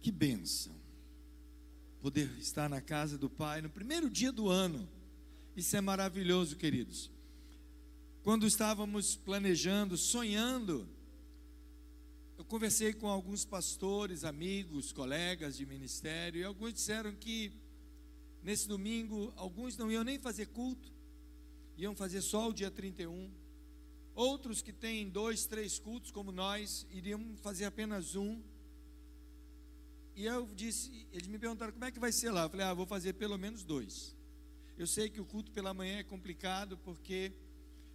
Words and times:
Que 0.00 0.10
bênção. 0.10 0.74
Poder 2.00 2.30
estar 2.38 2.68
na 2.68 2.80
casa 2.80 3.18
do 3.18 3.28
Pai 3.28 3.60
no 3.60 3.68
primeiro 3.68 4.08
dia 4.08 4.32
do 4.32 4.48
ano. 4.48 4.88
Isso 5.54 5.76
é 5.76 5.80
maravilhoso, 5.80 6.56
queridos. 6.56 7.10
Quando 8.22 8.46
estávamos 8.46 9.14
planejando, 9.16 9.98
sonhando, 9.98 10.88
eu 12.38 12.44
conversei 12.46 12.94
com 12.94 13.08
alguns 13.08 13.44
pastores, 13.44 14.24
amigos, 14.24 14.92
colegas 14.92 15.58
de 15.58 15.66
ministério, 15.66 16.40
e 16.40 16.44
alguns 16.44 16.72
disseram 16.72 17.14
que 17.14 17.52
nesse 18.42 18.66
domingo 18.66 19.30
alguns 19.36 19.76
não 19.76 19.92
iam 19.92 20.02
nem 20.02 20.18
fazer 20.18 20.46
culto, 20.46 20.90
iam 21.76 21.94
fazer 21.94 22.22
só 22.22 22.48
o 22.48 22.54
dia 22.54 22.70
31. 22.70 23.30
Outros 24.14 24.62
que 24.62 24.72
têm 24.72 25.10
dois, 25.10 25.44
três 25.44 25.78
cultos, 25.78 26.10
como 26.10 26.32
nós, 26.32 26.86
iriam 26.90 27.36
fazer 27.42 27.66
apenas 27.66 28.16
um. 28.16 28.40
E 30.16 30.24
eu 30.24 30.48
disse, 30.54 31.06
eles 31.12 31.28
me 31.28 31.38
perguntaram 31.38 31.72
como 31.72 31.84
é 31.84 31.90
que 31.90 31.98
vai 31.98 32.12
ser 32.12 32.30
lá. 32.30 32.42
Eu 32.44 32.50
falei, 32.50 32.66
ah, 32.66 32.74
vou 32.74 32.86
fazer 32.86 33.14
pelo 33.14 33.38
menos 33.38 33.64
dois. 33.64 34.16
Eu 34.76 34.86
sei 34.86 35.08
que 35.08 35.20
o 35.20 35.24
culto 35.24 35.50
pela 35.50 35.74
manhã 35.74 35.98
é 35.98 36.02
complicado 36.02 36.76
porque 36.78 37.32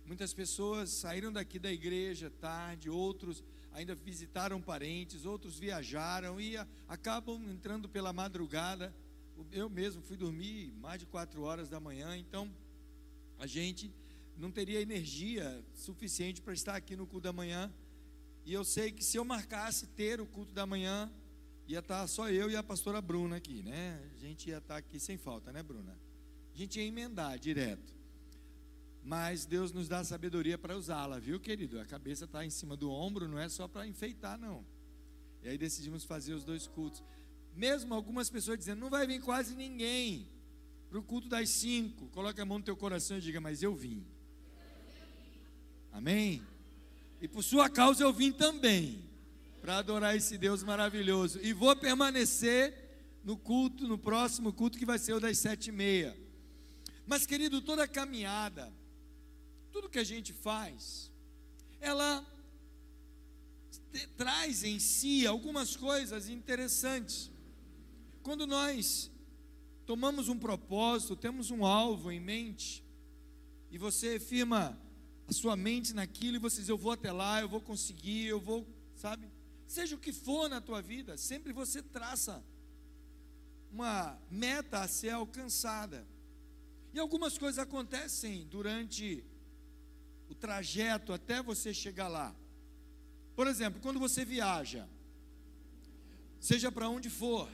muitas 0.05 0.33
pessoas 0.33 0.89
saíram 0.91 1.31
daqui 1.31 1.57
da 1.57 1.71
igreja 1.71 2.29
tarde, 2.29 2.89
outros 2.89 3.43
ainda 3.71 3.93
visitaram 3.93 4.61
parentes, 4.61 5.25
outros 5.25 5.59
viajaram 5.59 6.39
e 6.39 6.55
acabam 6.87 7.43
entrando 7.49 7.89
pela 7.89 8.13
madrugada. 8.13 8.95
Eu 9.51 9.69
mesmo 9.69 10.01
fui 10.01 10.15
dormir 10.15 10.71
mais 10.79 10.99
de 10.99 11.05
quatro 11.05 11.41
horas 11.41 11.69
da 11.69 11.79
manhã, 11.79 12.15
então 12.15 12.49
a 13.37 13.45
gente 13.45 13.91
não 14.37 14.49
teria 14.49 14.79
energia 14.81 15.63
suficiente 15.73 16.41
para 16.41 16.53
estar 16.53 16.75
aqui 16.75 16.95
no 16.95 17.05
culto 17.05 17.23
da 17.25 17.33
manhã. 17.33 17.71
E 18.45 18.53
eu 18.53 18.63
sei 18.63 18.91
que 18.91 19.03
se 19.03 19.17
eu 19.17 19.25
marcasse 19.25 19.87
ter 19.87 20.21
o 20.21 20.25
culto 20.25 20.53
da 20.53 20.65
manhã, 20.65 21.11
ia 21.67 21.79
estar 21.79 22.05
só 22.07 22.29
eu 22.29 22.49
e 22.49 22.55
a 22.55 22.63
pastora 22.63 23.01
Bruna 23.01 23.37
aqui, 23.37 23.63
né? 23.63 23.99
A 24.13 24.17
gente 24.17 24.49
ia 24.49 24.57
estar 24.57 24.77
aqui 24.77 24.99
sem 24.99 25.17
falta, 25.17 25.51
né, 25.51 25.63
Bruna? 25.63 25.97
A 26.53 26.57
gente 26.57 26.79
ia 26.79 26.85
emendar 26.85 27.37
direto. 27.39 27.93
Mas 29.03 29.45
Deus 29.45 29.71
nos 29.71 29.87
dá 29.87 30.03
sabedoria 30.03 30.57
para 30.57 30.75
usá-la, 30.75 31.19
viu, 31.19 31.39
querido? 31.39 31.79
A 31.79 31.85
cabeça 31.85 32.25
está 32.25 32.43
em 32.45 32.49
cima 32.49 32.75
do 32.75 32.89
ombro, 32.89 33.27
não 33.27 33.37
é 33.37 33.47
só 33.47 33.67
para 33.67 33.85
enfeitar, 33.85 34.37
não. 34.37 34.65
E 35.43 35.49
aí 35.49 35.57
decidimos 35.57 36.03
fazer 36.03 36.33
os 36.33 36.43
dois 36.43 36.65
cultos. 36.67 37.03
Mesmo 37.55 37.93
algumas 37.93 38.29
pessoas 38.29 38.57
dizendo, 38.57 38.79
não 38.79 38.89
vai 38.89 39.05
vir 39.05 39.21
quase 39.21 39.55
ninguém 39.55 40.27
para 40.89 40.97
o 40.97 41.03
culto 41.03 41.29
das 41.29 41.49
cinco. 41.49 42.07
Coloque 42.07 42.41
a 42.41 42.45
mão 42.45 42.57
no 42.57 42.63
teu 42.63 42.75
coração 42.75 43.17
e 43.17 43.21
diga, 43.21 43.39
mas 43.39 43.61
eu 43.61 43.75
vim. 43.75 44.03
Amém? 45.91 46.41
E 47.21 47.27
por 47.27 47.43
sua 47.43 47.69
causa 47.69 48.03
eu 48.03 48.11
vim 48.11 48.31
também, 48.31 49.03
para 49.65 49.79
adorar 49.79 50.15
esse 50.15 50.37
Deus 50.37 50.61
maravilhoso. 50.61 51.39
E 51.41 51.51
vou 51.51 51.75
permanecer 51.75 52.71
no 53.23 53.35
culto, 53.35 53.87
no 53.87 53.97
próximo 53.97 54.53
culto, 54.53 54.77
que 54.77 54.85
vai 54.85 54.99
ser 54.99 55.13
o 55.13 55.19
das 55.19 55.39
sete 55.39 55.69
e 55.69 55.71
meia. 55.71 56.15
Mas, 57.07 57.25
querido, 57.25 57.59
toda 57.59 57.87
caminhada, 57.87 58.71
tudo 59.71 59.89
que 59.89 59.97
a 59.97 60.03
gente 60.03 60.31
faz, 60.33 61.11
ela 61.81 62.23
traz 64.15 64.63
em 64.63 64.77
si 64.77 65.25
algumas 65.25 65.75
coisas 65.75 66.29
interessantes. 66.29 67.31
Quando 68.21 68.45
nós 68.45 69.09
tomamos 69.87 70.29
um 70.29 70.37
propósito, 70.37 71.15
temos 71.15 71.49
um 71.49 71.65
alvo 71.65 72.11
em 72.11 72.19
mente, 72.19 72.83
e 73.71 73.79
você 73.79 74.19
firma 74.19 74.79
a 75.27 75.33
sua 75.33 75.55
mente 75.55 75.91
naquilo 75.91 76.35
e 76.35 76.39
você 76.39 76.57
diz: 76.57 76.69
Eu 76.69 76.77
vou 76.77 76.91
até 76.91 77.11
lá, 77.11 77.41
eu 77.41 77.49
vou 77.49 77.59
conseguir, 77.59 78.27
eu 78.27 78.39
vou, 78.39 78.63
sabe? 78.93 79.33
Seja 79.67 79.95
o 79.95 79.99
que 79.99 80.13
for 80.13 80.49
na 80.49 80.61
tua 80.61 80.81
vida, 80.81 81.17
sempre 81.17 81.51
você 81.51 81.81
traça 81.81 82.43
uma 83.71 84.17
meta 84.29 84.79
a 84.79 84.87
ser 84.87 85.09
alcançada. 85.09 86.07
E 86.93 86.99
algumas 86.99 87.37
coisas 87.37 87.59
acontecem 87.59 88.45
durante 88.45 89.23
o 90.29 90.35
trajeto 90.35 91.11
até 91.11 91.41
você 91.41 91.73
chegar 91.73 92.07
lá. 92.07 92.33
Por 93.35 93.47
exemplo, 93.47 93.81
quando 93.81 93.99
você 93.99 94.23
viaja, 94.23 94.87
seja 96.39 96.71
para 96.71 96.89
onde 96.89 97.09
for, 97.09 97.49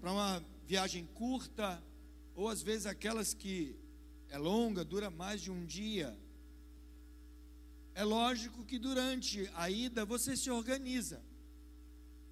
para 0.00 0.10
uma 0.10 0.44
viagem 0.66 1.06
curta, 1.14 1.82
ou 2.34 2.48
às 2.48 2.60
vezes 2.60 2.86
aquelas 2.86 3.32
que 3.32 3.76
é 4.28 4.38
longa, 4.38 4.84
dura 4.84 5.10
mais 5.10 5.40
de 5.40 5.50
um 5.50 5.64
dia, 5.64 6.18
é 7.94 8.04
lógico 8.04 8.64
que 8.64 8.78
durante 8.78 9.50
a 9.54 9.68
ida 9.70 10.04
você 10.04 10.36
se 10.36 10.50
organiza. 10.50 11.20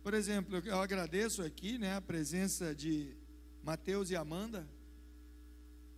Por 0.02 0.14
exemplo, 0.14 0.56
eu 0.64 0.80
agradeço 0.80 1.42
aqui 1.42 1.78
né, 1.78 1.96
a 1.96 2.00
presença 2.00 2.74
de 2.74 3.16
Mateus 3.62 4.10
e 4.10 4.16
Amanda, 4.16 4.66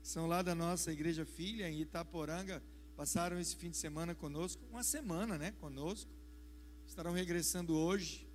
que 0.03 0.09
são 0.09 0.27
lá 0.27 0.43
da 0.43 0.55
nossa 0.55 0.91
igreja 0.91 1.25
filha 1.25 1.69
em 1.69 1.81
Itaporanga, 1.81 2.63
passaram 2.97 3.39
esse 3.39 3.55
fim 3.55 3.71
de 3.71 3.77
semana 3.77 4.15
conosco, 4.15 4.63
uma 4.71 4.83
semana 4.83 5.39
né, 5.39 5.53
conosco, 5.53 6.11
estarão 6.87 7.13
regressando 7.13 7.77
hoje, 7.77 8.29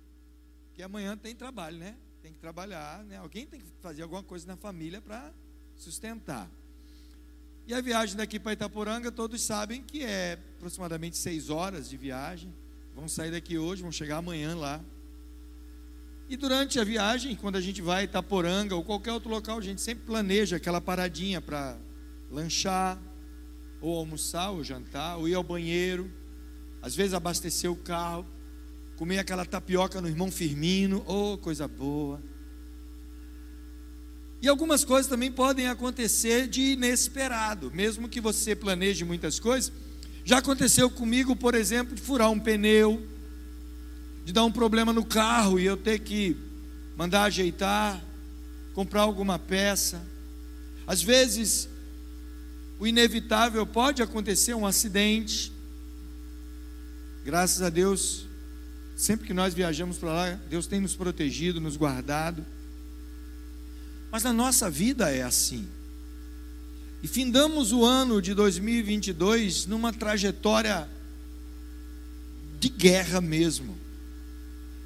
que 0.72 0.82
amanhã 0.82 1.16
tem 1.16 1.34
trabalho, 1.34 1.78
né? 1.78 1.96
Tem 2.22 2.32
que 2.32 2.38
trabalhar, 2.38 3.04
né? 3.04 3.18
Alguém 3.18 3.46
tem 3.46 3.60
que 3.60 3.66
fazer 3.80 4.02
alguma 4.02 4.22
coisa 4.22 4.46
na 4.46 4.56
família 4.56 5.00
para 5.00 5.32
sustentar. 5.76 6.50
E 7.66 7.74
a 7.74 7.80
viagem 7.80 8.16
daqui 8.16 8.38
para 8.38 8.52
Itaporanga, 8.52 9.10
todos 9.10 9.42
sabem 9.42 9.82
que 9.82 10.04
é 10.04 10.38
aproximadamente 10.56 11.16
seis 11.16 11.50
horas 11.50 11.90
de 11.90 11.96
viagem. 11.96 12.54
Vão 12.94 13.08
sair 13.08 13.32
daqui 13.32 13.58
hoje, 13.58 13.82
vão 13.82 13.90
chegar 13.90 14.18
amanhã 14.18 14.54
lá. 14.54 14.80
E 16.28 16.36
durante 16.36 16.78
a 16.78 16.84
viagem, 16.84 17.34
quando 17.34 17.56
a 17.56 17.60
gente 17.60 17.82
vai 17.82 18.02
a 18.02 18.04
Itaporanga 18.04 18.76
ou 18.76 18.84
qualquer 18.84 19.10
outro 19.10 19.28
local, 19.28 19.58
a 19.58 19.62
gente 19.62 19.80
sempre 19.80 20.04
planeja 20.04 20.56
aquela 20.56 20.80
paradinha 20.80 21.40
para 21.40 21.76
lanchar, 22.30 23.00
ou 23.80 23.98
almoçar, 23.98 24.50
ou 24.50 24.62
jantar, 24.62 25.18
ou 25.18 25.28
ir 25.28 25.34
ao 25.34 25.42
banheiro, 25.42 26.08
às 26.80 26.94
vezes 26.94 27.14
abastecer 27.14 27.70
o 27.70 27.76
carro, 27.76 28.24
comer 28.96 29.18
aquela 29.18 29.44
tapioca 29.44 30.00
no 30.00 30.08
irmão 30.08 30.30
Firmino, 30.30 31.04
oh, 31.04 31.36
coisa 31.38 31.66
boa. 31.66 32.22
E 34.42 34.48
algumas 34.48 34.84
coisas 34.84 35.08
também 35.08 35.32
podem 35.32 35.66
acontecer 35.68 36.46
de 36.46 36.72
inesperado, 36.72 37.70
mesmo 37.74 38.08
que 38.08 38.20
você 38.20 38.54
planeje 38.54 39.04
muitas 39.04 39.40
coisas. 39.40 39.72
Já 40.24 40.38
aconteceu 40.38 40.90
comigo, 40.90 41.34
por 41.34 41.54
exemplo, 41.54 41.94
de 41.94 42.02
furar 42.02 42.30
um 42.30 42.38
pneu, 42.38 43.06
de 44.24 44.32
dar 44.32 44.44
um 44.44 44.52
problema 44.52 44.92
no 44.92 45.04
carro 45.04 45.58
e 45.58 45.64
eu 45.64 45.76
ter 45.76 46.00
que 46.00 46.36
mandar 46.96 47.24
ajeitar, 47.24 48.02
comprar 48.74 49.02
alguma 49.02 49.38
peça. 49.38 50.04
Às 50.86 51.02
vezes, 51.02 51.68
o 52.78 52.86
inevitável 52.86 53.66
pode 53.66 54.02
acontecer 54.02 54.54
um 54.54 54.66
acidente. 54.66 55.52
Graças 57.24 57.62
a 57.62 57.70
Deus, 57.70 58.26
sempre 58.96 59.26
que 59.26 59.34
nós 59.34 59.54
viajamos 59.54 59.96
para 59.96 60.12
lá, 60.12 60.40
Deus 60.50 60.66
tem 60.66 60.80
nos 60.80 60.94
protegido, 60.94 61.60
nos 61.60 61.76
guardado. 61.76 62.44
Mas 64.16 64.22
na 64.22 64.32
nossa 64.32 64.70
vida 64.70 65.10
é 65.10 65.22
assim. 65.22 65.68
E 67.02 67.06
findamos 67.06 67.70
o 67.70 67.84
ano 67.84 68.22
de 68.22 68.32
2022 68.32 69.66
numa 69.66 69.92
trajetória 69.92 70.88
de 72.58 72.70
guerra 72.70 73.20
mesmo. 73.20 73.76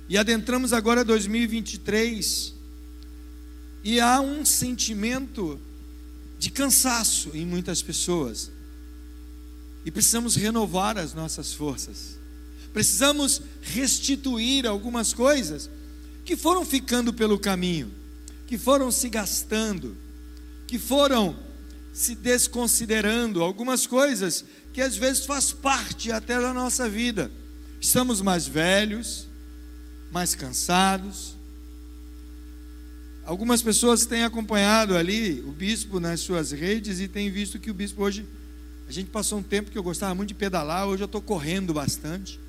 E 0.08 0.18
adentramos 0.18 0.72
agora 0.72 1.04
2023 1.04 2.54
e 3.84 4.00
há 4.00 4.20
um 4.20 4.44
sentimento 4.44 5.60
de 6.36 6.50
cansaço 6.50 7.30
em 7.32 7.46
muitas 7.46 7.80
pessoas. 7.80 8.50
E 9.84 9.92
precisamos 9.92 10.34
renovar 10.34 10.98
as 10.98 11.14
nossas 11.14 11.54
forças. 11.54 12.18
Precisamos 12.72 13.40
restituir 13.62 14.66
algumas 14.66 15.12
coisas 15.12 15.70
que 16.24 16.36
foram 16.36 16.66
ficando 16.66 17.12
pelo 17.12 17.38
caminho 17.38 17.99
que 18.50 18.58
foram 18.58 18.90
se 18.90 19.08
gastando, 19.08 19.96
que 20.66 20.76
foram 20.76 21.36
se 21.92 22.16
desconsiderando, 22.16 23.44
algumas 23.44 23.86
coisas 23.86 24.44
que 24.72 24.80
às 24.80 24.96
vezes 24.96 25.24
faz 25.24 25.52
parte 25.52 26.10
até 26.10 26.40
da 26.40 26.52
nossa 26.52 26.88
vida. 26.88 27.30
Estamos 27.80 28.20
mais 28.20 28.48
velhos, 28.48 29.28
mais 30.10 30.34
cansados. 30.34 31.36
Algumas 33.24 33.62
pessoas 33.62 34.04
têm 34.04 34.24
acompanhado 34.24 34.96
ali 34.96 35.40
o 35.46 35.52
bispo 35.52 36.00
nas 36.00 36.18
suas 36.18 36.50
redes 36.50 36.98
e 36.98 37.06
têm 37.06 37.30
visto 37.30 37.56
que 37.56 37.70
o 37.70 37.74
bispo 37.74 38.02
hoje, 38.02 38.26
a 38.88 38.90
gente 38.90 39.10
passou 39.10 39.38
um 39.38 39.44
tempo 39.44 39.70
que 39.70 39.78
eu 39.78 39.82
gostava 39.84 40.12
muito 40.12 40.30
de 40.30 40.34
pedalar, 40.34 40.88
hoje 40.88 41.04
eu 41.04 41.06
estou 41.06 41.22
correndo 41.22 41.72
bastante. 41.72 42.40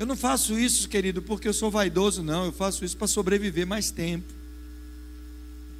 Eu 0.00 0.04
não 0.04 0.16
faço 0.16 0.58
isso, 0.58 0.88
querido, 0.88 1.22
porque 1.22 1.46
eu 1.46 1.54
sou 1.54 1.70
vaidoso, 1.70 2.24
não. 2.24 2.46
Eu 2.46 2.52
faço 2.52 2.84
isso 2.84 2.96
para 2.96 3.06
sobreviver 3.06 3.64
mais 3.64 3.92
tempo 3.92 4.41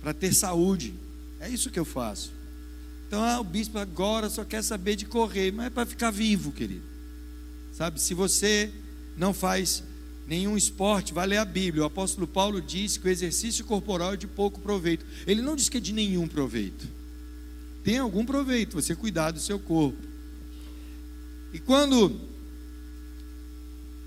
para 0.03 0.13
ter 0.13 0.35
saúde. 0.35 0.93
É 1.41 1.49
isso 1.49 1.71
que 1.71 1.79
eu 1.79 1.85
faço. 1.85 2.33
Então, 3.07 3.23
ah, 3.23 3.41
o 3.41 3.45
bispo 3.45 3.79
agora 3.79 4.29
só 4.29 4.45
quer 4.45 4.63
saber 4.63 4.97
de 4.97 5.07
correr, 5.07 5.53
mas 5.53 5.67
é 5.67 5.71
para 5.71 5.87
ficar 5.87 6.11
vivo, 6.11 6.51
querido. 6.51 6.85
Sabe, 7.73 8.01
se 8.01 8.13
você 8.13 8.71
não 9.17 9.33
faz 9.33 9.83
nenhum 10.27 10.57
esporte, 10.57 11.13
vai 11.13 11.27
ler 11.27 11.39
a 11.39 11.45
Bíblia. 11.45 11.83
O 11.83 11.87
apóstolo 11.87 12.27
Paulo 12.27 12.61
diz 12.61 12.97
que 12.97 13.07
o 13.07 13.11
exercício 13.11 13.65
corporal 13.65 14.15
é 14.15 14.17
de 14.17 14.27
pouco 14.27 14.61
proveito. 14.61 15.05
Ele 15.27 15.43
não 15.43 15.55
diz 15.55 15.69
que 15.69 15.77
é 15.77 15.81
de 15.81 15.93
nenhum 15.93 16.27
proveito. 16.27 16.87
Tem 17.85 17.99
algum 17.99 18.25
proveito 18.25 18.81
você 18.81 18.95
cuidar 18.95 19.31
do 19.31 19.41
seu 19.41 19.59
corpo. 19.59 19.99
E 21.53 21.59
quando 21.59 22.19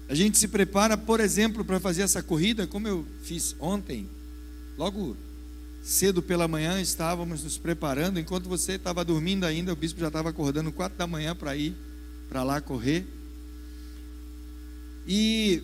a 0.08 0.16
gente 0.16 0.38
se 0.38 0.48
prepara, 0.48 0.98
por 0.98 1.20
exemplo, 1.20 1.64
para 1.64 1.80
fazer 1.80 2.02
essa 2.02 2.24
corrida, 2.24 2.66
como 2.66 2.88
eu 2.88 3.06
fiz 3.24 3.56
ontem, 3.60 4.10
logo 4.78 5.16
cedo 5.86 6.20
pela 6.20 6.48
manhã 6.48 6.82
estávamos 6.82 7.44
nos 7.44 7.60
preparando, 7.60 8.20
enquanto 8.20 8.50
você 8.50 8.72
estava 8.72 9.06
dormindo 9.06 9.44
ainda, 9.44 9.72
o 9.72 9.76
bispo 9.76 10.00
já 10.00 10.08
estava 10.08 10.32
acordando 10.32 10.72
quatro 10.72 10.98
da 10.98 11.06
manhã 11.06 11.36
para 11.36 11.56
ir 11.56 11.76
para 12.28 12.42
lá 12.42 12.60
correr. 12.60 13.06
E 15.08 15.62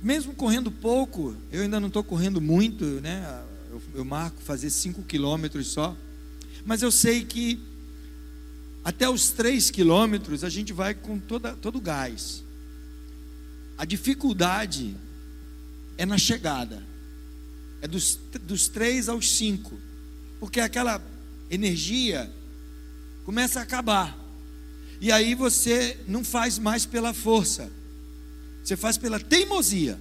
mesmo 0.00 0.34
correndo 0.34 0.70
pouco, 0.70 1.34
eu 1.50 1.62
ainda 1.62 1.80
não 1.80 1.88
estou 1.88 2.04
correndo 2.04 2.40
muito, 2.40 2.84
né? 3.00 3.42
Eu, 3.68 3.82
eu 3.96 4.04
marco 4.04 4.40
fazer 4.40 4.70
cinco 4.70 5.02
quilômetros 5.02 5.66
só, 5.66 5.96
mas 6.64 6.80
eu 6.80 6.92
sei 6.92 7.24
que 7.24 7.58
até 8.84 9.10
os 9.10 9.30
três 9.30 9.68
quilômetros 9.68 10.44
a 10.44 10.48
gente 10.48 10.72
vai 10.72 10.94
com 10.94 11.18
toda, 11.18 11.56
todo 11.56 11.78
o 11.78 11.80
gás. 11.80 12.44
A 13.76 13.84
dificuldade 13.84 14.96
é 15.98 16.06
na 16.06 16.18
chegada 16.18 16.88
é 17.82 17.88
dos, 17.88 18.18
dos 18.42 18.68
três 18.68 19.08
aos 19.08 19.30
cinco, 19.30 19.78
porque 20.38 20.60
aquela 20.60 21.02
energia 21.50 22.30
começa 23.24 23.60
a 23.60 23.62
acabar, 23.62 24.18
e 25.00 25.10
aí 25.10 25.34
você 25.34 25.98
não 26.06 26.22
faz 26.22 26.58
mais 26.58 26.84
pela 26.84 27.14
força, 27.14 27.70
você 28.62 28.76
faz 28.76 28.98
pela 28.98 29.18
teimosia, 29.18 29.98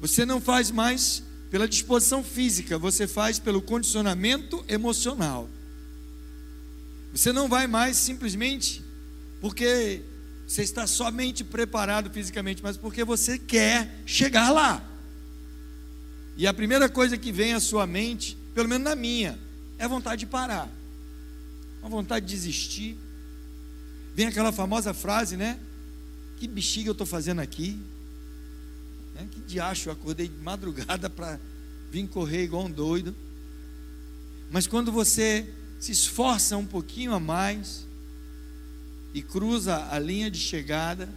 você 0.00 0.24
não 0.24 0.40
faz 0.40 0.70
mais 0.70 1.22
pela 1.50 1.68
disposição 1.68 2.24
física, 2.24 2.78
você 2.78 3.06
faz 3.06 3.38
pelo 3.38 3.60
condicionamento 3.60 4.64
emocional. 4.66 5.50
Você 7.12 7.30
não 7.30 7.46
vai 7.46 7.66
mais 7.66 7.98
simplesmente 7.98 8.82
porque 9.38 10.02
você 10.46 10.62
está 10.62 10.86
somente 10.86 11.44
preparado 11.44 12.10
fisicamente, 12.10 12.62
mas 12.62 12.76
porque 12.76 13.04
você 13.04 13.38
quer 13.38 14.02
chegar 14.06 14.50
lá. 14.50 14.82
E 16.36 16.46
a 16.46 16.54
primeira 16.54 16.88
coisa 16.88 17.16
que 17.16 17.30
vem 17.30 17.52
à 17.52 17.60
sua 17.60 17.86
mente, 17.86 18.36
pelo 18.54 18.68
menos 18.68 18.84
na 18.84 18.96
minha, 18.96 19.38
é 19.78 19.84
a 19.84 19.88
vontade 19.88 20.20
de 20.20 20.26
parar, 20.26 20.70
a 21.82 21.88
vontade 21.88 22.26
de 22.26 22.32
desistir. 22.32 22.96
Vem 24.14 24.26
aquela 24.26 24.52
famosa 24.52 24.94
frase, 24.94 25.36
né? 25.36 25.58
Que 26.36 26.46
bexiga 26.48 26.88
eu 26.88 26.92
estou 26.92 27.06
fazendo 27.06 27.40
aqui? 27.40 27.78
Né? 29.14 29.28
Que 29.30 29.40
diacho, 29.40 29.88
eu 29.88 29.92
acordei 29.92 30.28
de 30.28 30.36
madrugada 30.38 31.08
para 31.10 31.38
vir 31.90 32.06
correr 32.08 32.44
igual 32.44 32.64
um 32.64 32.70
doido. 32.70 33.14
Mas 34.50 34.66
quando 34.66 34.90
você 34.92 35.48
se 35.78 35.92
esforça 35.92 36.56
um 36.56 36.66
pouquinho 36.66 37.12
a 37.12 37.20
mais 37.20 37.86
e 39.12 39.22
cruza 39.22 39.88
a 39.90 39.98
linha 39.98 40.30
de 40.30 40.38
chegada, 40.38 41.08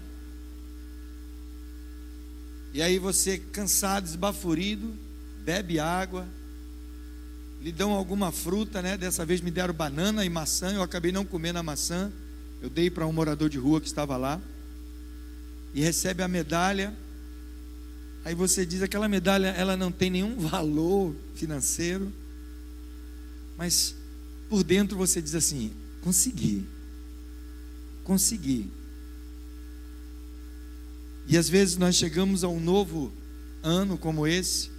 e 2.74 2.82
aí 2.82 3.00
você 3.00 3.38
cansado, 3.38 4.06
esbaforido, 4.06 4.94
bebe 5.46 5.80
água, 5.80 6.28
lhe 7.62 7.72
dão 7.72 7.92
alguma 7.92 8.32
fruta, 8.32 8.82
né? 8.82 8.98
Dessa 8.98 9.26
vez 9.26 9.40
me 9.42 9.52
deram 9.52 9.74
banana 9.74 10.26
e 10.26 10.30
maçã, 10.30 10.74
eu 10.74 10.82
acabei 10.82 11.12
não 11.12 11.24
comendo 11.24 11.60
a 11.60 11.64
maçã. 11.64 12.12
Eu 12.62 12.70
dei 12.70 12.90
para 12.90 13.06
um 13.06 13.14
morador 13.14 13.50
de 13.50 13.60
rua 13.60 13.80
que 13.80 13.88
estava 13.88 14.18
lá. 14.18 14.42
E 15.74 15.82
recebe 15.82 16.24
a 16.24 16.28
medalha. 16.28 16.96
Aí 18.24 18.34
você 18.34 18.66
diz 18.66 18.82
aquela 18.82 19.08
medalha, 19.08 19.48
ela 19.50 19.78
não 19.78 19.92
tem 19.92 20.10
nenhum 20.10 20.38
valor 20.50 21.16
financeiro. 21.36 22.12
Mas 23.58 23.96
por 24.50 24.64
dentro 24.64 24.98
você 24.98 25.22
diz 25.22 25.36
assim: 25.36 25.72
consegui. 26.02 26.66
Consegui. 28.04 28.70
E 31.28 31.38
às 31.38 31.50
vezes 31.50 31.78
nós 31.78 31.96
chegamos 31.96 32.44
a 32.44 32.48
um 32.48 32.60
novo 32.60 33.12
ano 33.64 33.98
como 33.98 34.28
esse, 34.28 34.70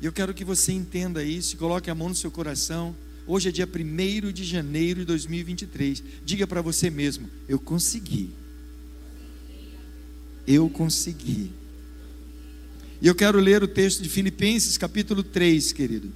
e 0.00 0.06
eu 0.06 0.12
quero 0.12 0.32
que 0.32 0.44
você 0.44 0.72
entenda 0.72 1.24
isso, 1.24 1.56
coloque 1.56 1.90
a 1.90 1.94
mão 1.94 2.08
no 2.08 2.14
seu 2.14 2.30
coração. 2.30 2.94
Hoje 3.26 3.48
é 3.48 3.52
dia 3.52 3.68
1 3.68 4.32
de 4.32 4.44
janeiro 4.44 5.00
de 5.00 5.06
2023. 5.06 6.02
Diga 6.24 6.46
para 6.46 6.62
você 6.62 6.88
mesmo: 6.88 7.28
eu 7.48 7.58
consegui. 7.58 8.30
Eu 10.46 10.70
consegui. 10.70 11.50
E 13.00 13.06
eu 13.06 13.14
quero 13.14 13.38
ler 13.38 13.62
o 13.62 13.68
texto 13.68 14.02
de 14.02 14.08
Filipenses, 14.08 14.76
capítulo 14.76 15.22
3, 15.22 15.72
querido. 15.72 16.10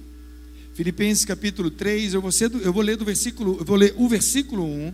Filipenses 0.73 1.23
capítulo 1.23 1.69
3, 1.69 2.15
eu 2.15 2.21
vou, 2.21 2.31
do, 2.31 2.57
eu 2.59 2.73
vou 2.73 2.81
ler 2.81 2.97
do 2.97 3.05
versículo, 3.05 3.57
eu 3.59 3.65
vou 3.65 3.75
ler 3.75 3.93
o 3.95 4.09
versículo 4.09 4.65
1, 4.65 4.93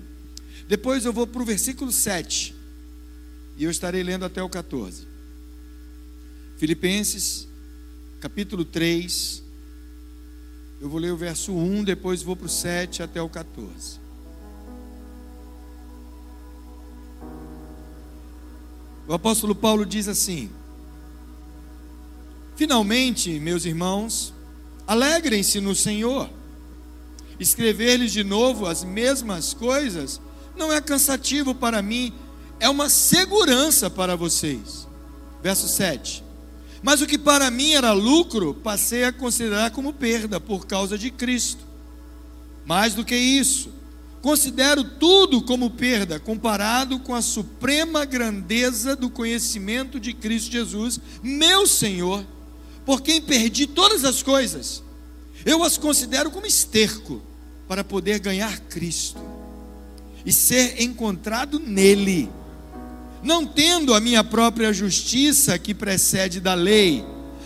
depois 0.67 1.05
eu 1.05 1.13
vou 1.13 1.25
para 1.25 1.41
o 1.41 1.45
versículo 1.45 1.89
7, 1.89 2.53
e 3.57 3.63
eu 3.63 3.71
estarei 3.71 4.03
lendo 4.03 4.25
até 4.25 4.43
o 4.43 4.49
14. 4.49 5.07
Filipenses 6.57 7.47
capítulo 8.19 8.65
3. 8.65 9.43
Eu 10.81 10.89
vou 10.89 10.99
ler 10.99 11.11
o 11.11 11.17
verso 11.17 11.53
1, 11.53 11.83
depois 11.83 12.21
vou 12.21 12.35
para 12.35 12.47
o 12.47 12.49
7 12.49 13.01
até 13.01 13.21
o 13.21 13.29
14. 13.29 13.99
O 19.07 19.13
apóstolo 19.13 19.55
Paulo 19.55 19.85
diz 19.85 20.07
assim: 20.07 20.49
Finalmente, 22.55 23.39
meus 23.39 23.65
irmãos, 23.65 24.33
alegrem-se 24.85 25.59
no 25.59 25.73
Senhor. 25.73 26.29
Escrever-lhes 27.39 28.11
de 28.11 28.23
novo 28.23 28.65
as 28.65 28.83
mesmas 28.83 29.53
coisas 29.53 30.19
não 30.57 30.73
é 30.73 30.81
cansativo 30.81 31.55
para 31.55 31.81
mim, 31.81 32.13
é 32.59 32.69
uma 32.69 32.89
segurança 32.89 33.89
para 33.89 34.17
vocês. 34.17 34.85
Verso 35.41 35.69
7. 35.69 36.28
Mas 36.81 37.01
o 37.01 37.07
que 37.07 37.17
para 37.17 37.51
mim 37.51 37.73
era 37.73 37.91
lucro, 37.91 38.53
passei 38.53 39.03
a 39.03 39.11
considerar 39.11 39.71
como 39.71 39.93
perda 39.93 40.39
por 40.39 40.65
causa 40.65 40.97
de 40.97 41.11
Cristo. 41.11 41.65
Mais 42.65 42.93
do 42.93 43.03
que 43.03 43.15
isso, 43.15 43.71
considero 44.21 44.83
tudo 44.83 45.41
como 45.41 45.71
perda 45.71 46.19
comparado 46.19 46.99
com 46.99 47.13
a 47.13 47.21
suprema 47.21 48.05
grandeza 48.05 48.95
do 48.95 49.09
conhecimento 49.09 49.99
de 49.99 50.13
Cristo 50.13 50.51
Jesus, 50.51 50.99
meu 51.21 51.67
Senhor, 51.67 52.25
por 52.85 53.01
quem 53.01 53.21
perdi 53.21 53.67
todas 53.67 54.05
as 54.05 54.23
coisas. 54.23 54.83
Eu 55.45 55.63
as 55.63 55.77
considero 55.77 56.31
como 56.31 56.45
esterco 56.45 57.21
para 57.67 57.83
poder 57.83 58.19
ganhar 58.19 58.59
Cristo 58.61 59.19
e 60.25 60.31
ser 60.31 60.81
encontrado 60.81 61.59
nele 61.59 62.29
não 63.21 63.45
tendo 63.45 63.93
a 63.93 63.99
minha 63.99 64.23
própria 64.23 64.71
justiça 64.73 65.57
que 65.57 65.73
precede 65.73 66.39
da 66.39 66.53
lei, 66.53 67.05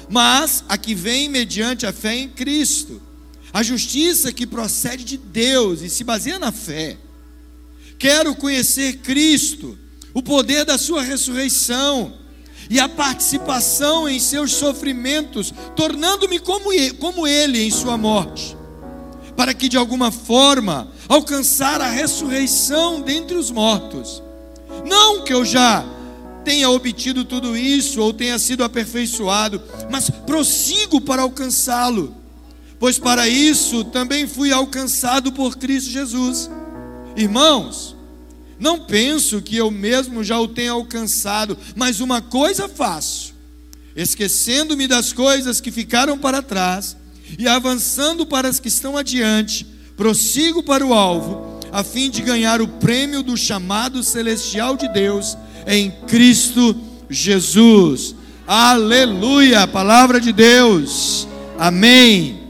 mas 0.09 0.63
a 0.67 0.77
que 0.77 0.93
vem 0.93 1.29
mediante 1.29 1.85
a 1.85 1.93
fé 1.93 2.15
em 2.15 2.29
Cristo, 2.29 3.01
a 3.51 3.61
justiça 3.61 4.31
que 4.31 4.47
procede 4.47 5.03
de 5.03 5.17
Deus 5.17 5.81
e 5.81 5.89
se 5.89 6.03
baseia 6.03 6.39
na 6.39 6.51
fé. 6.51 6.97
Quero 7.99 8.35
conhecer 8.35 8.97
Cristo, 8.97 9.77
o 10.13 10.21
poder 10.21 10.65
da 10.65 10.77
Sua 10.77 11.01
ressurreição 11.01 12.13
e 12.69 12.79
a 12.79 12.87
participação 12.89 14.07
em 14.07 14.19
seus 14.19 14.51
sofrimentos, 14.51 15.53
tornando-me 15.75 16.39
como, 16.39 16.73
Ele 17.27 17.63
em 17.63 17.71
Sua 17.71 17.97
morte, 17.97 18.57
para 19.35 19.53
que 19.53 19.69
de 19.69 19.77
alguma 19.77 20.11
forma 20.11 20.91
alcançar 21.07 21.81
a 21.81 21.89
ressurreição 21.89 23.01
dentre 23.01 23.35
os 23.35 23.51
mortos. 23.51 24.22
Não 24.85 25.23
que 25.23 25.33
eu 25.33 25.45
já 25.45 25.85
tenha 26.43 26.69
obtido 26.69 27.23
tudo 27.23 27.55
isso 27.57 28.01
ou 28.01 28.13
tenha 28.13 28.37
sido 28.37 28.63
aperfeiçoado, 28.63 29.61
mas 29.89 30.09
prossigo 30.09 30.99
para 30.99 31.21
alcançá-lo, 31.21 32.15
pois 32.79 32.99
para 32.99 33.27
isso 33.27 33.83
também 33.85 34.27
fui 34.27 34.51
alcançado 34.51 35.31
por 35.31 35.57
Cristo 35.57 35.89
Jesus. 35.89 36.49
Irmãos, 37.15 37.95
não 38.59 38.79
penso 38.79 39.41
que 39.41 39.55
eu 39.55 39.71
mesmo 39.71 40.23
já 40.23 40.39
o 40.39 40.47
tenha 40.47 40.71
alcançado, 40.71 41.57
mas 41.75 41.99
uma 41.99 42.21
coisa 42.21 42.67
faço, 42.67 43.33
esquecendo-me 43.95 44.87
das 44.87 45.13
coisas 45.13 45.61
que 45.61 45.71
ficaram 45.71 46.17
para 46.17 46.41
trás 46.41 46.97
e 47.37 47.47
avançando 47.47 48.25
para 48.25 48.47
as 48.47 48.59
que 48.59 48.67
estão 48.67 48.97
adiante, 48.97 49.65
prossigo 49.95 50.61
para 50.61 50.85
o 50.85 50.93
alvo 50.93 51.52
a 51.73 51.83
fim 51.83 52.07
de 52.07 52.21
ganhar 52.21 52.61
o 52.61 52.67
prêmio 52.67 53.23
do 53.23 53.35
chamado 53.35 54.03
celestial 54.03 54.77
de 54.77 54.87
Deus 54.89 55.35
em 55.65 55.89
Cristo 56.07 56.79
Jesus. 57.09 58.13
Aleluia, 58.45 59.67
palavra 59.67 60.21
de 60.21 60.31
Deus. 60.31 61.27
Amém. 61.57 62.43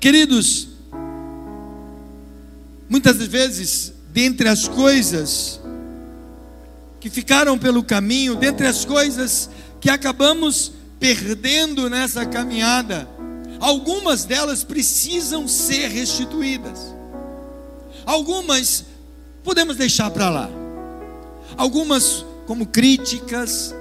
Queridos, 0.00 0.68
muitas 2.88 3.18
vezes, 3.18 3.92
dentre 4.10 4.48
as 4.48 4.66
coisas 4.66 5.60
que 7.00 7.10
ficaram 7.10 7.58
pelo 7.58 7.82
caminho, 7.82 8.36
dentre 8.36 8.66
as 8.66 8.86
coisas 8.86 9.50
que 9.82 9.90
acabamos 9.90 10.72
perdendo 10.98 11.90
nessa 11.90 12.24
caminhada, 12.24 13.06
algumas 13.60 14.24
delas 14.24 14.64
precisam 14.64 15.46
ser 15.46 15.88
restituídas. 15.88 16.97
Algumas 18.08 18.86
podemos 19.44 19.76
deixar 19.76 20.10
para 20.10 20.30
lá. 20.30 20.48
Algumas 21.58 22.24
como 22.46 22.64
críticas, 22.64 23.74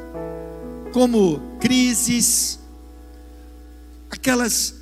como 0.91 1.39
crises, 1.61 2.59
aquelas 4.09 4.75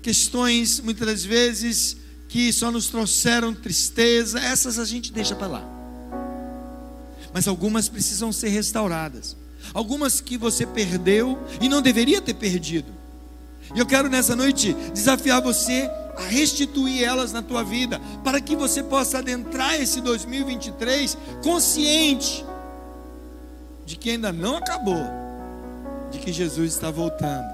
questões 0.00 0.78
muitas 0.78 1.04
das 1.08 1.24
vezes 1.24 1.96
que 2.28 2.52
só 2.52 2.70
nos 2.70 2.86
trouxeram 2.86 3.52
tristeza, 3.52 4.38
essas 4.38 4.78
a 4.78 4.84
gente 4.84 5.10
deixa 5.10 5.34
para 5.34 5.48
lá. 5.48 5.68
Mas 7.34 7.48
algumas 7.48 7.88
precisam 7.88 8.30
ser 8.30 8.50
restauradas. 8.50 9.36
Algumas 9.74 10.20
que 10.20 10.38
você 10.38 10.64
perdeu 10.64 11.36
e 11.60 11.68
não 11.68 11.82
deveria 11.82 12.22
ter 12.22 12.34
perdido. 12.34 12.92
E 13.74 13.80
eu 13.80 13.86
quero 13.86 14.08
nessa 14.08 14.36
noite 14.36 14.72
desafiar 14.94 15.42
você 15.42 15.90
a 16.18 16.22
restituir 16.22 17.04
elas 17.04 17.32
na 17.32 17.40
tua 17.40 17.62
vida, 17.62 18.00
para 18.24 18.40
que 18.40 18.56
você 18.56 18.82
possa 18.82 19.18
adentrar 19.18 19.80
esse 19.80 20.00
2023 20.00 21.16
consciente 21.42 22.44
de 23.86 23.96
que 23.96 24.10
ainda 24.10 24.32
não 24.32 24.56
acabou, 24.56 25.02
de 26.10 26.18
que 26.18 26.32
Jesus 26.32 26.74
está 26.74 26.90
voltando. 26.90 27.46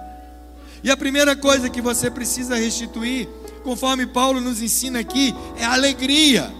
E 0.82 0.90
a 0.90 0.96
primeira 0.96 1.36
coisa 1.36 1.70
que 1.70 1.80
você 1.80 2.10
precisa 2.10 2.56
restituir, 2.56 3.28
conforme 3.62 4.06
Paulo 4.06 4.40
nos 4.40 4.60
ensina 4.60 4.98
aqui, 4.98 5.34
é 5.56 5.64
a 5.64 5.72
alegria. 5.72 6.52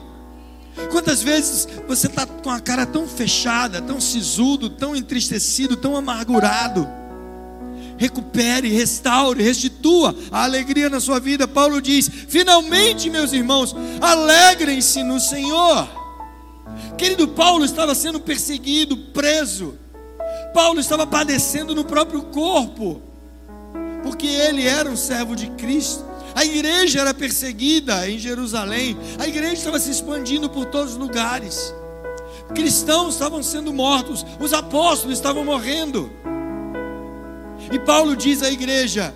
Quantas 0.91 1.23
vezes 1.23 1.67
você 1.87 2.07
está 2.07 2.27
com 2.27 2.51
a 2.51 2.61
cara 2.61 2.85
tão 2.85 3.07
fechada, 3.07 3.81
tão 3.81 4.01
sisudo, 4.01 4.69
tão 4.69 4.95
entristecido, 4.95 5.77
tão 5.77 5.97
amargurado? 5.97 7.04
Recupere, 7.97 8.69
restaure, 8.69 9.43
restitua 9.43 10.15
a 10.31 10.45
alegria 10.45 10.91
na 10.91 11.01
sua 11.01 11.21
vida. 11.21 11.47
Paulo 11.47 11.81
diz: 11.81 12.11
finalmente, 12.29 13.09
meus 13.09 13.33
irmãos, 13.33 13.75
alegrem-se 14.01 15.03
no 15.03 15.21
Senhor. 15.21 15.89
Querido 16.99 17.29
Paulo 17.29 17.65
estava 17.65 17.95
sendo 17.95 18.21
perseguido, 18.21 18.97
preso. 18.97 19.79
Paulo 20.53 20.81
estava 20.81 21.07
padecendo 21.07 21.75
no 21.75 21.85
próprio 21.85 22.23
corpo, 22.23 23.03
porque 24.03 24.27
ele 24.27 24.67
era 24.67 24.89
um 24.89 24.97
servo 24.97 25.35
de 25.35 25.49
Cristo. 25.51 26.05
A 26.35 26.45
igreja 26.45 27.01
era 27.01 27.15
perseguida 27.15 28.09
em 28.11 28.19
Jerusalém, 28.19 28.97
a 29.19 29.27
igreja 29.27 29.55
estava 29.55 29.79
se 29.79 29.91
expandindo 29.91 30.51
por 30.51 30.67
todos 30.67 30.93
os 30.93 30.99
lugares. 30.99 31.73
Cristãos 32.55 33.15
estavam 33.15 33.43
sendo 33.43 33.73
mortos, 33.73 34.27
os 34.41 34.53
apóstolos 34.53 35.17
estavam 35.17 35.45
morrendo. 35.45 36.11
E 37.73 37.79
Paulo 37.79 38.17
diz 38.17 38.43
à 38.43 38.51
igreja: 38.51 39.15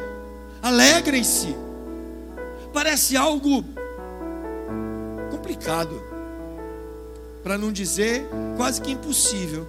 alegrem-se. 0.62 1.56
Parece 2.72 3.16
algo 3.16 3.64
complicado, 5.30 6.02
para 7.42 7.56
não 7.56 7.72
dizer 7.72 8.28
quase 8.56 8.80
que 8.80 8.92
impossível. 8.92 9.66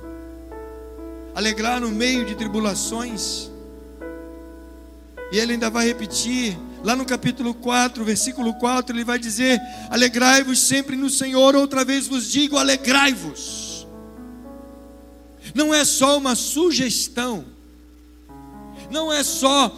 Alegrar 1.34 1.80
no 1.80 1.90
meio 1.90 2.26
de 2.26 2.36
tribulações. 2.36 3.50
E 5.32 5.38
ele 5.38 5.54
ainda 5.54 5.70
vai 5.70 5.86
repetir, 5.86 6.58
lá 6.84 6.96
no 6.96 7.06
capítulo 7.06 7.54
4, 7.54 8.04
versículo 8.04 8.54
4, 8.56 8.96
ele 8.96 9.06
vai 9.06 9.20
dizer: 9.20 9.60
Alegrai-vos 9.90 10.60
sempre 10.60 10.96
no 10.96 11.10
Senhor, 11.10 11.56
outra 11.56 11.86
vez 11.86 12.08
vos 12.08 12.30
digo, 12.30 12.58
alegrai-vos. 12.58 13.88
Não 15.54 15.74
é 15.74 15.86
só 15.86 16.18
uma 16.18 16.36
sugestão, 16.36 17.46
não 18.90 19.12
é 19.12 19.24
só, 19.24 19.76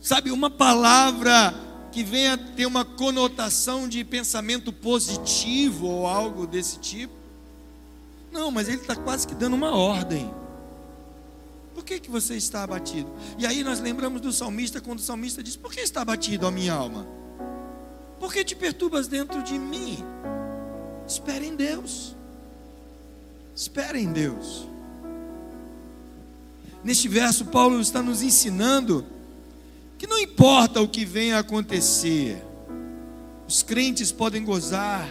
sabe, 0.00 0.30
uma 0.30 0.50
palavra 0.50 1.54
que 1.90 2.02
venha 2.02 2.36
ter 2.36 2.66
uma 2.66 2.84
conotação 2.84 3.88
de 3.88 4.04
pensamento 4.04 4.72
positivo 4.72 5.86
ou 5.86 6.06
algo 6.06 6.46
desse 6.46 6.78
tipo. 6.78 7.14
Não, 8.30 8.50
mas 8.50 8.68
ele 8.68 8.82
está 8.82 8.94
quase 8.94 9.26
que 9.26 9.34
dando 9.34 9.54
uma 9.54 9.74
ordem. 9.74 10.30
Por 11.74 11.84
que, 11.84 11.98
que 11.98 12.10
você 12.10 12.36
está 12.36 12.62
abatido? 12.62 13.10
E 13.38 13.46
aí 13.46 13.64
nós 13.64 13.80
lembramos 13.80 14.20
do 14.20 14.32
salmista, 14.32 14.80
quando 14.80 14.98
o 14.98 15.02
salmista 15.02 15.42
diz: 15.42 15.56
Por 15.56 15.72
que 15.72 15.80
está 15.80 16.02
abatido 16.02 16.46
a 16.46 16.50
minha 16.50 16.74
alma? 16.74 17.06
Por 18.20 18.32
que 18.32 18.44
te 18.44 18.54
perturbas 18.54 19.08
dentro 19.08 19.42
de 19.42 19.58
mim? 19.58 19.98
Espere 21.06 21.46
em 21.46 21.54
Deus. 21.54 22.14
Espere 23.54 24.00
em 24.00 24.12
Deus. 24.12 24.66
Neste 26.86 27.08
verso, 27.08 27.46
Paulo 27.46 27.80
está 27.80 28.00
nos 28.00 28.22
ensinando 28.22 29.04
que 29.98 30.06
não 30.06 30.20
importa 30.20 30.80
o 30.80 30.86
que 30.86 31.04
venha 31.04 31.36
a 31.36 31.40
acontecer, 31.40 32.40
os 33.48 33.60
crentes 33.60 34.12
podem 34.12 34.44
gozar 34.44 35.08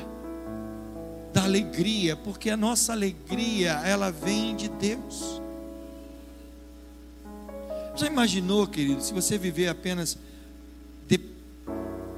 da 1.34 1.44
alegria, 1.44 2.16
porque 2.16 2.50
a 2.50 2.56
nossa 2.56 2.94
alegria, 2.94 3.74
ela 3.84 4.10
vem 4.10 4.56
de 4.56 4.70
Deus. 4.70 5.42
Já 7.94 8.08
imaginou, 8.08 8.66
querido, 8.66 9.02
se 9.02 9.14
você 9.14 9.38
viver 9.38 9.68
apenas, 9.68 10.18
de, 11.06 11.20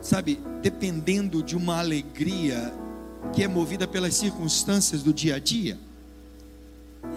sabe, 0.03 0.39
dependendo 0.61 1.41
de 1.41 1.57
uma 1.57 1.79
alegria 1.79 2.71
que 3.33 3.41
é 3.41 3.47
movida 3.47 3.87
pelas 3.87 4.13
circunstâncias 4.13 5.01
do 5.01 5.11
dia 5.11 5.37
a 5.37 5.39
dia? 5.39 5.79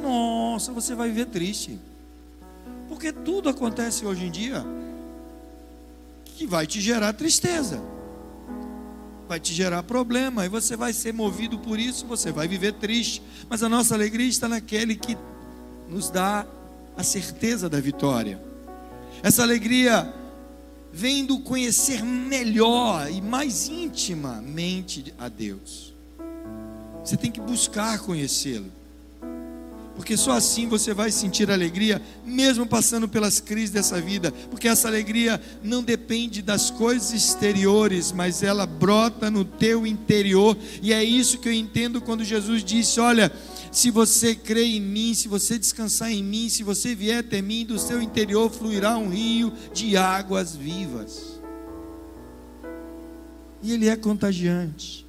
Nossa, 0.02 0.72
você 0.72 0.94
vai 0.94 1.10
viver 1.10 1.26
triste. 1.26 1.78
Porque 2.90 3.12
tudo 3.12 3.48
acontece 3.48 4.04
hoje 4.04 4.26
em 4.26 4.30
dia 4.32 4.66
que 6.24 6.44
vai 6.44 6.66
te 6.66 6.80
gerar 6.80 7.12
tristeza, 7.12 7.80
vai 9.28 9.38
te 9.38 9.54
gerar 9.54 9.84
problema, 9.84 10.44
e 10.44 10.48
você 10.48 10.76
vai 10.76 10.92
ser 10.92 11.14
movido 11.14 11.56
por 11.56 11.78
isso, 11.78 12.04
você 12.04 12.32
vai 12.32 12.48
viver 12.48 12.72
triste. 12.74 13.22
Mas 13.48 13.62
a 13.62 13.68
nossa 13.68 13.94
alegria 13.94 14.26
está 14.26 14.48
naquele 14.48 14.96
que 14.96 15.16
nos 15.88 16.10
dá 16.10 16.44
a 16.96 17.04
certeza 17.04 17.68
da 17.68 17.78
vitória. 17.78 18.42
Essa 19.22 19.44
alegria 19.44 20.12
vem 20.92 21.24
do 21.24 21.38
conhecer 21.38 22.02
melhor 22.04 23.08
e 23.08 23.22
mais 23.22 23.68
intimamente 23.68 25.14
a 25.16 25.28
Deus. 25.28 25.94
Você 27.04 27.16
tem 27.16 27.30
que 27.30 27.40
buscar 27.40 28.00
conhecê-lo 28.00 28.79
porque 30.00 30.16
só 30.16 30.32
assim 30.32 30.66
você 30.66 30.94
vai 30.94 31.10
sentir 31.10 31.50
alegria, 31.50 32.00
mesmo 32.24 32.64
passando 32.64 33.06
pelas 33.06 33.38
crises 33.38 33.68
dessa 33.68 34.00
vida, 34.00 34.32
porque 34.50 34.66
essa 34.66 34.88
alegria 34.88 35.38
não 35.62 35.82
depende 35.82 36.40
das 36.40 36.70
coisas 36.70 37.12
exteriores, 37.12 38.10
mas 38.10 38.42
ela 38.42 38.64
brota 38.64 39.30
no 39.30 39.44
teu 39.44 39.86
interior, 39.86 40.56
e 40.80 40.94
é 40.94 41.04
isso 41.04 41.36
que 41.36 41.50
eu 41.50 41.52
entendo 41.52 42.00
quando 42.00 42.24
Jesus 42.24 42.64
disse: 42.64 42.98
Olha, 42.98 43.30
se 43.70 43.90
você 43.90 44.34
crê 44.34 44.64
em 44.64 44.80
mim, 44.80 45.12
se 45.12 45.28
você 45.28 45.58
descansar 45.58 46.10
em 46.10 46.24
mim, 46.24 46.48
se 46.48 46.62
você 46.62 46.94
vier 46.94 47.18
até 47.18 47.42
mim, 47.42 47.66
do 47.66 47.78
seu 47.78 48.00
interior 48.00 48.50
fluirá 48.50 48.96
um 48.96 49.10
rio 49.10 49.52
de 49.74 49.98
águas 49.98 50.56
vivas. 50.56 51.38
E 53.62 53.70
ele 53.74 53.86
é 53.86 53.96
contagiante. 53.96 55.06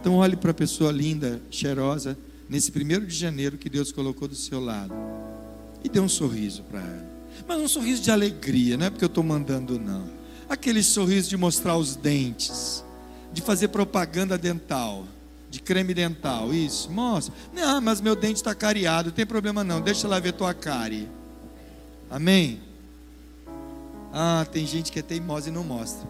Então 0.00 0.14
olhe 0.14 0.36
para 0.36 0.52
a 0.52 0.54
pessoa 0.54 0.92
linda, 0.92 1.42
cheirosa, 1.50 2.16
nesse 2.52 2.70
primeiro 2.70 3.06
de 3.06 3.16
janeiro 3.16 3.56
que 3.56 3.70
Deus 3.70 3.90
colocou 3.90 4.28
do 4.28 4.34
seu 4.34 4.60
lado. 4.60 4.92
E 5.82 5.88
dê 5.88 5.98
um 5.98 6.08
sorriso 6.08 6.62
para 6.64 6.80
ela. 6.80 7.10
Mas 7.48 7.58
um 7.58 7.66
sorriso 7.66 8.02
de 8.02 8.10
alegria, 8.10 8.76
não 8.76 8.84
é 8.84 8.90
porque 8.90 9.04
eu 9.04 9.08
estou 9.08 9.24
mandando, 9.24 9.78
não. 9.80 10.06
Aquele 10.50 10.82
sorriso 10.82 11.30
de 11.30 11.36
mostrar 11.38 11.78
os 11.78 11.96
dentes, 11.96 12.84
de 13.32 13.40
fazer 13.40 13.68
propaganda 13.68 14.36
dental, 14.36 15.06
de 15.48 15.62
creme 15.62 15.94
dental, 15.94 16.52
isso, 16.52 16.90
mostra. 16.90 17.34
Não, 17.54 17.80
mas 17.80 18.02
meu 18.02 18.14
dente 18.14 18.34
está 18.34 18.54
cariado, 18.54 19.08
não 19.08 19.16
tem 19.16 19.24
problema 19.24 19.64
não, 19.64 19.80
deixa 19.80 20.06
lá 20.06 20.20
ver 20.20 20.34
tua 20.34 20.52
cárie. 20.52 21.08
Amém? 22.10 22.60
Ah, 24.12 24.46
tem 24.52 24.66
gente 24.66 24.92
que 24.92 24.98
é 24.98 25.02
teimosa 25.02 25.48
e 25.48 25.52
não 25.52 25.64
mostra. 25.64 26.06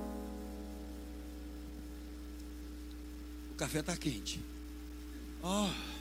O 3.53 3.55
café 3.55 3.79
está 3.79 3.97
quente. 3.97 4.41
Oh. 5.41 5.92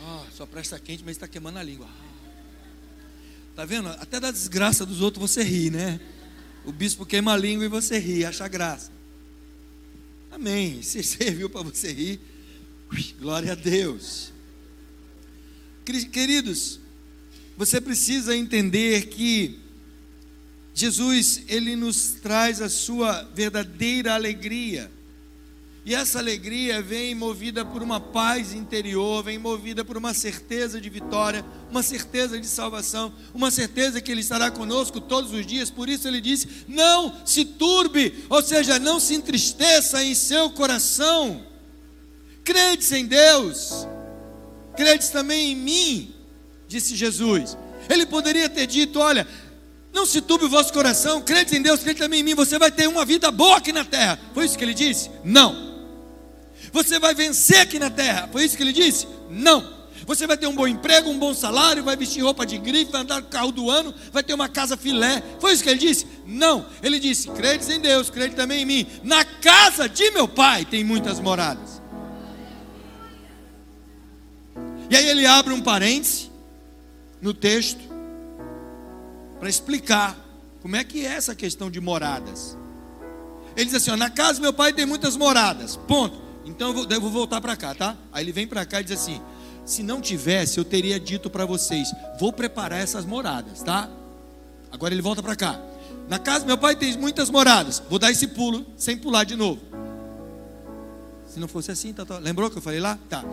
Ah, 0.00 0.24
sua 0.34 0.46
presta 0.46 0.78
quente, 0.78 1.02
mas 1.04 1.16
está 1.16 1.28
queimando 1.28 1.58
a 1.58 1.62
língua. 1.62 1.88
Tá 3.54 3.64
vendo? 3.64 3.88
Até 3.88 4.18
da 4.18 4.30
desgraça 4.30 4.86
dos 4.86 5.00
outros 5.00 5.30
você 5.30 5.42
ri, 5.42 5.70
né? 5.70 6.00
O 6.64 6.72
bispo 6.72 7.04
queima 7.04 7.32
a 7.32 7.36
língua 7.36 7.64
e 7.64 7.68
você 7.68 7.98
ri, 7.98 8.24
acha 8.24 8.48
graça. 8.48 8.90
Amém. 10.30 10.82
Se 10.82 11.02
serviu 11.04 11.50
para 11.50 11.62
você 11.62 11.92
rir, 11.92 12.20
glória 13.18 13.52
a 13.52 13.54
Deus. 13.54 14.32
Queridos, 15.84 16.80
você 17.56 17.80
precisa 17.80 18.36
entender 18.36 19.06
que 19.06 19.58
Jesus, 20.72 21.42
ele 21.48 21.76
nos 21.76 22.12
traz 22.22 22.62
a 22.62 22.68
sua 22.68 23.24
verdadeira 23.34 24.14
alegria. 24.14 24.90
E 25.84 25.94
essa 25.94 26.18
alegria 26.18 26.82
vem 26.82 27.14
movida 27.14 27.64
por 27.64 27.82
uma 27.82 27.98
paz 27.98 28.52
interior, 28.52 29.24
vem 29.24 29.38
movida 29.38 29.82
por 29.82 29.96
uma 29.96 30.12
certeza 30.12 30.78
de 30.78 30.90
vitória, 30.90 31.44
uma 31.70 31.82
certeza 31.82 32.38
de 32.38 32.46
salvação, 32.46 33.12
uma 33.32 33.50
certeza 33.50 33.98
que 34.00 34.12
Ele 34.12 34.20
estará 34.20 34.50
conosco 34.50 35.00
todos 35.00 35.32
os 35.32 35.46
dias. 35.46 35.70
Por 35.70 35.88
isso 35.88 36.06
Ele 36.06 36.20
disse: 36.20 36.66
não 36.68 37.14
se 37.24 37.46
turbe, 37.46 38.24
ou 38.28 38.42
seja, 38.42 38.78
não 38.78 39.00
se 39.00 39.14
entristeça 39.14 40.04
em 40.04 40.14
seu 40.14 40.50
coração. 40.50 41.46
Credes 42.44 42.92
em 42.92 43.06
Deus, 43.06 43.86
credes 44.76 45.08
também 45.08 45.52
em 45.52 45.56
mim, 45.56 46.14
disse 46.68 46.94
Jesus. 46.94 47.56
Ele 47.88 48.04
poderia 48.04 48.50
ter 48.50 48.66
dito: 48.66 48.98
olha, 48.98 49.26
não 49.94 50.04
se 50.04 50.20
turbe 50.20 50.44
o 50.44 50.50
vosso 50.50 50.74
coração, 50.74 51.22
crede 51.22 51.56
em 51.56 51.62
Deus, 51.62 51.80
crede 51.80 52.00
também 52.00 52.20
em 52.20 52.22
mim, 52.22 52.34
você 52.34 52.58
vai 52.58 52.70
ter 52.70 52.86
uma 52.86 53.06
vida 53.06 53.30
boa 53.30 53.56
aqui 53.56 53.72
na 53.72 53.84
terra. 53.84 54.18
Foi 54.34 54.44
isso 54.44 54.58
que 54.58 54.64
ele 54.64 54.74
disse? 54.74 55.10
Não. 55.24 55.69
Você 56.72 56.98
vai 56.98 57.14
vencer 57.14 57.60
aqui 57.60 57.78
na 57.78 57.90
terra. 57.90 58.28
Foi 58.30 58.44
isso 58.44 58.56
que 58.56 58.62
ele 58.62 58.72
disse? 58.72 59.06
Não. 59.28 59.80
Você 60.06 60.26
vai 60.26 60.36
ter 60.36 60.46
um 60.46 60.54
bom 60.54 60.66
emprego, 60.66 61.10
um 61.10 61.18
bom 61.18 61.32
salário, 61.34 61.84
vai 61.84 61.96
vestir 61.96 62.22
roupa 62.22 62.44
de 62.44 62.58
grife, 62.58 62.90
vai 62.90 63.02
andar 63.02 63.20
no 63.20 63.28
carro 63.28 63.52
do 63.52 63.70
ano, 63.70 63.94
vai 64.12 64.22
ter 64.22 64.34
uma 64.34 64.48
casa 64.48 64.76
filé. 64.76 65.22
Foi 65.38 65.52
isso 65.52 65.62
que 65.62 65.68
ele 65.68 65.78
disse? 65.78 66.06
Não. 66.26 66.66
Ele 66.82 66.98
disse: 66.98 67.28
crede 67.30 67.72
em 67.72 67.80
Deus, 67.80 68.10
crede 68.10 68.34
também 68.34 68.62
em 68.62 68.66
mim. 68.66 68.86
Na 69.02 69.24
casa 69.24 69.88
de 69.88 70.10
meu 70.10 70.26
pai 70.26 70.64
tem 70.64 70.82
muitas 70.82 71.20
moradas. 71.20 71.80
E 74.90 74.96
aí 74.96 75.08
ele 75.08 75.26
abre 75.26 75.54
um 75.54 75.60
parêntese 75.60 76.30
no 77.22 77.32
texto 77.32 77.80
para 79.38 79.48
explicar 79.48 80.18
como 80.60 80.76
é 80.76 80.82
que 80.82 81.06
é 81.06 81.12
essa 81.12 81.34
questão 81.34 81.70
de 81.70 81.80
moradas. 81.80 82.56
Ele 83.56 83.66
diz 83.66 83.74
assim: 83.74 83.90
ó, 83.90 83.96
na 83.96 84.10
casa 84.10 84.34
do 84.34 84.42
meu 84.42 84.52
pai 84.52 84.72
tem 84.72 84.86
muitas 84.86 85.16
moradas. 85.16 85.76
Ponto. 85.76 86.29
Então 86.44 86.68
eu 86.68 86.74
vou, 86.74 86.86
eu 86.88 87.00
vou 87.00 87.10
voltar 87.10 87.40
para 87.40 87.56
cá, 87.56 87.74
tá? 87.74 87.96
Aí 88.12 88.24
ele 88.24 88.32
vem 88.32 88.46
para 88.46 88.64
cá 88.64 88.80
e 88.80 88.84
diz 88.84 89.00
assim: 89.00 89.20
se 89.64 89.82
não 89.82 90.00
tivesse, 90.00 90.58
eu 90.58 90.64
teria 90.64 90.98
dito 90.98 91.30
para 91.30 91.44
vocês, 91.44 91.92
vou 92.18 92.32
preparar 92.32 92.80
essas 92.80 93.04
moradas, 93.04 93.62
tá? 93.62 93.88
Agora 94.72 94.94
ele 94.94 95.02
volta 95.02 95.22
para 95.22 95.36
cá. 95.36 95.60
Na 96.08 96.18
casa 96.18 96.40
do 96.40 96.46
meu 96.46 96.58
pai 96.58 96.74
tem 96.74 96.96
muitas 96.98 97.30
moradas. 97.30 97.82
Vou 97.88 97.98
dar 97.98 98.10
esse 98.10 98.26
pulo 98.26 98.66
sem 98.76 98.96
pular 98.96 99.24
de 99.24 99.36
novo. 99.36 99.60
Se 101.26 101.38
não 101.38 101.46
fosse 101.46 101.70
assim, 101.70 101.92
tá, 101.92 102.04
tá. 102.04 102.18
lembrou 102.18 102.50
que 102.50 102.58
eu 102.58 102.62
falei 102.62 102.80
lá? 102.80 102.98
Tá. 103.08 103.24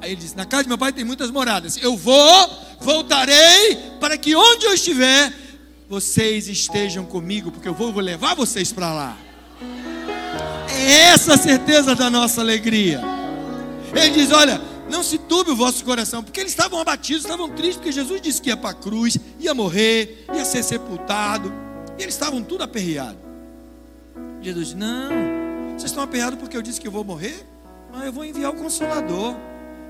Aí 0.00 0.10
ele 0.12 0.20
diz: 0.20 0.34
Na 0.34 0.44
casa 0.44 0.64
do 0.64 0.68
meu 0.68 0.78
pai 0.78 0.92
tem 0.92 1.04
muitas 1.04 1.30
moradas. 1.30 1.76
Eu 1.76 1.96
vou, 1.96 2.50
voltarei, 2.80 3.76
para 4.00 4.18
que 4.18 4.34
onde 4.34 4.66
eu 4.66 4.74
estiver, 4.74 5.32
vocês 5.88 6.48
estejam 6.48 7.04
comigo, 7.04 7.52
porque 7.52 7.68
eu 7.68 7.74
vou, 7.74 7.92
vou 7.92 8.02
levar 8.02 8.34
vocês 8.34 8.72
para 8.72 8.92
lá. 8.92 9.16
É 10.84 11.12
essa 11.12 11.34
a 11.34 11.38
certeza 11.38 11.94
da 11.94 12.10
nossa 12.10 12.42
alegria. 12.42 13.00
Ele 13.94 14.10
diz: 14.10 14.30
Olha, 14.30 14.60
não 14.90 15.02
se 15.02 15.16
turbe 15.16 15.50
o 15.50 15.56
vosso 15.56 15.82
coração, 15.82 16.22
porque 16.22 16.40
eles 16.40 16.52
estavam 16.52 16.78
abatidos, 16.78 17.22
estavam 17.22 17.48
tristes, 17.48 17.76
porque 17.76 17.90
Jesus 17.90 18.20
disse 18.20 18.42
que 18.42 18.50
ia 18.50 18.56
para 18.56 18.70
a 18.70 18.74
cruz, 18.74 19.16
ia 19.40 19.54
morrer, 19.54 20.26
ia 20.34 20.44
ser 20.44 20.62
sepultado, 20.62 21.50
e 21.98 22.02
eles 22.02 22.14
estavam 22.14 22.42
tudo 22.42 22.64
aperreados. 22.64 23.18
Jesus 24.42 24.66
disse: 24.66 24.78
Não, 24.78 25.08
vocês 25.70 25.84
estão 25.84 26.02
aperreados 26.02 26.38
porque 26.38 26.56
eu 26.56 26.62
disse 26.62 26.78
que 26.78 26.86
eu 26.86 26.92
vou 26.92 27.02
morrer? 27.02 27.46
Mas 27.90 28.04
eu 28.04 28.12
vou 28.12 28.24
enviar 28.24 28.50
o 28.50 28.56
Consolador. 28.56 29.34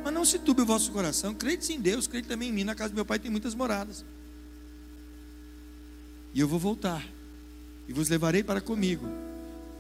Mas 0.05 0.13
não 0.13 0.25
se 0.25 0.39
turbe 0.39 0.61
o 0.61 0.67
vosso 0.67 0.93
coração, 0.93 1.33
crede 1.33 1.73
em 1.73 1.81
Deus, 1.81 2.07
crede 2.07 2.29
também 2.29 2.51
em 2.51 2.53
mim. 2.53 2.63
Na 2.63 2.75
casa 2.75 2.91
do 2.91 2.95
meu 2.95 3.07
pai 3.07 3.19
tem 3.19 3.31
muitas 3.31 3.55
moradas. 3.55 4.05
E 6.35 6.39
eu 6.39 6.47
vou 6.47 6.59
voltar, 6.59 7.03
e 7.89 7.93
vos 7.93 8.09
levarei 8.09 8.45
para 8.45 8.61
comigo 8.61 9.24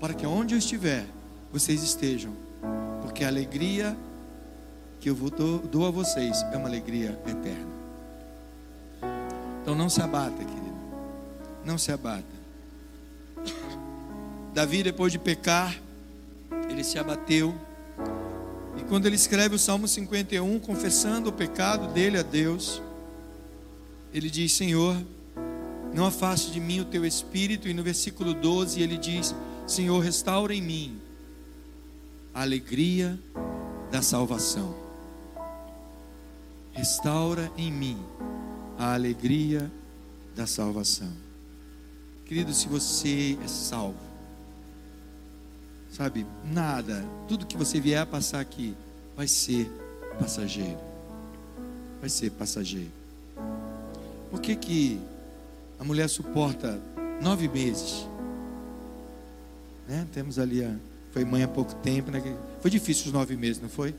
para 0.04 0.12
que 0.12 0.26
onde 0.26 0.54
eu 0.54 0.58
estiver, 0.58 1.06
vocês 1.50 1.82
estejam, 1.82 2.30
porque 3.00 3.24
a 3.24 3.28
alegria 3.28 3.96
que 5.00 5.08
eu 5.08 5.14
dou, 5.14 5.60
dou 5.60 5.86
a 5.86 5.90
vocês 5.90 6.44
é 6.52 6.58
uma 6.58 6.68
alegria 6.68 7.18
eterna. 7.26 7.72
Então 9.62 9.74
não 9.74 9.88
se 9.88 10.02
abata, 10.02 10.36
querido, 10.36 10.76
não 11.64 11.78
se 11.78 11.90
abata. 11.90 12.22
Davi, 14.52 14.82
depois 14.82 15.10
de 15.10 15.18
pecar, 15.18 15.74
ele 16.68 16.84
se 16.84 16.98
abateu. 16.98 17.54
E 18.76 18.84
quando 18.84 19.06
ele 19.06 19.16
escreve 19.16 19.54
o 19.54 19.58
Salmo 19.58 19.88
51, 19.88 20.60
confessando 20.60 21.30
o 21.30 21.32
pecado 21.32 21.94
dele 21.94 22.18
a 22.18 22.22
Deus, 22.22 22.82
ele 24.12 24.28
diz: 24.28 24.52
Senhor, 24.52 24.98
não 25.94 26.04
afaste 26.04 26.50
de 26.50 26.60
mim 26.60 26.80
o 26.80 26.84
teu 26.84 27.06
espírito. 27.06 27.68
E 27.68 27.72
no 27.72 27.82
versículo 27.82 28.34
12 28.34 28.82
ele 28.82 28.98
diz: 28.98 29.34
Senhor, 29.66 29.98
restaura 30.00 30.54
em 30.54 30.60
mim 30.60 31.00
a 32.34 32.42
alegria 32.42 33.18
da 33.90 34.02
salvação. 34.02 34.74
Restaura 36.72 37.50
em 37.56 37.72
mim 37.72 37.98
a 38.78 38.92
alegria 38.92 39.70
da 40.36 40.46
salvação. 40.46 41.10
Querido, 42.26 42.52
se 42.52 42.68
você 42.68 43.38
é 43.42 43.48
salvo, 43.48 43.98
sabe, 45.90 46.26
nada, 46.44 47.04
tudo 47.26 47.46
que 47.46 47.56
você 47.56 47.80
vier 47.80 48.00
a 48.00 48.06
passar 48.06 48.40
aqui 48.40 48.74
vai 49.16 49.28
ser 49.28 49.70
passageiro. 50.18 50.80
Vai 52.00 52.10
ser 52.10 52.30
passageiro. 52.32 52.92
Por 54.30 54.40
que, 54.40 54.56
que 54.56 55.00
a 55.78 55.84
mulher 55.84 56.08
suporta 56.08 56.78
nove 57.22 57.48
meses? 57.48 58.06
Né? 59.88 60.06
Temos 60.12 60.38
ali 60.38 60.64
a. 60.64 60.74
Foi 61.12 61.24
mãe 61.24 61.44
há 61.44 61.48
pouco 61.48 61.74
tempo, 61.76 62.10
né? 62.10 62.20
Foi 62.60 62.70
difícil 62.70 63.06
os 63.06 63.12
nove 63.12 63.36
meses, 63.36 63.62
não 63.62 63.68
foi? 63.68 63.94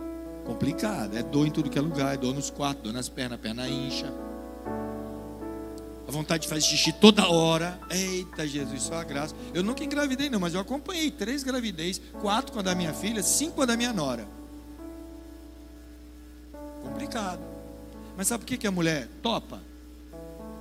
Complicado. 0.46 1.16
É 1.16 1.24
dor 1.24 1.48
em 1.48 1.52
tudo 1.52 1.70
que 1.70 1.80
é 1.80 1.82
lugar, 1.82 2.14
é 2.14 2.18
dor 2.18 2.36
nos 2.36 2.50
quartos, 2.50 2.84
dor 2.84 2.94
nas 2.94 3.08
pernas, 3.08 3.40
a 3.40 3.42
perna 3.42 3.70
incha. 3.70 4.12
A 6.08 6.12
vontade 6.12 6.44
de 6.44 6.50
fazer 6.50 6.62
xixi 6.62 6.94
toda 6.94 7.28
hora. 7.30 7.80
Eita 7.90 8.46
Jesus, 8.48 8.84
só 8.84 8.96
a 8.96 9.04
graça. 9.04 9.34
Eu 9.54 9.64
nunca 9.64 9.84
engravidei, 9.84 10.30
não, 10.30 10.40
mas 10.40 10.54
eu 10.54 10.60
acompanhei 10.60 11.10
três 11.10 11.42
gravidez, 11.42 12.00
quatro 12.22 12.52
com 12.52 12.60
a 12.60 12.62
da 12.62 12.76
minha 12.76 12.94
filha, 12.94 13.24
cinco 13.24 13.56
com 13.56 13.62
a 13.64 13.66
da 13.66 13.78
minha 13.78 13.94
nora. 13.94 14.28
Complicado. 16.84 17.42
Mas 18.16 18.28
sabe 18.28 18.46
por 18.46 18.58
que 18.58 18.68
a 18.68 18.72
mulher 18.72 19.08
topa? 19.22 19.62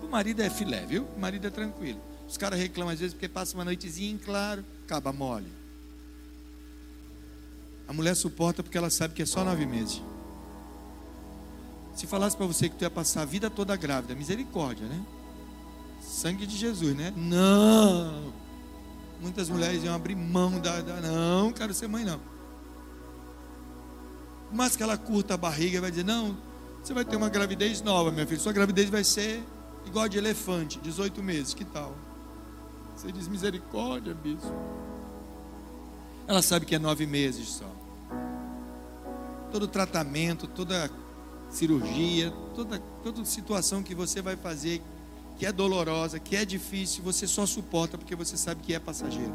O 0.02 0.06
marido 0.06 0.40
é 0.40 0.48
filé, 0.48 0.84
viu? 0.87 1.06
O 1.16 1.20
marido 1.20 1.46
é 1.46 1.50
tranquilo. 1.50 2.00
Os 2.28 2.37
caras 2.37 2.58
reclamam 2.58 2.92
às 2.92 3.00
vezes 3.00 3.14
porque 3.14 3.28
passa 3.28 3.54
uma 3.54 3.64
noitezinha 3.64 4.10
em 4.10 4.18
claro 4.18 4.64
caba 4.87 5.12
mole. 5.12 5.50
A 7.87 7.92
mulher 7.92 8.14
suporta 8.14 8.62
porque 8.62 8.78
ela 8.78 8.90
sabe 8.90 9.14
que 9.14 9.22
é 9.22 9.26
só 9.26 9.44
nove 9.44 9.66
meses. 9.66 10.00
Se 11.94 12.06
falasse 12.06 12.37
para 12.37 12.46
você 12.46 12.68
que 12.68 12.76
tu 12.76 12.82
ia 12.82 12.90
passar 12.90 13.22
a 13.22 13.24
vida 13.24 13.48
toda 13.50 13.76
grávida, 13.76 14.14
misericórdia, 14.14 14.87
né? 14.87 15.00
Sangue 16.02 16.46
de 16.46 16.56
Jesus, 16.56 16.96
né? 16.96 17.12
Não. 17.16 18.32
Muitas 19.20 19.48
mulheres 19.48 19.84
iam 19.84 19.94
abrir 19.94 20.16
mão 20.16 20.58
da, 20.60 20.80
da 20.80 21.00
não, 21.00 21.52
quero 21.52 21.72
ser 21.72 21.87
mãe 21.88 22.04
não. 22.04 22.20
Mas 24.52 24.76
que 24.76 24.82
ela 24.82 24.96
curta 24.96 25.34
a 25.34 25.37
barriga 25.37 25.78
e 25.78 25.80
vai 25.80 25.90
dizer: 25.90 26.04
"Não, 26.04 26.37
você 26.82 26.92
vai 26.92 27.04
ter 27.04 27.16
uma 27.16 27.28
gravidez 27.28 27.80
nova, 27.80 28.10
minha 28.10 28.26
filha. 28.26 28.40
Sua 28.40 28.52
gravidez 28.52 28.90
vai 28.90 29.04
ser 29.04 29.42
igual 29.87 30.08
de 30.08 30.18
elefante, 30.18 30.78
18 30.80 31.22
meses, 31.22 31.54
que 31.54 31.64
tal?" 31.64 31.96
Você 33.04 33.12
diz 33.12 33.28
misericórdia, 33.28 34.14
bispo. 34.14 34.50
Ela 36.26 36.40
sabe 36.40 36.64
que 36.64 36.74
é 36.74 36.78
nove 36.78 37.06
meses 37.06 37.48
só. 37.48 37.70
Todo 39.52 39.68
tratamento, 39.68 40.46
toda 40.46 40.90
cirurgia, 41.50 42.32
toda, 42.54 42.78
toda 43.02 43.22
situação 43.26 43.82
que 43.82 43.94
você 43.94 44.22
vai 44.22 44.36
fazer, 44.36 44.80
que 45.38 45.44
é 45.44 45.52
dolorosa, 45.52 46.18
que 46.18 46.34
é 46.34 46.46
difícil, 46.46 47.04
você 47.04 47.26
só 47.26 47.44
suporta 47.44 47.98
porque 47.98 48.16
você 48.16 48.38
sabe 48.38 48.62
que 48.62 48.72
é 48.72 48.78
passageiro. 48.78 49.34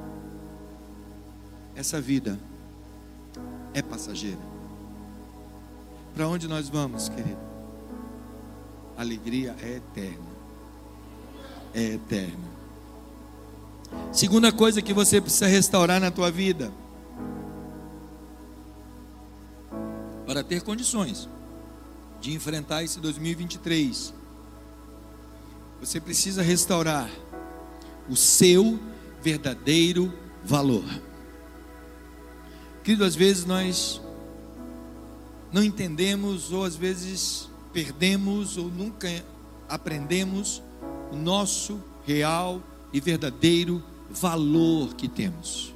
Essa 1.75 2.01
vida 2.01 2.39
é 3.71 3.83
passageira. 3.83 4.41
Para 6.15 6.27
onde 6.27 6.47
nós 6.47 6.69
vamos, 6.69 7.07
querido? 7.07 7.39
A 8.97 9.01
alegria 9.01 9.55
é 9.61 9.75
eterna. 9.75 10.29
É 11.71 11.83
eterna. 11.83 12.58
Segunda 14.11 14.51
coisa 14.51 14.81
que 14.81 14.93
você 14.93 15.21
precisa 15.21 15.47
restaurar 15.47 15.99
na 15.99 16.11
tua 16.11 16.31
vida. 16.31 16.71
Para 20.25 20.43
ter 20.43 20.61
condições 20.61 21.27
de 22.19 22.33
enfrentar 22.33 22.83
esse 22.83 22.99
2023, 22.99 24.13
você 25.79 25.99
precisa 25.99 26.41
restaurar 26.41 27.09
o 28.09 28.15
seu 28.15 28.79
verdadeiro 29.21 30.13
valor. 30.43 30.83
Querido, 32.83 33.05
às 33.05 33.15
vezes 33.15 33.45
nós 33.45 34.01
não 35.51 35.63
entendemos, 35.63 36.51
ou 36.51 36.63
às 36.63 36.75
vezes 36.75 37.49
perdemos, 37.71 38.57
ou 38.57 38.65
nunca 38.69 39.07
aprendemos 39.67 40.61
o 41.11 41.15
nosso 41.15 41.81
real 42.05 42.61
e 42.91 42.99
verdadeiro 42.99 43.83
valor 44.09 44.95
que 44.95 45.07
temos. 45.07 45.73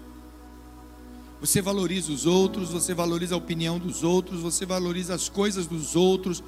Você 1.40 1.62
valoriza 1.62 2.12
os 2.12 2.26
outros, 2.26 2.70
você 2.70 2.94
valoriza 2.94 3.36
a 3.36 3.38
opinião 3.38 3.78
dos 3.78 4.04
outros, 4.04 4.40
você 4.40 4.66
valoriza 4.66 5.14
as 5.14 5.28
coisas 5.28 5.68
dos 5.68 5.96
outros, 5.96 6.42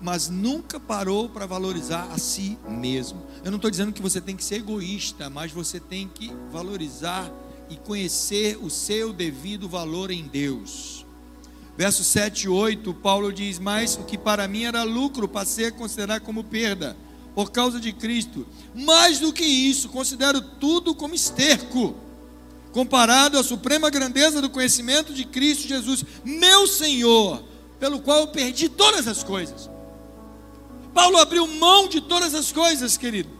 mas 0.00 0.28
nunca 0.28 0.78
parou 0.78 1.28
para 1.28 1.46
valorizar 1.46 2.08
a 2.12 2.18
si 2.18 2.58
mesmo. 2.68 3.22
Eu 3.42 3.50
não 3.50 3.56
estou 3.56 3.70
dizendo 3.70 3.92
que 3.92 4.02
você 4.02 4.20
tem 4.20 4.36
que 4.36 4.44
ser 4.44 4.56
egoísta, 4.56 5.30
mas 5.30 5.52
você 5.52 5.80
tem 5.80 6.06
que 6.06 6.30
valorizar 6.50 7.32
e 7.70 7.76
conhecer 7.76 8.58
o 8.62 8.68
seu 8.68 9.12
devido 9.12 9.68
valor 9.68 10.10
em 10.10 10.24
Deus. 10.24 11.06
Versos 11.76 12.06
7 12.08 12.44
e 12.44 12.48
8, 12.48 12.92
Paulo 12.94 13.32
diz: 13.32 13.58
Mas 13.58 13.96
o 13.96 14.04
que 14.04 14.18
para 14.18 14.46
mim 14.46 14.64
era 14.64 14.82
lucro, 14.82 15.26
passei 15.26 15.66
a 15.66 15.72
considerar 15.72 16.20
como 16.20 16.44
perda, 16.44 16.96
por 17.34 17.50
causa 17.50 17.80
de 17.80 17.92
Cristo. 17.92 18.46
Mais 18.74 19.18
do 19.18 19.32
que 19.32 19.44
isso, 19.44 19.88
considero 19.88 20.40
tudo 20.40 20.94
como 20.94 21.14
esterco 21.14 21.94
comparado 22.72 23.38
à 23.38 23.44
suprema 23.44 23.90
grandeza 23.90 24.40
do 24.40 24.48
conhecimento 24.48 25.12
de 25.12 25.24
Cristo 25.26 25.68
Jesus, 25.68 26.04
meu 26.24 26.66
Senhor, 26.66 27.42
pelo 27.78 28.00
qual 28.00 28.20
eu 28.20 28.28
perdi 28.28 28.68
todas 28.68 29.06
as 29.06 29.22
coisas. 29.22 29.70
Paulo 30.94 31.18
abriu 31.18 31.46
mão 31.46 31.86
de 31.88 32.00
todas 32.00 32.34
as 32.34 32.50
coisas, 32.50 32.96
querido. 32.96 33.30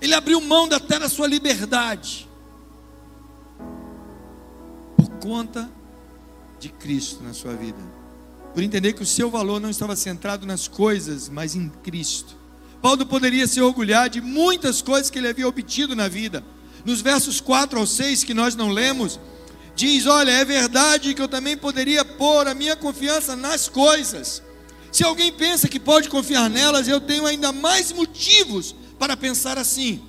Ele 0.00 0.14
abriu 0.14 0.40
mão 0.40 0.68
até 0.72 0.98
da 0.98 1.08
sua 1.08 1.26
liberdade, 1.26 2.28
por 4.96 5.08
conta 5.20 5.70
de 6.60 6.68
Cristo 6.68 7.22
na 7.22 7.34
sua 7.34 7.54
vida, 7.54 7.78
por 8.58 8.64
entender 8.64 8.92
que 8.92 9.04
o 9.04 9.06
seu 9.06 9.30
valor 9.30 9.60
não 9.60 9.70
estava 9.70 9.94
centrado 9.94 10.44
nas 10.44 10.66
coisas, 10.66 11.28
mas 11.28 11.54
em 11.54 11.68
Cristo. 11.68 12.36
Paulo 12.82 13.06
poderia 13.06 13.46
se 13.46 13.60
orgulhar 13.60 14.10
de 14.10 14.20
muitas 14.20 14.82
coisas 14.82 15.08
que 15.08 15.16
ele 15.16 15.28
havia 15.28 15.46
obtido 15.46 15.94
na 15.94 16.08
vida. 16.08 16.42
Nos 16.84 17.00
versos 17.00 17.40
4 17.40 17.78
ao 17.78 17.86
6, 17.86 18.24
que 18.24 18.34
nós 18.34 18.56
não 18.56 18.70
lemos, 18.70 19.20
diz: 19.76 20.06
Olha, 20.06 20.32
é 20.32 20.44
verdade 20.44 21.14
que 21.14 21.22
eu 21.22 21.28
também 21.28 21.56
poderia 21.56 22.04
pôr 22.04 22.48
a 22.48 22.54
minha 22.54 22.74
confiança 22.74 23.36
nas 23.36 23.68
coisas. 23.68 24.42
Se 24.90 25.04
alguém 25.04 25.30
pensa 25.30 25.68
que 25.68 25.78
pode 25.78 26.08
confiar 26.08 26.50
nelas, 26.50 26.88
eu 26.88 27.00
tenho 27.00 27.26
ainda 27.26 27.52
mais 27.52 27.92
motivos 27.92 28.74
para 28.98 29.16
pensar 29.16 29.56
assim. 29.56 30.02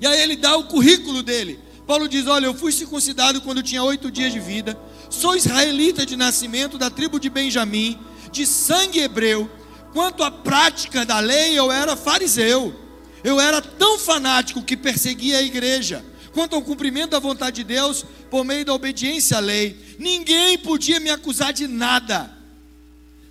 E 0.00 0.06
aí 0.06 0.20
ele 0.20 0.36
dá 0.36 0.56
o 0.56 0.68
currículo 0.68 1.20
dele. 1.20 1.58
Paulo 1.84 2.08
diz: 2.08 2.28
Olha, 2.28 2.46
eu 2.46 2.54
fui 2.54 2.70
circuncidado 2.70 3.40
quando 3.40 3.60
tinha 3.60 3.82
oito 3.82 4.08
dias 4.08 4.32
de 4.32 4.38
vida, 4.38 4.78
sou 5.10 5.36
israelita 5.36 6.06
de 6.06 6.16
nascimento, 6.16 6.78
da 6.78 6.88
tribo 6.88 7.20
de 7.20 7.28
Benjamim, 7.28 7.98
de 8.32 8.46
sangue 8.46 9.00
hebreu 9.00 9.50
Quanto 9.92 10.22
à 10.22 10.30
prática 10.30 11.04
da 11.04 11.18
lei, 11.18 11.58
eu 11.58 11.70
era 11.70 11.96
fariseu. 11.96 12.74
Eu 13.22 13.40
era 13.40 13.60
tão 13.60 13.98
fanático 13.98 14.62
que 14.62 14.76
perseguia 14.76 15.38
a 15.38 15.42
igreja. 15.42 16.04
Quanto 16.32 16.54
ao 16.54 16.62
cumprimento 16.62 17.10
da 17.10 17.18
vontade 17.18 17.56
de 17.56 17.64
Deus, 17.64 18.04
por 18.30 18.44
meio 18.44 18.64
da 18.64 18.72
obediência 18.72 19.38
à 19.38 19.40
lei, 19.40 19.76
ninguém 19.98 20.56
podia 20.58 21.00
me 21.00 21.10
acusar 21.10 21.52
de 21.52 21.66
nada. 21.66 22.30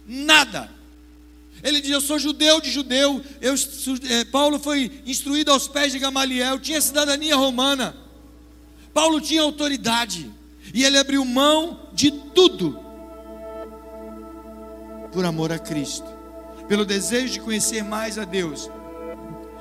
Nada. 0.06 0.70
Ele 1.63 1.80
diz: 1.80 1.92
Eu 1.92 2.02
sou 2.02 2.20
judeu 2.20 2.60
de 2.60 2.70
judeu. 2.70 3.24
Eu, 3.39 3.56
é, 4.10 4.26
Paulo 4.26 4.60
foi 4.60 5.02
instruído 5.06 5.52
aos 5.52 5.68
pés 5.68 5.94
de 5.94 6.00
Gamaliel, 6.00 6.60
tinha 6.60 6.82
cidadania 6.82 7.36
romana. 7.38 7.96
Paulo 8.94 9.22
tinha 9.22 9.42
autoridade. 9.42 10.30
E 10.74 10.84
ele 10.84 10.98
abriu 10.98 11.24
mão 11.26 11.80
de 11.94 12.12
tudo 12.12 12.80
por 15.12 15.26
amor 15.26 15.52
a 15.52 15.60
Cristo 15.60 16.20
pelo 16.70 16.86
desejo 16.86 17.34
de 17.34 17.40
conhecer 17.42 17.84
mais 17.84 18.20
a 18.20 18.24
Deus. 18.24 18.70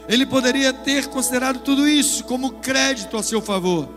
Ele 0.07 0.27
poderia 0.27 0.73
ter 0.75 1.07
considerado 1.09 1.61
tudo 1.61 1.89
isso 1.89 2.23
como 2.25 2.53
crédito 2.61 3.17
a 3.17 3.23
seu 3.23 3.41
favor 3.41 3.89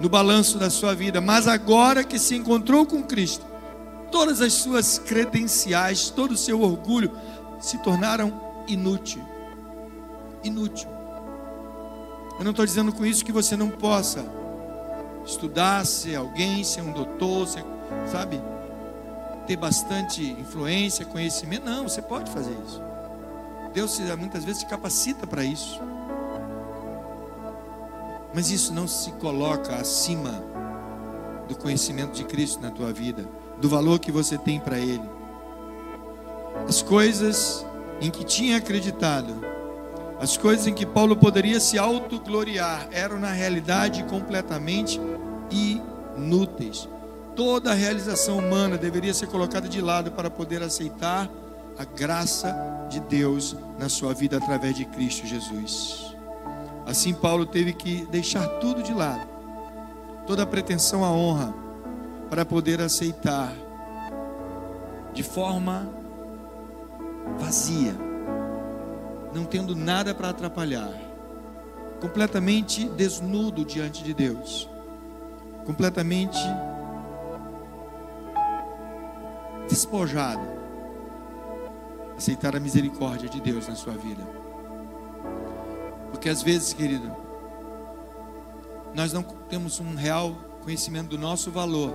no 0.00 0.08
balanço 0.08 0.58
da 0.58 0.70
sua 0.70 0.94
vida, 0.94 1.20
mas 1.20 1.46
agora 1.46 2.02
que 2.02 2.18
se 2.18 2.34
encontrou 2.34 2.86
com 2.86 3.02
Cristo, 3.02 3.44
todas 4.10 4.40
as 4.40 4.54
suas 4.54 4.98
credenciais, 4.98 6.08
todo 6.08 6.32
o 6.32 6.36
seu 6.36 6.62
orgulho 6.62 7.12
se 7.60 7.76
tornaram 7.78 8.64
inútil. 8.66 9.22
Inútil. 10.42 10.88
Eu 12.38 12.44
não 12.44 12.52
estou 12.52 12.64
dizendo 12.64 12.92
com 12.92 13.04
isso 13.04 13.24
que 13.24 13.32
você 13.32 13.56
não 13.56 13.68
possa 13.68 14.24
estudar, 15.28 15.84
ser 15.84 16.16
alguém, 16.16 16.64
ser 16.64 16.80
um 16.80 16.92
doutor, 16.92 17.46
ser, 17.46 17.64
sabe? 18.06 18.40
ter 19.48 19.56
bastante 19.56 20.22
influência, 20.22 21.06
conhecimento. 21.06 21.64
Não, 21.64 21.88
você 21.88 22.02
pode 22.02 22.30
fazer 22.30 22.54
isso. 22.66 22.82
Deus 23.72 23.98
muitas 24.18 24.44
vezes 24.44 24.60
se 24.60 24.66
capacita 24.66 25.26
para 25.26 25.42
isso. 25.42 25.80
Mas 28.34 28.50
isso 28.50 28.74
não 28.74 28.86
se 28.86 29.10
coloca 29.12 29.74
acima 29.76 30.32
do 31.48 31.56
conhecimento 31.56 32.12
de 32.12 32.24
Cristo 32.24 32.60
na 32.60 32.70
tua 32.70 32.92
vida, 32.92 33.26
do 33.58 33.70
valor 33.70 33.98
que 33.98 34.12
você 34.12 34.36
tem 34.36 34.60
para 34.60 34.78
Ele. 34.78 35.08
As 36.68 36.82
coisas 36.82 37.64
em 38.02 38.10
que 38.10 38.24
tinha 38.24 38.58
acreditado, 38.58 39.34
as 40.20 40.36
coisas 40.36 40.66
em 40.66 40.74
que 40.74 40.84
Paulo 40.84 41.16
poderia 41.16 41.58
se 41.58 41.78
autogloriar, 41.78 42.86
eram 42.90 43.18
na 43.18 43.30
realidade 43.30 44.02
completamente 44.04 45.00
inúteis 45.50 46.88
toda 47.38 47.70
a 47.70 47.74
realização 47.74 48.38
humana 48.38 48.76
deveria 48.76 49.14
ser 49.14 49.28
colocada 49.28 49.68
de 49.68 49.80
lado 49.80 50.10
para 50.10 50.28
poder 50.28 50.60
aceitar 50.60 51.30
a 51.78 51.84
graça 51.84 52.52
de 52.90 52.98
Deus 52.98 53.54
na 53.78 53.88
sua 53.88 54.12
vida 54.12 54.38
através 54.38 54.74
de 54.74 54.84
Cristo 54.84 55.24
Jesus. 55.24 56.16
Assim, 56.84 57.14
Paulo 57.14 57.46
teve 57.46 57.72
que 57.72 58.04
deixar 58.06 58.44
tudo 58.58 58.82
de 58.82 58.92
lado, 58.92 59.24
toda 60.26 60.42
a 60.42 60.46
pretensão 60.46 61.04
à 61.04 61.12
honra, 61.12 61.54
para 62.28 62.44
poder 62.44 62.80
aceitar 62.80 63.54
de 65.14 65.22
forma 65.22 65.88
vazia, 67.38 67.94
não 69.32 69.44
tendo 69.44 69.76
nada 69.76 70.12
para 70.12 70.30
atrapalhar, 70.30 70.92
completamente 72.00 72.88
desnudo 72.88 73.64
diante 73.64 74.02
de 74.02 74.12
Deus, 74.12 74.68
completamente 75.68 76.38
despojado, 79.68 80.40
aceitar 82.16 82.56
a 82.56 82.60
misericórdia 82.60 83.28
de 83.28 83.38
Deus 83.38 83.68
na 83.68 83.74
sua 83.74 83.92
vida. 83.92 84.26
Porque 86.10 86.30
às 86.30 86.42
vezes, 86.42 86.72
querido, 86.72 87.14
nós 88.94 89.12
não 89.12 89.22
temos 89.22 89.78
um 89.78 89.94
real 89.94 90.34
conhecimento 90.62 91.10
do 91.10 91.18
nosso 91.18 91.50
valor, 91.50 91.92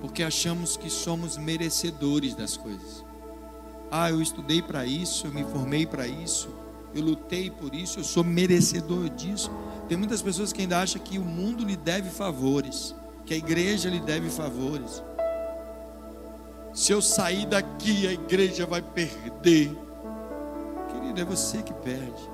porque 0.00 0.22
achamos 0.22 0.76
que 0.76 0.88
somos 0.88 1.36
merecedores 1.36 2.36
das 2.36 2.56
coisas. 2.56 3.04
Ah, 3.90 4.08
eu 4.08 4.22
estudei 4.22 4.62
para 4.62 4.86
isso, 4.86 5.26
eu 5.26 5.32
me 5.32 5.42
formei 5.42 5.84
para 5.84 6.06
isso, 6.06 6.48
eu 6.94 7.02
lutei 7.02 7.50
por 7.50 7.74
isso, 7.74 7.98
eu 7.98 8.04
sou 8.04 8.22
merecedor 8.22 9.08
disso. 9.08 9.50
Tem 9.88 9.98
muitas 9.98 10.22
pessoas 10.22 10.52
que 10.52 10.62
ainda 10.62 10.80
acham 10.80 11.00
que 11.02 11.18
o 11.18 11.24
mundo 11.24 11.64
lhe 11.64 11.76
deve 11.76 12.08
favores, 12.10 12.94
que 13.26 13.34
a 13.34 13.36
igreja 13.36 13.90
lhe 13.90 14.00
deve 14.00 14.30
favores. 14.30 15.02
Se 16.72 16.92
eu 16.92 17.00
sair 17.00 17.46
daqui, 17.46 18.06
a 18.06 18.12
igreja 18.12 18.66
vai 18.66 18.82
perder. 18.82 19.76
Querido, 20.90 21.20
é 21.20 21.24
você 21.24 21.62
que 21.62 21.72
perde. 21.72 22.30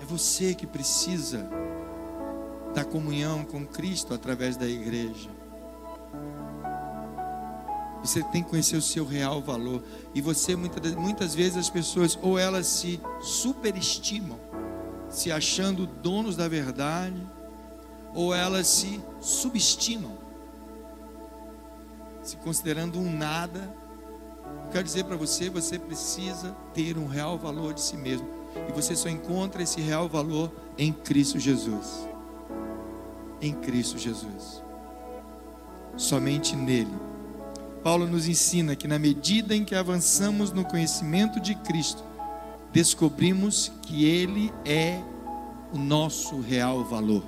É 0.00 0.04
você 0.04 0.54
que 0.54 0.66
precisa 0.66 1.48
da 2.74 2.84
comunhão 2.84 3.44
com 3.44 3.66
Cristo 3.66 4.14
através 4.14 4.56
da 4.56 4.66
igreja. 4.66 5.30
Você 8.04 8.22
tem 8.22 8.42
que 8.42 8.50
conhecer 8.50 8.76
o 8.76 8.82
seu 8.82 9.04
real 9.04 9.42
valor. 9.42 9.82
E 10.14 10.20
você, 10.20 10.54
muitas, 10.54 10.94
muitas 10.94 11.34
vezes, 11.34 11.56
as 11.56 11.70
pessoas, 11.70 12.16
ou 12.22 12.38
elas 12.38 12.66
se 12.66 13.00
superestimam, 13.20 14.38
se 15.10 15.32
achando 15.32 15.86
donos 15.86 16.36
da 16.36 16.48
verdade, 16.48 17.20
ou 18.14 18.34
elas 18.34 18.66
se 18.66 19.00
subestimam 19.20 20.28
se 22.28 22.36
considerando 22.36 22.98
um 22.98 23.10
nada. 23.10 23.74
Eu 24.66 24.72
quero 24.72 24.84
dizer 24.84 25.04
para 25.04 25.16
você, 25.16 25.48
você 25.48 25.78
precisa 25.78 26.54
ter 26.74 26.98
um 26.98 27.06
real 27.06 27.38
valor 27.38 27.72
de 27.72 27.80
si 27.80 27.96
mesmo. 27.96 28.28
E 28.68 28.72
você 28.72 28.94
só 28.94 29.08
encontra 29.08 29.62
esse 29.62 29.80
real 29.80 30.08
valor 30.08 30.52
em 30.76 30.92
Cristo 30.92 31.38
Jesus. 31.38 32.06
Em 33.40 33.54
Cristo 33.54 33.96
Jesus. 33.96 34.62
Somente 35.96 36.54
nele. 36.54 36.92
Paulo 37.82 38.06
nos 38.06 38.28
ensina 38.28 38.76
que 38.76 38.86
na 38.86 38.98
medida 38.98 39.54
em 39.54 39.64
que 39.64 39.74
avançamos 39.74 40.52
no 40.52 40.64
conhecimento 40.64 41.40
de 41.40 41.54
Cristo, 41.54 42.04
descobrimos 42.72 43.72
que 43.82 44.04
ele 44.04 44.52
é 44.64 45.02
o 45.72 45.78
nosso 45.78 46.40
real 46.40 46.84
valor. 46.84 47.22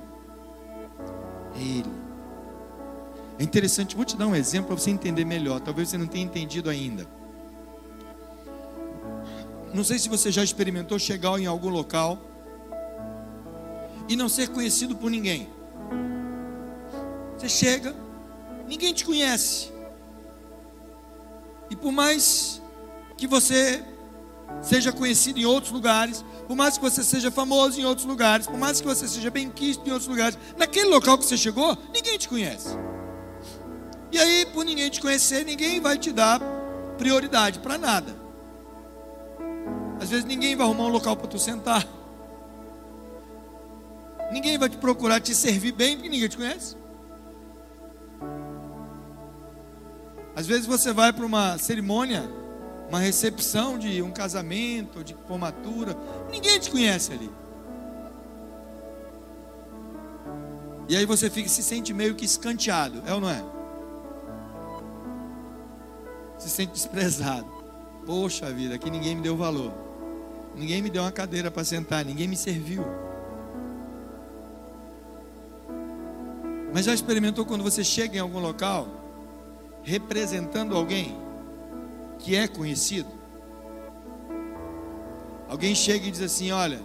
É 1.55 1.61
ele. 1.61 2.01
É 3.39 3.43
interessante, 3.43 3.95
vou 3.95 4.05
te 4.05 4.15
dar 4.15 4.27
um 4.27 4.35
exemplo 4.35 4.67
para 4.67 4.77
você 4.77 4.91
entender 4.91 5.25
melhor. 5.25 5.59
Talvez 5.59 5.89
você 5.89 5.97
não 5.97 6.07
tenha 6.07 6.23
entendido 6.23 6.69
ainda. 6.69 7.07
Não 9.73 9.83
sei 9.83 9.97
se 9.97 10.09
você 10.09 10.31
já 10.31 10.43
experimentou 10.43 10.99
chegar 10.99 11.39
em 11.39 11.45
algum 11.45 11.69
local 11.69 12.19
e 14.07 14.15
não 14.15 14.27
ser 14.27 14.49
conhecido 14.49 14.95
por 14.95 15.09
ninguém. 15.09 15.49
Você 17.37 17.47
chega, 17.47 17.95
ninguém 18.67 18.93
te 18.93 19.05
conhece. 19.05 19.71
E 21.69 21.75
por 21.75 21.91
mais 21.91 22.61
que 23.17 23.25
você 23.25 23.83
seja 24.61 24.91
conhecido 24.91 25.39
em 25.39 25.45
outros 25.45 25.71
lugares, 25.71 26.23
por 26.47 26.55
mais 26.55 26.77
que 26.77 26.83
você 26.83 27.03
seja 27.03 27.31
famoso 27.31 27.79
em 27.79 27.85
outros 27.85 28.05
lugares, 28.05 28.47
por 28.47 28.57
mais 28.57 28.81
que 28.81 28.87
você 28.87 29.07
seja 29.07 29.29
bem 29.29 29.49
quisto 29.49 29.87
em 29.87 29.91
outros 29.91 30.07
lugares, 30.07 30.37
naquele 30.57 30.89
local 30.89 31.17
que 31.17 31.25
você 31.25 31.37
chegou, 31.37 31.77
ninguém 31.93 32.17
te 32.17 32.27
conhece. 32.27 32.69
E 34.11 34.19
aí, 34.19 34.45
por 34.47 34.65
ninguém 34.65 34.89
te 34.89 34.99
conhecer, 34.99 35.45
ninguém 35.45 35.79
vai 35.79 35.97
te 35.97 36.11
dar 36.11 36.41
prioridade 36.97 37.59
para 37.59 37.77
nada. 37.77 38.15
Às 40.01 40.09
vezes 40.09 40.25
ninguém 40.25 40.55
vai 40.55 40.65
arrumar 40.65 40.85
um 40.85 40.89
local 40.89 41.15
para 41.15 41.27
tu 41.27 41.37
sentar. 41.37 41.87
Ninguém 44.31 44.57
vai 44.57 44.67
te 44.67 44.77
procurar 44.77 45.19
te 45.19 45.35
servir 45.35 45.71
bem 45.71 45.95
porque 45.95 46.09
ninguém 46.09 46.27
te 46.27 46.37
conhece. 46.37 46.75
Às 50.35 50.47
vezes 50.47 50.65
você 50.65 50.91
vai 50.91 51.11
para 51.11 51.25
uma 51.25 51.57
cerimônia, 51.57 52.29
uma 52.91 52.99
recepção 52.99 53.77
de 53.77 54.01
um 54.01 54.11
casamento, 54.11 55.01
de 55.01 55.15
formatura, 55.25 55.95
ninguém 56.29 56.59
te 56.59 56.69
conhece 56.69 57.13
ali. 57.13 57.31
E 60.89 60.97
aí 60.97 61.05
você 61.05 61.29
fica, 61.29 61.47
se 61.47 61.63
sente 61.63 61.93
meio 61.93 62.15
que 62.15 62.25
escanteado, 62.25 63.01
é 63.05 63.13
ou 63.13 63.21
não 63.21 63.29
é? 63.29 63.41
Se 66.37 66.49
sente 66.49 66.73
desprezado. 66.73 67.49
Poxa 68.05 68.51
vida, 68.51 68.75
aqui 68.75 68.91
ninguém 68.91 69.15
me 69.15 69.21
deu 69.21 69.37
valor. 69.37 69.71
Ninguém 70.53 70.81
me 70.81 70.89
deu 70.89 71.03
uma 71.03 71.13
cadeira 71.13 71.49
para 71.49 71.63
sentar, 71.63 72.03
ninguém 72.03 72.27
me 72.27 72.35
serviu. 72.35 72.83
Mas 76.73 76.83
já 76.83 76.93
experimentou 76.93 77.45
quando 77.45 77.63
você 77.63 77.85
chega 77.85 78.17
em 78.17 78.19
algum 78.19 78.39
local 78.39 78.85
representando 79.81 80.75
alguém 80.75 81.17
que 82.21 82.35
é 82.35 82.47
conhecido? 82.47 83.09
Alguém 85.49 85.75
chega 85.75 86.07
e 86.07 86.11
diz 86.11 86.21
assim: 86.21 86.51
Olha, 86.51 86.81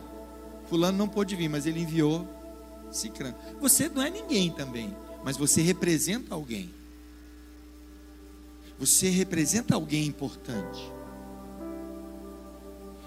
Fulano 0.69 0.99
não 0.99 1.09
pôde 1.09 1.37
vir, 1.37 1.49
mas 1.49 1.67
ele 1.67 1.81
enviou 1.81 2.27
Cicrano. 2.91 3.37
Você 3.61 3.89
não 3.89 4.03
é 4.03 4.11
ninguém 4.11 4.51
também, 4.51 4.95
mas 5.23 5.37
você 5.37 5.61
representa 5.61 6.35
alguém. 6.35 6.75
Você 8.79 9.09
representa 9.09 9.75
alguém 9.75 10.07
importante. 10.07 10.93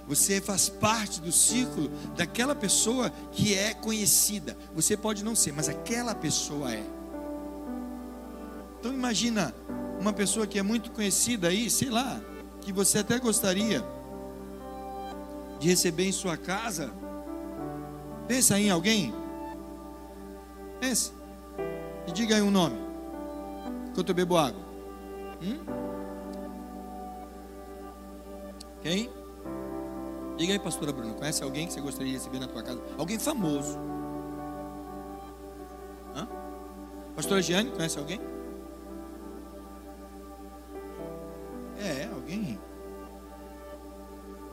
Você 0.07 0.41
faz 0.41 0.69
parte 0.69 1.21
do 1.21 1.31
círculo 1.31 1.89
daquela 2.15 2.55
pessoa 2.55 3.11
que 3.31 3.53
é 3.53 3.73
conhecida. 3.75 4.57
Você 4.73 4.97
pode 4.97 5.23
não 5.23 5.35
ser, 5.35 5.53
mas 5.53 5.69
aquela 5.69 6.15
pessoa 6.15 6.73
é. 6.73 6.83
Então 8.79 8.91
imagina 8.91 9.53
uma 9.99 10.13
pessoa 10.13 10.47
que 10.47 10.57
é 10.57 10.63
muito 10.63 10.91
conhecida 10.91 11.49
aí, 11.49 11.69
sei 11.69 11.89
lá, 11.89 12.21
que 12.61 12.71
você 12.71 12.99
até 12.99 13.19
gostaria 13.19 13.83
de 15.59 15.67
receber 15.67 16.05
em 16.05 16.11
sua 16.11 16.37
casa. 16.37 16.91
Pensa 18.27 18.57
em 18.57 18.69
alguém. 18.69 19.13
Pensa. 20.79 21.11
E 22.07 22.11
diga 22.11 22.35
aí 22.35 22.41
um 22.41 22.51
nome. 22.51 22.77
Enquanto 23.89 24.09
eu 24.09 24.15
bebo 24.15 24.37
água. 24.37 24.61
Hum? 25.41 25.59
Quem? 28.81 29.09
Diga 30.37 30.53
aí, 30.53 30.59
pastora 30.59 30.93
Bruna, 30.93 31.13
conhece 31.13 31.43
alguém 31.43 31.67
que 31.67 31.73
você 31.73 31.81
gostaria 31.81 32.13
de 32.13 32.17
receber 32.17 32.39
na 32.39 32.47
tua 32.47 32.63
casa? 32.63 32.81
Alguém 32.97 33.19
famoso. 33.19 33.77
Hã? 36.15 36.25
Pastora 37.13 37.41
Giane, 37.41 37.71
conhece 37.71 37.99
alguém? 37.99 38.21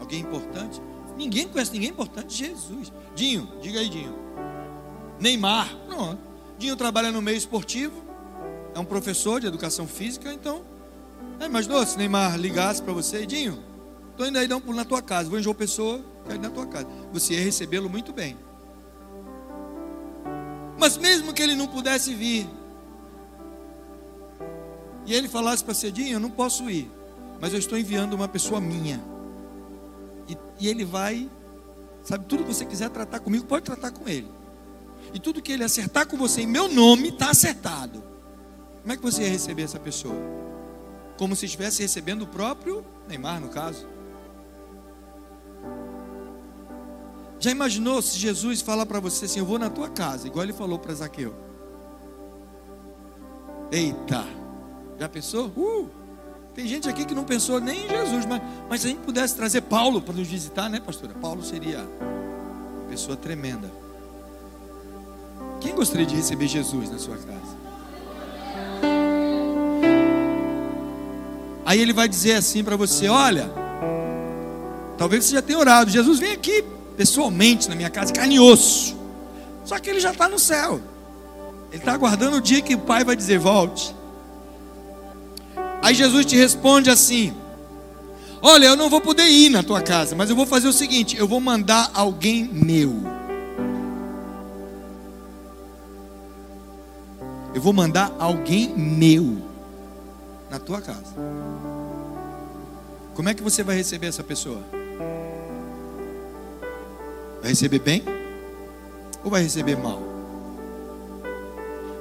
Alguém 0.06 0.20
importante? 0.20 0.80
Ninguém 1.16 1.48
conhece 1.48 1.72
ninguém 1.72 1.90
importante. 1.90 2.34
Jesus. 2.36 2.92
Dinho, 3.14 3.48
diga 3.60 3.80
aí, 3.80 3.88
Dinho. 3.88 4.14
Neymar, 5.18 5.74
pronto. 5.86 6.18
Dinho 6.58 6.76
trabalha 6.76 7.10
no 7.10 7.20
meio 7.20 7.36
esportivo, 7.36 8.02
é 8.74 8.78
um 8.78 8.84
professor 8.84 9.40
de 9.40 9.46
educação 9.46 9.86
física, 9.86 10.32
então. 10.32 10.62
É, 11.40 11.46
imaginou 11.46 11.84
se 11.84 11.98
Neymar 11.98 12.38
ligasse 12.38 12.80
para 12.82 12.92
você, 12.92 13.26
Dinho, 13.26 13.62
Estou 14.16 14.26
indo 14.26 14.38
aí 14.38 14.48
dar 14.48 14.56
um 14.56 14.60
pulo 14.62 14.74
na 14.74 14.84
tua 14.84 15.02
casa. 15.02 15.28
Vou 15.28 15.38
em 15.38 15.42
João 15.42 15.54
Pessoa, 15.54 16.02
quero 16.24 16.36
ir 16.36 16.40
na 16.40 16.48
tua 16.48 16.66
casa. 16.66 16.86
Você 17.12 17.34
ia 17.34 17.40
recebê-lo 17.44 17.90
muito 17.90 18.14
bem. 18.14 18.34
Mas 20.78 20.96
mesmo 20.96 21.34
que 21.34 21.42
ele 21.42 21.54
não 21.54 21.66
pudesse 21.66 22.14
vir, 22.14 22.48
e 25.04 25.12
ele 25.12 25.28
falasse 25.28 25.62
para 25.62 25.74
Cedinho, 25.74 26.14
eu 26.14 26.20
não 26.20 26.30
posso 26.30 26.70
ir, 26.70 26.90
mas 27.38 27.52
eu 27.52 27.58
estou 27.58 27.78
enviando 27.78 28.14
uma 28.14 28.26
pessoa 28.26 28.58
minha. 28.58 28.98
E, 30.28 30.36
e 30.60 30.68
ele 30.68 30.84
vai, 30.84 31.30
sabe, 32.02 32.24
tudo 32.26 32.44
que 32.44 32.54
você 32.54 32.64
quiser 32.64 32.90
tratar 32.90 33.20
comigo, 33.20 33.46
pode 33.46 33.64
tratar 33.64 33.90
com 33.90 34.08
ele. 34.08 34.30
E 35.12 35.20
tudo 35.20 35.42
que 35.42 35.52
ele 35.52 35.64
acertar 35.64 36.06
com 36.06 36.16
você 36.16 36.42
em 36.42 36.46
meu 36.46 36.68
nome, 36.68 37.08
está 37.08 37.30
acertado. 37.30 38.02
Como 38.82 38.92
é 38.92 38.96
que 38.96 39.02
você 39.02 39.22
ia 39.22 39.30
receber 39.30 39.62
essa 39.62 39.78
pessoa? 39.78 40.16
Como 41.16 41.34
se 41.34 41.46
estivesse 41.46 41.82
recebendo 41.82 42.22
o 42.22 42.26
próprio 42.26 42.84
Neymar, 43.08 43.40
no 43.40 43.48
caso. 43.48 43.86
Já 47.38 47.50
imaginou 47.50 48.02
se 48.02 48.18
Jesus 48.18 48.60
falar 48.60 48.86
para 48.86 49.00
você 49.00 49.26
assim: 49.26 49.38
Eu 49.38 49.46
vou 49.46 49.58
na 49.58 49.70
tua 49.70 49.88
casa, 49.88 50.26
igual 50.26 50.44
ele 50.44 50.52
falou 50.52 50.78
para 50.78 50.94
Zaqueu? 50.94 51.34
Eita, 53.70 54.24
já 54.98 55.08
pensou? 55.08 55.48
Uh, 55.56 55.90
tem 56.56 56.66
gente 56.66 56.88
aqui 56.88 57.04
que 57.04 57.14
não 57.14 57.24
pensou 57.24 57.60
nem 57.60 57.84
em 57.84 57.88
Jesus, 57.88 58.24
mas, 58.24 58.40
mas 58.66 58.80
se 58.80 58.86
a 58.86 58.90
gente 58.90 59.00
pudesse 59.00 59.36
trazer 59.36 59.60
Paulo 59.60 60.00
para 60.00 60.14
nos 60.14 60.26
visitar, 60.26 60.70
né, 60.70 60.80
pastora? 60.80 61.12
Paulo 61.12 61.44
seria 61.44 61.80
uma 61.80 62.88
pessoa 62.88 63.14
tremenda. 63.14 63.70
Quem 65.60 65.74
gostaria 65.74 66.06
de 66.06 66.16
receber 66.16 66.48
Jesus 66.48 66.90
na 66.90 66.98
sua 66.98 67.18
casa? 67.18 67.56
Aí 71.66 71.78
ele 71.78 71.92
vai 71.92 72.08
dizer 72.08 72.32
assim 72.32 72.64
para 72.64 72.74
você: 72.74 73.06
Olha, 73.06 73.50
talvez 74.96 75.26
você 75.26 75.34
já 75.34 75.42
tenha 75.42 75.58
orado, 75.58 75.90
Jesus 75.90 76.18
vem 76.18 76.32
aqui 76.32 76.64
pessoalmente 76.96 77.68
na 77.68 77.74
minha 77.74 77.90
casa, 77.90 78.14
carne 78.14 78.36
e 78.36 78.40
osso. 78.40 78.96
Só 79.62 79.78
que 79.78 79.90
ele 79.90 80.00
já 80.00 80.12
está 80.12 80.26
no 80.26 80.38
céu. 80.38 80.80
Ele 81.70 81.82
está 81.82 81.92
aguardando 81.92 82.38
o 82.38 82.40
dia 82.40 82.62
que 82.62 82.74
o 82.74 82.78
Pai 82.78 83.04
vai 83.04 83.14
dizer: 83.14 83.38
volte. 83.38 83.94
Aí 85.86 85.94
Jesus 85.94 86.26
te 86.26 86.34
responde 86.34 86.90
assim: 86.90 87.32
Olha, 88.42 88.66
eu 88.66 88.74
não 88.74 88.90
vou 88.90 89.00
poder 89.00 89.28
ir 89.28 89.50
na 89.50 89.62
tua 89.62 89.80
casa, 89.80 90.16
mas 90.16 90.28
eu 90.28 90.34
vou 90.34 90.44
fazer 90.44 90.66
o 90.66 90.72
seguinte: 90.72 91.16
eu 91.16 91.28
vou 91.28 91.38
mandar 91.38 91.92
alguém 91.94 92.42
meu. 92.42 92.92
Eu 97.54 97.60
vou 97.60 97.72
mandar 97.72 98.12
alguém 98.18 98.76
meu 98.76 99.40
na 100.50 100.58
tua 100.58 100.80
casa. 100.80 101.14
Como 103.14 103.28
é 103.28 103.34
que 103.34 103.42
você 103.44 103.62
vai 103.62 103.76
receber 103.76 104.08
essa 104.08 104.24
pessoa? 104.24 104.64
Vai 107.40 107.50
receber 107.50 107.78
bem 107.78 108.02
ou 109.22 109.30
vai 109.30 109.40
receber 109.44 109.76
mal? 109.76 110.02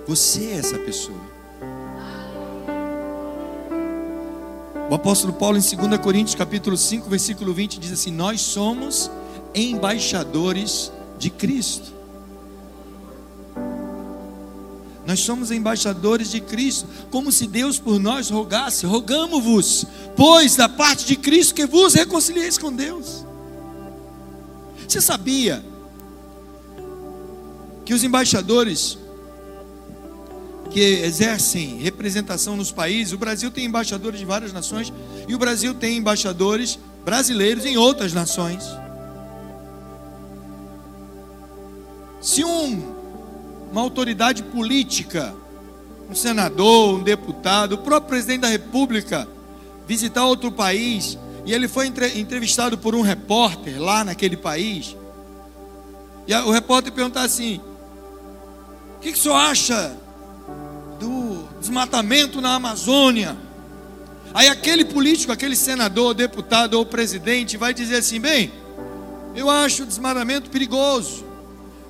Você 0.08 0.46
é 0.46 0.58
essa 0.58 0.80
pessoa. 0.80 1.35
O 4.96 4.98
apóstolo 4.98 5.34
Paulo 5.34 5.58
em 5.58 5.62
2 5.62 6.00
Coríntios 6.00 6.36
capítulo 6.36 6.78
5, 6.78 7.10
versículo 7.10 7.54
20 7.54 7.82
diz 7.82 7.92
assim: 7.92 8.12
"Nós 8.12 8.40
somos 8.40 9.12
embaixadores 9.54 10.90
de 11.20 11.30
Cristo". 11.30 11.92
Nós 15.06 15.20
somos 15.20 15.52
embaixadores 15.52 16.32
de 16.32 16.40
Cristo, 16.40 16.88
como 17.12 17.30
se 17.30 17.46
Deus 17.46 17.78
por 17.78 18.00
nós 18.00 18.30
rogasse, 18.30 18.86
rogamo-vos, 18.86 19.86
pois 20.16 20.56
da 20.56 20.70
parte 20.70 21.06
de 21.06 21.18
Cristo 21.18 21.56
que 21.56 21.66
vos 21.66 21.94
reconcilieis 21.94 22.58
com 22.58 22.72
Deus. 22.72 23.26
Você 24.88 25.02
sabia 25.02 25.62
que 27.84 27.94
os 27.94 28.02
embaixadores 28.02 28.98
que 30.76 30.82
exercem 30.82 31.78
representação 31.78 32.58
nos 32.58 32.70
países, 32.70 33.14
o 33.14 33.18
Brasil 33.18 33.50
tem 33.50 33.64
embaixadores 33.64 34.20
de 34.20 34.26
várias 34.26 34.52
nações 34.52 34.92
e 35.26 35.34
o 35.34 35.38
Brasil 35.38 35.74
tem 35.74 35.96
embaixadores 35.96 36.78
brasileiros 37.06 37.64
em 37.64 37.78
outras 37.78 38.12
nações. 38.12 38.62
Se 42.20 42.44
um, 42.44 42.94
uma 43.72 43.80
autoridade 43.80 44.44
política, 44.44 45.34
um 46.10 46.14
senador, 46.14 47.00
um 47.00 47.04
deputado, 47.04 47.76
o 47.76 47.78
próprio 47.78 48.10
presidente 48.10 48.42
da 48.42 48.50
República 48.50 49.26
visitar 49.88 50.26
outro 50.26 50.52
país 50.52 51.18
e 51.46 51.54
ele 51.54 51.70
foi 51.70 51.88
entrevistado 51.88 52.78
por 52.78 52.94
um 52.94 53.02
repórter 53.02 53.82
lá 53.82 54.04
naquele 54.04 54.36
país. 54.36 54.94
E 56.28 56.36
o 56.36 56.52
repórter 56.52 56.92
perguntar 56.92 57.22
assim: 57.22 57.62
o 58.98 59.00
que, 59.00 59.14
que 59.14 59.18
o 59.18 59.22
senhor 59.22 59.36
acha 59.36 60.04
desmatamento 61.66 62.40
na 62.40 62.56
Amazônia? 62.56 63.36
Aí 64.34 64.48
aquele 64.48 64.86
político, 64.86 65.32
aquele 65.32 65.56
senador, 65.56 66.14
deputado 66.14 66.76
ou 66.76 66.86
presidente 66.86 67.58
vai 67.58 67.74
dizer 67.74 67.98
assim: 67.98 68.20
bem, 68.20 68.52
eu 69.36 69.50
acho 69.50 69.84
o 69.84 69.86
desmatamento 69.86 70.50
perigoso. 70.50 71.26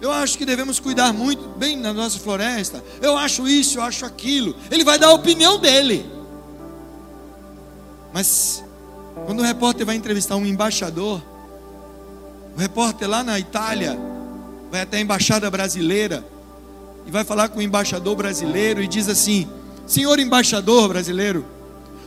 Eu 0.02 0.12
acho 0.12 0.38
que 0.38 0.46
devemos 0.46 0.80
cuidar 0.80 1.14
muito 1.14 1.48
bem 1.58 1.82
da 1.82 1.94
nossa 1.94 2.20
floresta. 2.20 2.84
Eu 3.02 3.18
acho 3.18 3.48
isso, 3.48 3.80
eu 3.80 3.82
acho 3.82 4.06
aquilo. 4.06 4.56
Ele 4.70 4.84
vai 4.84 5.00
dar 5.00 5.08
a 5.08 5.14
opinião 5.14 5.58
dele. 5.58 6.06
Mas 8.14 8.64
quando 9.26 9.40
o 9.40 9.44
repórter 9.44 9.86
vai 9.86 9.96
entrevistar 9.96 10.36
um 10.36 10.46
embaixador, 10.46 11.22
o 12.56 12.60
repórter 12.60 13.10
lá 13.10 13.24
na 13.24 13.40
Itália 13.40 13.98
vai 14.70 14.82
até 14.82 14.98
a 14.98 15.02
embaixada 15.02 15.50
brasileira 15.50 16.26
e 17.08 17.12
vai 17.12 17.24
falar 17.24 17.50
com 17.50 17.60
o 17.60 17.62
embaixador 17.62 18.16
brasileiro 18.16 18.84
e 18.84 18.88
diz 18.88 19.08
assim: 19.08 19.48
Senhor 19.86 20.20
embaixador 20.20 20.90
brasileiro, 20.90 21.46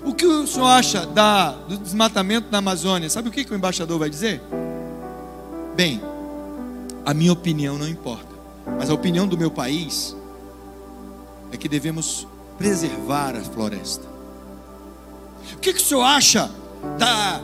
o 0.04 0.14
que 0.14 0.26
o 0.26 0.46
senhor 0.46 0.66
acha 0.66 1.06
da, 1.06 1.52
do 1.52 1.76
desmatamento 1.76 2.48
na 2.50 2.58
Amazônia? 2.58 3.08
Sabe 3.08 3.28
o 3.28 3.32
que, 3.32 3.44
que 3.44 3.52
o 3.52 3.56
embaixador 3.56 3.98
vai 3.98 4.10
dizer? 4.10 4.40
Bem, 5.76 6.00
a 7.04 7.14
minha 7.14 7.32
opinião 7.32 7.78
não 7.78 7.88
importa, 7.88 8.28
mas 8.78 8.90
a 8.90 8.94
opinião 8.94 9.26
do 9.26 9.38
meu 9.38 9.50
país 9.50 10.16
é 11.52 11.56
que 11.56 11.68
devemos 11.68 12.26
preservar 12.56 13.36
a 13.36 13.40
floresta. 13.40 14.06
O 15.54 15.58
que, 15.58 15.72
que 15.72 15.80
o 15.80 15.84
senhor 15.84 16.02
acha 16.02 16.50
da, 16.98 17.40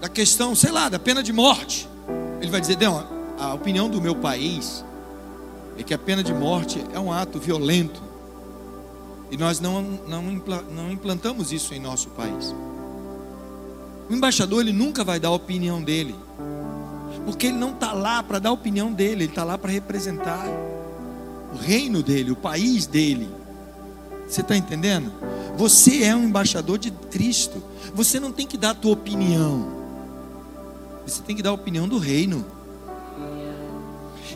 da 0.00 0.08
questão, 0.08 0.54
sei 0.54 0.70
lá, 0.70 0.88
da 0.88 0.98
pena 0.98 1.22
de 1.22 1.32
morte? 1.32 1.88
Ele 2.40 2.50
vai 2.50 2.60
dizer: 2.60 2.78
não, 2.78 3.06
a 3.38 3.52
opinião 3.52 3.88
do 3.88 4.00
meu 4.00 4.14
país 4.14 4.84
é 5.78 5.82
que 5.82 5.92
a 5.92 5.98
pena 5.98 6.22
de 6.22 6.32
morte 6.32 6.82
é 6.94 6.98
um 6.98 7.12
ato 7.12 7.38
violento. 7.38 8.05
E 9.30 9.36
nós 9.36 9.60
não, 9.60 9.82
não, 10.06 10.22
não 10.70 10.90
implantamos 10.90 11.52
isso 11.52 11.74
em 11.74 11.80
nosso 11.80 12.10
país. 12.10 12.54
O 14.08 14.14
embaixador 14.14 14.60
ele 14.60 14.72
nunca 14.72 15.02
vai 15.02 15.18
dar 15.18 15.28
a 15.28 15.32
opinião 15.32 15.82
dele, 15.82 16.14
porque 17.24 17.48
ele 17.48 17.56
não 17.56 17.70
está 17.70 17.92
lá 17.92 18.22
para 18.22 18.38
dar 18.38 18.50
a 18.50 18.52
opinião 18.52 18.92
dele, 18.92 19.24
ele 19.24 19.32
está 19.32 19.42
lá 19.42 19.58
para 19.58 19.72
representar 19.72 20.46
o 21.52 21.56
reino 21.56 22.02
dele, 22.02 22.30
o 22.30 22.36
país 22.36 22.86
dele. 22.86 23.28
Você 24.28 24.40
está 24.40 24.56
entendendo? 24.56 25.12
Você 25.56 26.02
é 26.02 26.14
um 26.14 26.24
embaixador 26.24 26.78
de 26.78 26.90
Cristo. 26.90 27.62
Você 27.94 28.20
não 28.20 28.32
tem 28.32 28.46
que 28.46 28.56
dar 28.56 28.70
a 28.70 28.74
tua 28.74 28.92
opinião. 28.92 29.72
Você 31.06 31.22
tem 31.22 31.34
que 31.34 31.42
dar 31.42 31.50
a 31.50 31.54
opinião 31.54 31.88
do 31.88 31.98
reino. 31.98 32.44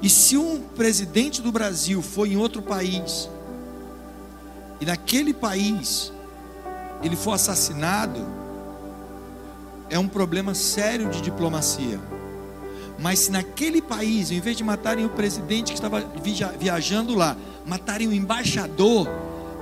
E 0.03 0.09
se 0.09 0.37
um 0.37 0.61
presidente 0.61 1.42
do 1.42 1.53
Brasil 1.53 2.00
for 2.00 2.26
em 2.26 2.37
outro 2.37 2.62
país, 2.62 3.29
e 4.80 4.86
naquele 4.86 5.34
país 5.34 6.12
ele 7.02 7.16
for 7.16 7.32
assassinado, 7.32 8.20
é 9.88 9.98
um 9.98 10.08
problema 10.08 10.54
sério 10.54 11.10
de 11.10 11.20
diplomacia. 11.20 11.98
Mas 12.98 13.20
se 13.20 13.30
naquele 13.30 13.80
país, 13.80 14.30
em 14.30 14.40
vez 14.40 14.56
de 14.56 14.62
matarem 14.62 15.04
o 15.04 15.10
presidente 15.10 15.72
que 15.72 15.74
estava 15.74 16.04
viajando 16.58 17.14
lá, 17.14 17.36
matarem 17.66 18.06
o 18.06 18.12
embaixador, 18.12 19.08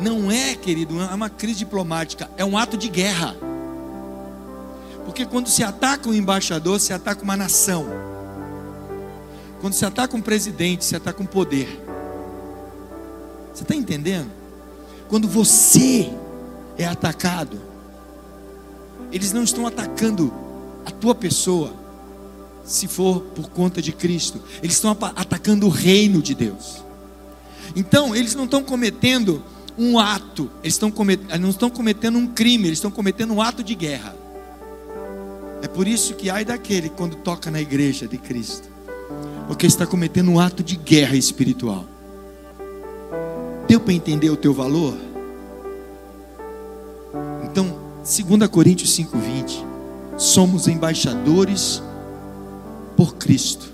não 0.01 0.31
é, 0.31 0.55
querido, 0.55 1.01
é 1.01 1.15
uma 1.15 1.31
crise 1.31 1.61
diplomática, 1.61 2.29
é 2.37 2.45
um 2.45 2.59
ato 2.59 2.77
de 2.77 2.89
guerra. 2.89 3.37
Porque 5.05 5.25
quando 5.25 5.49
se 5.49 5.63
ataca 5.63 6.09
um 6.09 6.15
embaixador, 6.15 6.79
se 6.81 6.93
ataca 6.93 7.23
uma 7.23 7.37
nação. 7.37 7.87
Quando 9.61 9.73
se 9.73 9.85
ataca 9.85 10.17
um 10.17 10.21
presidente, 10.21 10.85
se 10.85 10.95
ataca 10.95 11.23
um 11.23 11.27
poder. 11.27 11.69
Você 13.55 13.63
está 13.63 13.75
entendendo? 13.75 14.38
Quando 15.09 15.27
você 15.27 16.11
é 16.77 16.85
atacado, 16.85 17.59
eles 19.11 19.33
não 19.33 19.43
estão 19.43 19.67
atacando 19.67 20.33
a 20.85 20.91
tua 20.91 21.15
pessoa, 21.15 21.73
se 22.65 22.87
for 22.87 23.21
por 23.21 23.49
conta 23.49 23.81
de 23.81 23.93
Cristo, 23.93 24.41
eles 24.63 24.75
estão 24.75 24.91
atacando 24.91 25.67
o 25.67 25.71
reino 25.71 26.21
de 26.21 26.35
Deus. 26.35 26.85
Então, 27.75 28.15
eles 28.15 28.35
não 28.35 28.45
estão 28.45 28.63
cometendo 28.63 29.43
um 29.79 29.99
ato, 29.99 30.51
eles 30.63 30.75
estão 30.75 30.93
não 31.41 31.51
estão 31.51 31.71
cometendo 31.71 32.19
um 32.19 32.27
crime, 32.27 32.67
eles 32.67 32.79
estão 32.79 32.91
cometendo 32.91 33.33
um 33.33 33.41
ato 33.41 33.63
de 33.63 33.75
guerra. 33.75 34.15
É 35.63 35.69
por 35.69 35.89
isso 35.89 36.15
que 36.15 36.29
ai 36.29 36.45
daquele 36.45 36.89
quando 36.89 37.17
toca 37.17 37.51
na 37.51 37.61
igreja 37.61 38.07
de 38.07 38.19
Cristo, 38.19 38.69
porque 39.47 39.67
está 39.67 39.87
cometendo 39.87 40.31
um 40.31 40.39
ato 40.39 40.63
de 40.63 40.77
guerra 40.77 41.17
espiritual. 41.17 41.87
Deu 43.69 43.79
para 43.79 43.93
entender 43.93 44.31
o 44.31 44.37
teu 44.37 44.55
valor? 44.55 44.97
Então, 47.45 47.79
2 48.03 48.49
Coríntios 48.49 48.97
5:20, 48.97 49.63
somos 50.17 50.67
embaixadores 50.67 51.83
por 52.97 53.17
Cristo. 53.17 53.69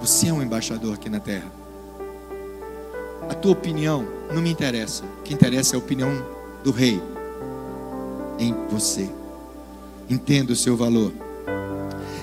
Você 0.00 0.26
é 0.26 0.32
um 0.32 0.42
embaixador 0.42 0.94
aqui 0.94 1.08
na 1.08 1.20
terra. 1.20 1.50
A 3.30 3.34
tua 3.34 3.52
opinião 3.52 4.04
não 4.34 4.42
me 4.42 4.50
interessa. 4.50 5.04
O 5.04 5.22
que 5.22 5.32
interessa 5.32 5.74
é 5.74 5.76
a 5.76 5.78
opinião 5.78 6.10
do 6.64 6.72
rei 6.72 7.00
em 8.36 8.52
você. 8.68 9.08
Entenda 10.10 10.52
o 10.52 10.56
seu 10.56 10.76
valor. 10.76 11.12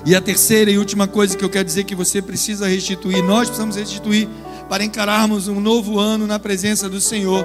E 0.06 0.14
a 0.14 0.22
terceira 0.22 0.70
e 0.70 0.78
última 0.78 1.08
coisa 1.08 1.38
que 1.38 1.44
eu 1.44 1.50
quero 1.50 1.64
dizer 1.64 1.86
que 1.86 1.96
você 1.96 2.22
precisa 2.22 2.68
restituir, 2.68 3.24
nós 3.24 3.48
precisamos 3.48 3.78
restituir 3.78 4.28
para 4.70 4.86
encararmos 4.86 5.48
um 5.48 5.60
novo 5.60 6.00
ano 6.00 6.28
na 6.28 6.38
presença 6.38 6.88
do 6.88 7.02
Senhor, 7.02 7.44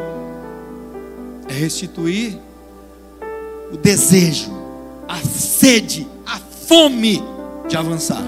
é 1.49 1.55
restituir 1.55 2.39
o 3.73 3.79
desejo, 3.79 4.53
a 5.09 5.17
sede, 5.21 6.07
a 6.27 6.39
fome 6.39 7.23
de 7.67 7.77
avançar. 7.79 8.23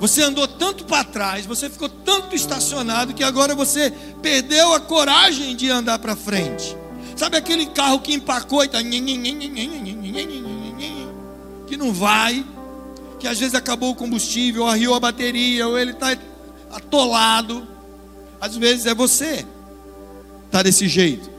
Você 0.00 0.22
andou 0.22 0.48
tanto 0.48 0.84
para 0.84 1.04
trás, 1.04 1.44
você 1.44 1.68
ficou 1.68 1.88
tanto 1.90 2.34
estacionado 2.34 3.12
que 3.12 3.22
agora 3.22 3.54
você 3.54 3.92
perdeu 4.22 4.74
a 4.74 4.80
coragem 4.80 5.54
de 5.54 5.70
andar 5.70 5.98
para 5.98 6.16
frente. 6.16 6.74
Sabe 7.16 7.36
aquele 7.36 7.66
carro 7.66 8.00
que 8.00 8.14
empacou 8.14 8.62
e 8.62 8.66
está 8.66 8.82
que 11.66 11.76
não 11.76 11.92
vai, 11.92 12.44
que 13.18 13.28
às 13.28 13.38
vezes 13.38 13.54
acabou 13.54 13.90
o 13.90 13.94
combustível, 13.94 14.62
ou 14.62 14.68
arriou 14.68 14.94
a 14.94 15.00
bateria, 15.00 15.66
ou 15.66 15.78
ele 15.78 15.92
está 15.92 16.16
atolado. 16.70 17.66
Às 18.40 18.56
vezes 18.56 18.86
é 18.86 18.94
você, 18.94 19.46
está 20.46 20.62
desse 20.62 20.86
jeito. 20.88 21.30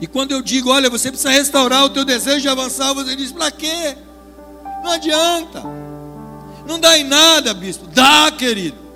E 0.00 0.06
quando 0.06 0.32
eu 0.32 0.40
digo, 0.40 0.70
olha, 0.70 0.88
você 0.88 1.10
precisa 1.10 1.30
restaurar 1.30 1.84
o 1.84 1.90
teu 1.90 2.04
desejo 2.04 2.40
de 2.40 2.48
avançar, 2.48 2.94
você 2.94 3.14
diz, 3.14 3.32
para 3.32 3.50
quê? 3.50 3.96
Não 4.82 4.92
adianta. 4.92 5.62
Não 6.66 6.80
dá 6.80 6.96
em 6.98 7.04
nada, 7.04 7.52
bispo. 7.52 7.86
Dá, 7.86 8.32
querido. 8.32 8.89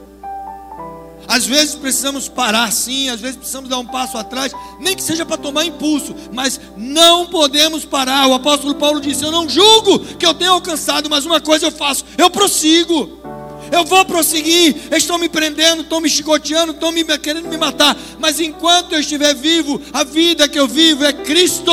Às 1.26 1.46
vezes 1.46 1.74
precisamos 1.74 2.28
parar 2.28 2.70
sim, 2.72 3.08
às 3.08 3.20
vezes 3.20 3.36
precisamos 3.36 3.70
dar 3.70 3.78
um 3.78 3.86
passo 3.86 4.16
atrás, 4.18 4.52
nem 4.78 4.94
que 4.94 5.02
seja 5.02 5.24
para 5.24 5.36
tomar 5.36 5.64
impulso, 5.64 6.14
mas 6.32 6.60
não 6.76 7.26
podemos 7.26 7.84
parar. 7.84 8.26
O 8.26 8.34
apóstolo 8.34 8.74
Paulo 8.74 9.00
disse: 9.00 9.24
Eu 9.24 9.32
não 9.32 9.48
julgo 9.48 10.00
que 10.00 10.26
eu 10.26 10.34
tenha 10.34 10.50
alcançado, 10.50 11.08
mas 11.08 11.24
uma 11.24 11.40
coisa 11.40 11.66
eu 11.66 11.72
faço, 11.72 12.04
eu 12.18 12.30
prossigo. 12.30 13.24
Eu 13.72 13.84
vou 13.84 14.04
prosseguir. 14.04 14.76
Eles 14.90 15.02
estão 15.02 15.18
me 15.18 15.28
prendendo, 15.28 15.82
estão 15.82 16.00
me 16.00 16.08
chicoteando, 16.08 16.72
estão 16.72 16.92
me, 16.92 17.02
querendo 17.18 17.48
me 17.48 17.56
matar. 17.56 17.96
Mas 18.18 18.38
enquanto 18.38 18.92
eu 18.92 19.00
estiver 19.00 19.34
vivo, 19.34 19.80
a 19.92 20.04
vida 20.04 20.48
que 20.48 20.58
eu 20.58 20.68
vivo 20.68 21.04
é 21.04 21.12
Cristo. 21.12 21.72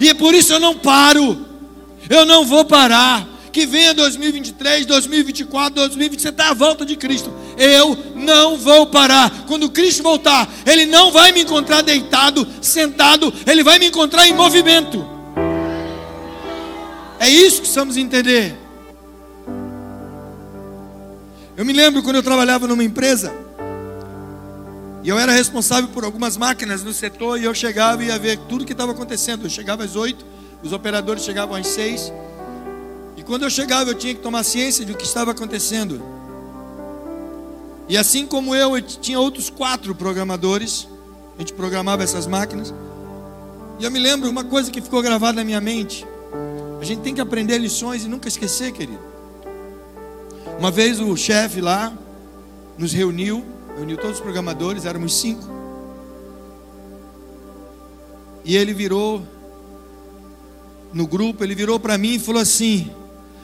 E 0.00 0.08
é 0.08 0.14
por 0.14 0.34
isso 0.34 0.52
eu 0.52 0.60
não 0.60 0.76
paro. 0.76 1.46
Eu 2.08 2.26
não 2.26 2.44
vou 2.44 2.64
parar. 2.64 3.26
Que 3.52 3.64
venha 3.64 3.94
2023, 3.94 4.84
2024, 4.84 5.74
2020, 5.76 6.20
você 6.20 6.28
está 6.28 6.50
à 6.50 6.54
volta 6.54 6.84
de 6.84 6.94
Cristo. 6.94 7.32
Eu 7.56 7.96
não 8.14 8.56
vou 8.56 8.86
parar. 8.86 9.44
Quando 9.46 9.70
Cristo 9.70 10.02
voltar, 10.02 10.48
Ele 10.64 10.86
não 10.86 11.10
vai 11.10 11.32
me 11.32 11.42
encontrar 11.42 11.82
deitado, 11.82 12.46
sentado, 12.60 13.32
Ele 13.46 13.62
vai 13.62 13.78
me 13.78 13.86
encontrar 13.86 14.26
em 14.26 14.34
movimento. 14.34 15.06
É 17.18 17.28
isso 17.28 17.56
que 17.56 17.60
precisamos 17.62 17.96
entender. 17.96 18.54
Eu 21.56 21.64
me 21.64 21.72
lembro 21.72 22.02
quando 22.02 22.16
eu 22.16 22.22
trabalhava 22.22 22.66
numa 22.66 22.84
empresa, 22.84 23.32
e 25.02 25.08
eu 25.08 25.18
era 25.18 25.32
responsável 25.32 25.88
por 25.88 26.04
algumas 26.04 26.36
máquinas 26.36 26.82
no 26.82 26.92
setor, 26.92 27.40
e 27.40 27.44
eu 27.44 27.54
chegava 27.54 28.04
e 28.04 28.08
ia 28.08 28.18
ver 28.18 28.38
tudo 28.48 28.64
que 28.64 28.72
estava 28.72 28.92
acontecendo. 28.92 29.46
Eu 29.46 29.50
chegava 29.50 29.84
às 29.84 29.96
oito 29.96 30.36
os 30.62 30.72
operadores 30.72 31.22
chegavam 31.22 31.54
às 31.54 31.66
seis. 31.68 32.12
E 33.16 33.22
quando 33.22 33.44
eu 33.44 33.50
chegava, 33.50 33.90
eu 33.90 33.94
tinha 33.94 34.14
que 34.14 34.20
tomar 34.20 34.42
ciência 34.42 34.84
de 34.84 34.92
o 34.92 34.96
que 34.96 35.04
estava 35.04 35.30
acontecendo. 35.30 36.02
E 37.88 37.96
assim 37.96 38.26
como 38.26 38.54
eu, 38.54 38.76
eu 38.76 38.82
tinha 38.82 39.18
outros 39.20 39.48
quatro 39.48 39.94
programadores. 39.94 40.88
A 41.36 41.40
gente 41.40 41.52
programava 41.52 42.02
essas 42.02 42.26
máquinas. 42.26 42.74
E 43.78 43.84
eu 43.84 43.90
me 43.90 43.98
lembro 43.98 44.28
uma 44.28 44.44
coisa 44.44 44.70
que 44.70 44.80
ficou 44.80 45.02
gravada 45.02 45.34
na 45.34 45.44
minha 45.44 45.60
mente. 45.60 46.06
A 46.80 46.84
gente 46.84 47.02
tem 47.02 47.14
que 47.14 47.20
aprender 47.20 47.58
lições 47.58 48.04
e 48.04 48.08
nunca 48.08 48.28
esquecer, 48.28 48.72
querido. 48.72 49.00
Uma 50.58 50.70
vez 50.70 51.00
o 51.00 51.16
chefe 51.16 51.60
lá 51.60 51.92
nos 52.78 52.92
reuniu, 52.92 53.44
reuniu 53.76 53.96
todos 53.96 54.16
os 54.16 54.22
programadores, 54.22 54.84
éramos 54.84 55.14
cinco. 55.14 55.44
E 58.44 58.56
ele 58.56 58.72
virou 58.72 59.22
no 60.92 61.06
grupo, 61.06 61.44
ele 61.44 61.54
virou 61.54 61.78
para 61.78 61.98
mim 61.98 62.14
e 62.14 62.18
falou 62.18 62.40
assim: 62.40 62.90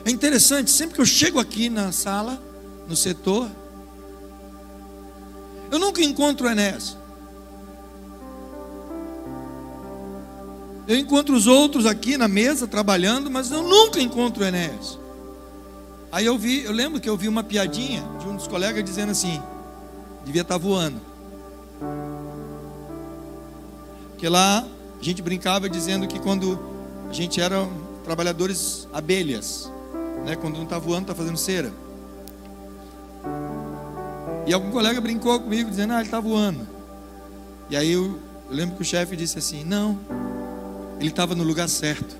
É 0.05 0.11
interessante, 0.11 0.71
sempre 0.71 0.95
que 0.95 1.01
eu 1.01 1.07
chego 1.07 1.39
aqui 1.39 1.69
na 1.69 1.93
sala, 1.93 2.43
no 2.89 2.97
setor, 2.97 3.51
eu 5.73 5.79
nunca 5.79 6.03
encontro 6.03 6.47
o 6.47 6.51
Enéas. 6.51 6.99
Eu 10.87 10.99
encontro 10.99 11.35
os 11.35 11.47
outros 11.47 11.87
aqui 11.87 12.19
na 12.19 12.29
mesa 12.29 12.67
trabalhando, 12.67 13.31
mas 13.31 13.51
eu 13.51 13.63
nunca 13.63 13.99
encontro 13.99 14.45
o 14.45 14.47
Enéas. 14.47 14.99
Aí 16.13 16.27
eu 16.27 16.37
vi, 16.37 16.63
eu 16.63 16.73
lembro 16.73 17.01
que 17.01 17.09
eu 17.09 17.17
vi 17.17 17.27
uma 17.27 17.43
piadinha 17.43 18.05
de 18.21 18.29
um 18.29 18.37
dos 18.37 18.47
colegas 18.47 18.85
dizendo 18.85 19.13
assim: 19.13 19.41
devia 20.27 20.43
estar 20.43 20.57
tá 20.57 20.59
voando. 20.59 21.01
Porque 24.11 24.29
lá 24.29 24.67
a 25.01 25.03
gente 25.03 25.23
brincava 25.23 25.71
dizendo 25.71 26.07
que 26.07 26.19
quando 26.19 26.61
a 27.09 27.13
gente 27.15 27.41
era 27.41 27.67
trabalhadores 28.05 28.87
abelhas, 28.93 29.73
né? 30.27 30.37
Quando 30.37 30.57
não 30.57 30.65
está 30.65 30.79
voando, 30.79 31.05
está 31.05 31.15
fazendo 31.15 31.39
cera. 31.39 31.73
E 34.53 34.55
algum 34.55 34.71
colega 34.71 35.01
brincou 35.01 35.41
comigo 35.41 35.71
dizendo: 35.71 35.95
Ah, 35.95 35.97
ele 35.97 36.09
está 36.09 36.21
voando. 36.21 36.69
E 37.71 37.77
aí 37.77 37.91
eu, 37.91 38.21
eu 38.51 38.55
lembro 38.55 38.77
que 38.77 38.83
o 38.83 38.85
chefe 38.85 39.17
disse 39.17 39.39
assim: 39.39 39.65
Não, 39.65 39.99
ele 41.01 41.09
estava 41.09 41.35
no 41.35 41.43
lugar 41.43 41.71
certo. 41.71 42.15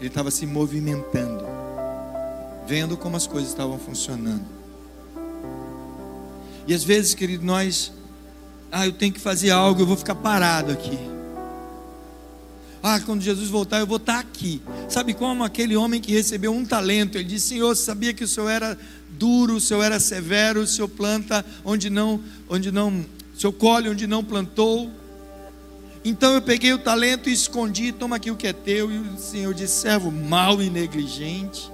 Ele 0.00 0.08
estava 0.08 0.32
se 0.32 0.44
movimentando, 0.46 1.44
vendo 2.66 2.96
como 2.96 3.16
as 3.16 3.24
coisas 3.24 3.50
estavam 3.50 3.78
funcionando. 3.78 4.44
E 6.66 6.74
às 6.74 6.82
vezes, 6.82 7.14
querido, 7.14 7.46
nós, 7.46 7.92
ah, 8.72 8.84
eu 8.84 8.92
tenho 8.92 9.12
que 9.12 9.20
fazer 9.20 9.52
algo, 9.52 9.80
eu 9.80 9.86
vou 9.86 9.96
ficar 9.96 10.16
parado 10.16 10.72
aqui. 10.72 10.98
Ah, 12.82 12.98
quando 12.98 13.22
Jesus 13.22 13.48
voltar, 13.48 13.78
eu 13.78 13.86
vou 13.86 13.98
estar 13.98 14.18
aqui. 14.18 14.60
Sabe 14.88 15.14
como 15.14 15.44
aquele 15.44 15.76
homem 15.76 16.00
que 16.00 16.10
recebeu 16.10 16.52
um 16.52 16.64
talento? 16.64 17.16
Ele 17.16 17.28
disse: 17.28 17.50
Senhor, 17.50 17.76
sabia 17.76 18.12
que 18.12 18.24
o 18.24 18.28
Senhor 18.28 18.48
era 18.48 18.76
duro, 19.22 19.54
o 19.54 19.60
Senhor 19.60 19.84
era 19.84 20.00
severo, 20.00 20.62
o 20.62 20.66
Senhor 20.66 20.88
planta 20.88 21.46
onde 21.64 21.88
não, 21.88 22.20
onde 22.48 22.72
não, 22.72 22.90
o 23.32 23.38
Senhor 23.40 23.52
colhe 23.52 23.88
onde 23.88 24.04
não 24.04 24.24
plantou. 24.24 24.90
Então 26.04 26.34
eu 26.34 26.42
peguei 26.42 26.72
o 26.72 26.78
talento 26.78 27.28
e 27.28 27.32
escondi, 27.32 27.92
toma 27.92 28.16
aqui 28.16 28.32
o 28.32 28.36
que 28.36 28.48
é 28.48 28.52
teu. 28.52 28.90
E 28.90 28.98
o 28.98 29.16
Senhor 29.16 29.54
disse: 29.54 29.82
servo 29.82 30.10
mau 30.10 30.60
e 30.60 30.68
negligente. 30.68 31.70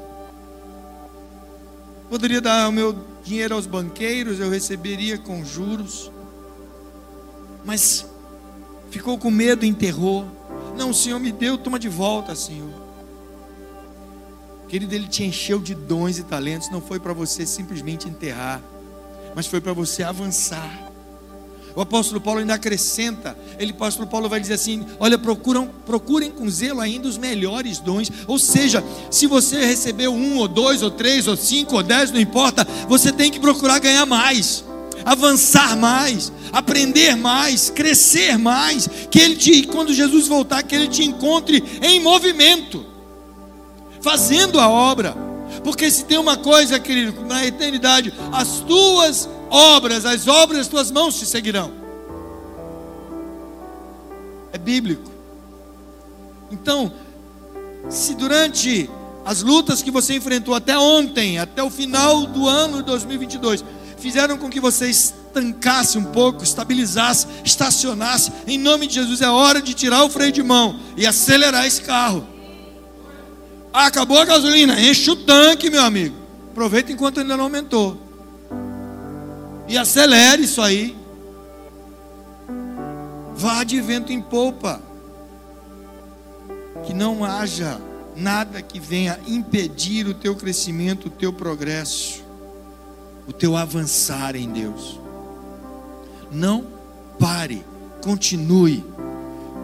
Poderia 2.10 2.42
dar 2.42 2.68
o 2.68 2.72
meu 2.72 2.94
dinheiro 3.24 3.54
aos 3.54 3.66
banqueiros, 3.66 4.40
eu 4.40 4.50
receberia 4.50 5.16
com 5.16 5.42
juros. 5.42 6.12
Mas 7.64 8.04
ficou 8.90 9.16
com 9.16 9.30
medo 9.30 9.64
e 9.64 9.68
enterrou. 9.68 10.26
Não, 10.76 10.90
o 10.90 10.94
Senhor 10.94 11.18
me 11.18 11.32
deu, 11.32 11.56
toma 11.56 11.78
de 11.78 11.88
volta, 11.88 12.34
Senhor. 12.34 12.87
Querido, 14.68 14.94
Ele 14.94 15.08
te 15.08 15.24
encheu 15.24 15.58
de 15.58 15.74
dons 15.74 16.18
e 16.18 16.22
talentos, 16.22 16.70
não 16.70 16.80
foi 16.80 17.00
para 17.00 17.12
você 17.12 17.46
simplesmente 17.46 18.08
enterrar, 18.08 18.60
mas 19.34 19.46
foi 19.46 19.60
para 19.60 19.72
você 19.72 20.02
avançar. 20.02 20.88
O 21.74 21.80
apóstolo 21.80 22.20
Paulo 22.20 22.40
ainda 22.40 22.54
acrescenta, 22.54 23.38
ele, 23.56 23.70
o 23.70 23.74
apóstolo 23.76 24.08
Paulo 24.08 24.28
vai 24.28 24.40
dizer 24.40 24.54
assim: 24.54 24.84
olha, 24.98 25.16
procuram, 25.16 25.70
procurem 25.86 26.30
com 26.30 26.50
zelo 26.50 26.80
ainda 26.80 27.06
os 27.06 27.16
melhores 27.16 27.78
dons. 27.78 28.10
Ou 28.26 28.36
seja, 28.36 28.82
se 29.10 29.28
você 29.28 29.64
recebeu 29.64 30.12
um, 30.12 30.38
ou 30.38 30.48
dois, 30.48 30.82
ou 30.82 30.90
três, 30.90 31.28
ou 31.28 31.36
cinco, 31.36 31.76
ou 31.76 31.82
dez, 31.82 32.10
não 32.10 32.18
importa, 32.18 32.66
você 32.88 33.12
tem 33.12 33.30
que 33.30 33.38
procurar 33.38 33.78
ganhar 33.78 34.06
mais 34.06 34.64
avançar 35.04 35.76
mais, 35.76 36.32
aprender 36.52 37.16
mais, 37.16 37.70
crescer 37.70 38.36
mais, 38.36 38.88
que 39.10 39.18
ele 39.18 39.36
te, 39.36 39.62
quando 39.62 39.94
Jesus 39.94 40.26
voltar, 40.26 40.62
que 40.62 40.74
ele 40.74 40.88
te 40.88 41.02
encontre 41.02 41.62
em 41.80 42.00
movimento, 42.00 42.84
fazendo 44.00 44.60
a 44.60 44.68
obra. 44.68 45.16
Porque 45.64 45.90
se 45.90 46.04
tem 46.04 46.18
uma 46.18 46.36
coisa, 46.36 46.78
querido, 46.78 47.24
na 47.24 47.44
eternidade, 47.44 48.12
as 48.32 48.60
tuas 48.60 49.28
obras, 49.50 50.04
as 50.04 50.28
obras 50.28 50.58
das 50.58 50.68
tuas 50.68 50.90
mãos 50.90 51.18
te 51.18 51.26
seguirão. 51.26 51.72
É 54.52 54.58
bíblico. 54.58 55.10
Então, 56.50 56.92
se 57.88 58.14
durante 58.14 58.88
as 59.24 59.42
lutas 59.42 59.82
que 59.82 59.90
você 59.90 60.14
enfrentou 60.14 60.54
até 60.54 60.78
ontem, 60.78 61.38
até 61.38 61.62
o 61.62 61.70
final 61.70 62.26
do 62.26 62.48
ano 62.48 62.78
de 62.78 62.84
2022, 62.84 63.64
fizeram 63.98 64.38
com 64.38 64.48
que 64.48 64.60
você 64.60 64.88
estancasse 64.88 65.98
um 65.98 66.04
pouco, 66.04 66.42
estabilizasse, 66.42 67.26
estacionasse. 67.44 68.32
Em 68.46 68.58
nome 68.58 68.86
de 68.86 68.94
Jesus, 68.94 69.20
é 69.20 69.28
hora 69.28 69.60
de 69.60 69.74
tirar 69.74 70.04
o 70.04 70.08
freio 70.08 70.32
de 70.32 70.42
mão 70.42 70.78
e 70.96 71.06
acelerar 71.06 71.66
esse 71.66 71.82
carro. 71.82 72.26
Ah, 73.78 73.86
acabou 73.86 74.18
a 74.18 74.24
gasolina, 74.24 74.80
enche 74.80 75.08
o 75.10 75.14
tanque, 75.14 75.70
meu 75.70 75.82
amigo. 75.82 76.16
Aproveita 76.50 76.90
enquanto 76.90 77.20
ainda 77.20 77.36
não 77.36 77.44
aumentou. 77.44 77.96
E 79.68 79.78
acelere 79.78 80.42
isso 80.42 80.60
aí. 80.60 80.96
Vá 83.36 83.62
de 83.62 83.80
vento 83.80 84.12
em 84.12 84.20
polpa. 84.20 84.82
Que 86.84 86.92
não 86.92 87.24
haja 87.24 87.80
nada 88.16 88.60
que 88.60 88.80
venha 88.80 89.20
impedir 89.26 90.08
o 90.08 90.14
teu 90.14 90.34
crescimento, 90.34 91.06
o 91.06 91.10
teu 91.10 91.32
progresso 91.32 92.26
o 93.28 93.32
teu 93.32 93.54
avançar 93.58 94.34
em 94.34 94.50
Deus. 94.50 94.98
Não 96.32 96.64
pare, 97.18 97.62
continue, 98.02 98.82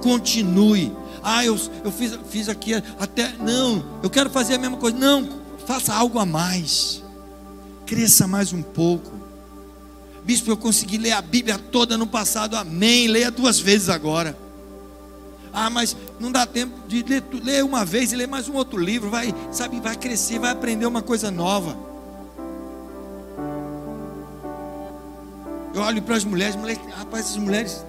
continue. 0.02 0.92
Ah, 1.26 1.42
eu, 1.42 1.58
eu 1.82 1.90
fiz, 1.90 2.18
fiz 2.28 2.48
aqui 2.50 2.74
até. 3.00 3.32
Não, 3.38 3.82
eu 4.02 4.10
quero 4.10 4.28
fazer 4.28 4.54
a 4.54 4.58
mesma 4.58 4.76
coisa. 4.76 4.96
Não, 4.96 5.26
faça 5.66 5.94
algo 5.94 6.18
a 6.18 6.26
mais. 6.26 7.02
Cresça 7.86 8.28
mais 8.28 8.52
um 8.52 8.62
pouco. 8.62 9.10
Bispo, 10.22 10.50
eu 10.50 10.56
consegui 10.56 10.98
ler 10.98 11.12
a 11.12 11.22
Bíblia 11.22 11.58
toda 11.58 11.96
no 11.96 12.06
passado, 12.06 12.56
amém. 12.56 13.08
Leia 13.08 13.30
duas 13.30 13.58
vezes 13.58 13.88
agora. 13.88 14.36
Ah, 15.50 15.70
mas 15.70 15.96
não 16.20 16.30
dá 16.30 16.44
tempo 16.44 16.86
de 16.86 17.02
ler, 17.02 17.22
ler 17.42 17.64
uma 17.64 17.84
vez 17.84 18.12
e 18.12 18.16
ler 18.16 18.28
mais 18.28 18.46
um 18.46 18.54
outro 18.54 18.78
livro. 18.78 19.08
Vai, 19.08 19.34
sabe, 19.50 19.80
vai 19.80 19.96
crescer, 19.96 20.38
vai 20.38 20.50
aprender 20.50 20.84
uma 20.84 21.00
coisa 21.00 21.30
nova. 21.30 21.74
Eu 25.74 25.80
olho 25.80 26.02
para 26.02 26.16
as 26.16 26.24
mulheres, 26.24 26.54
mulheres 26.54 26.80
rapaz, 26.96 27.26
as 27.30 27.36
mulheres, 27.36 27.84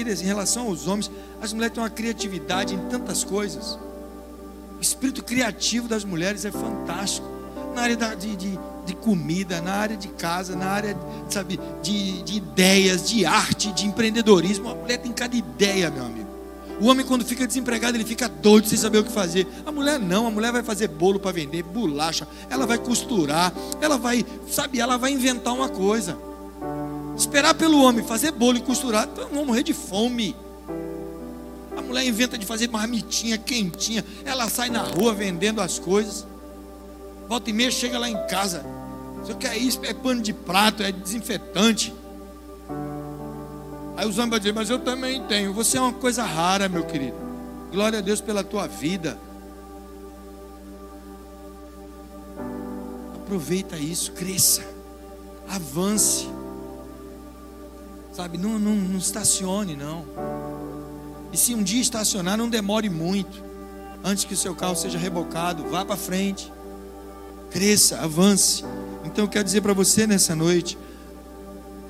em 0.00 0.24
relação 0.24 0.66
aos 0.66 0.86
homens, 0.86 1.10
as 1.40 1.52
mulheres 1.52 1.74
têm 1.74 1.82
uma 1.82 1.90
criatividade 1.90 2.74
em 2.74 2.78
tantas 2.88 3.24
coisas. 3.24 3.78
O 4.78 4.82
espírito 4.82 5.22
criativo 5.22 5.88
das 5.88 6.04
mulheres 6.04 6.44
é 6.44 6.50
fantástico. 6.50 7.28
Na 7.74 7.82
área 7.82 7.96
da, 7.96 8.14
de, 8.14 8.36
de, 8.36 8.58
de, 8.84 8.96
comida, 8.96 9.60
na 9.60 9.72
área 9.72 9.96
de 9.96 10.08
casa, 10.08 10.56
na 10.56 10.66
área, 10.66 10.96
sabe, 11.30 11.58
de, 11.82 12.22
de 12.22 12.36
ideias, 12.36 13.08
de 13.08 13.24
arte, 13.24 13.72
de 13.72 13.86
empreendedorismo. 13.86 14.68
A 14.68 14.74
mulher 14.74 14.98
tem 14.98 15.12
cada 15.12 15.34
ideia, 15.34 15.90
meu 15.90 16.04
amigo. 16.04 16.32
O 16.80 16.86
homem, 16.86 17.06
quando 17.06 17.24
fica 17.24 17.46
desempregado, 17.46 17.96
ele 17.96 18.04
fica 18.04 18.28
doido 18.28 18.66
sem 18.66 18.76
saber 18.76 18.98
o 18.98 19.04
que 19.04 19.12
fazer. 19.12 19.46
A 19.64 19.70
mulher 19.70 20.00
não, 20.00 20.26
a 20.26 20.30
mulher 20.30 20.50
vai 20.50 20.64
fazer 20.64 20.88
bolo 20.88 21.20
para 21.20 21.30
vender, 21.30 21.62
bolacha, 21.62 22.26
ela 22.50 22.66
vai 22.66 22.76
costurar, 22.76 23.52
ela 23.80 23.96
vai, 23.96 24.26
sabe, 24.50 24.80
ela 24.80 24.96
vai 24.96 25.12
inventar 25.12 25.54
uma 25.54 25.68
coisa. 25.68 26.18
Esperar 27.16 27.54
pelo 27.54 27.82
homem 27.82 28.04
fazer 28.04 28.30
bolo 28.30 28.58
e 28.58 28.62
costurar, 28.62 29.08
então 29.10 29.28
vamos 29.28 29.46
morrer 29.46 29.62
de 29.62 29.74
fome. 29.74 30.34
A 31.76 31.82
mulher 31.82 32.04
inventa 32.06 32.36
de 32.38 32.46
fazer 32.46 32.68
marmitinha 32.68 33.38
quentinha. 33.38 34.04
Ela 34.24 34.48
sai 34.48 34.70
na 34.70 34.82
rua 34.82 35.14
vendendo 35.14 35.60
as 35.60 35.78
coisas. 35.78 36.26
Volta 37.28 37.50
e 37.50 37.52
meia 37.52 37.70
chega 37.70 37.98
lá 37.98 38.08
em 38.08 38.26
casa. 38.26 38.64
Se 39.24 39.34
quer 39.34 39.56
isso, 39.56 39.80
é 39.84 39.94
pano 39.94 40.20
de 40.20 40.32
prato, 40.32 40.82
é 40.82 40.90
desinfetante. 40.90 41.94
Aí 43.96 44.06
os 44.06 44.18
homens 44.18 44.30
vão 44.30 44.38
dizer, 44.38 44.52
mas 44.52 44.70
eu 44.70 44.78
também 44.78 45.22
tenho. 45.24 45.52
Você 45.52 45.78
é 45.78 45.80
uma 45.80 45.92
coisa 45.92 46.24
rara, 46.24 46.68
meu 46.68 46.84
querido. 46.84 47.16
Glória 47.70 48.00
a 48.00 48.02
Deus 48.02 48.20
pela 48.20 48.42
tua 48.42 48.66
vida. 48.66 49.18
Aproveita 53.14 53.76
isso, 53.76 54.12
cresça, 54.12 54.62
avance. 55.48 56.28
Sabe, 58.12 58.36
não, 58.36 58.58
não, 58.58 58.76
não 58.76 58.98
estacione, 58.98 59.74
não. 59.74 60.04
E 61.32 61.36
se 61.36 61.54
um 61.54 61.62
dia 61.62 61.80
estacionar, 61.80 62.36
não 62.36 62.48
demore 62.48 62.90
muito. 62.90 63.42
Antes 64.04 64.24
que 64.24 64.34
o 64.34 64.36
seu 64.36 64.54
carro 64.54 64.76
seja 64.76 64.98
rebocado, 64.98 65.64
vá 65.70 65.82
para 65.82 65.96
frente. 65.96 66.52
Cresça, 67.50 68.00
avance. 68.00 68.64
Então 69.02 69.24
eu 69.24 69.28
quero 69.28 69.44
dizer 69.44 69.62
para 69.62 69.72
você 69.72 70.06
nessa 70.06 70.36
noite, 70.36 70.76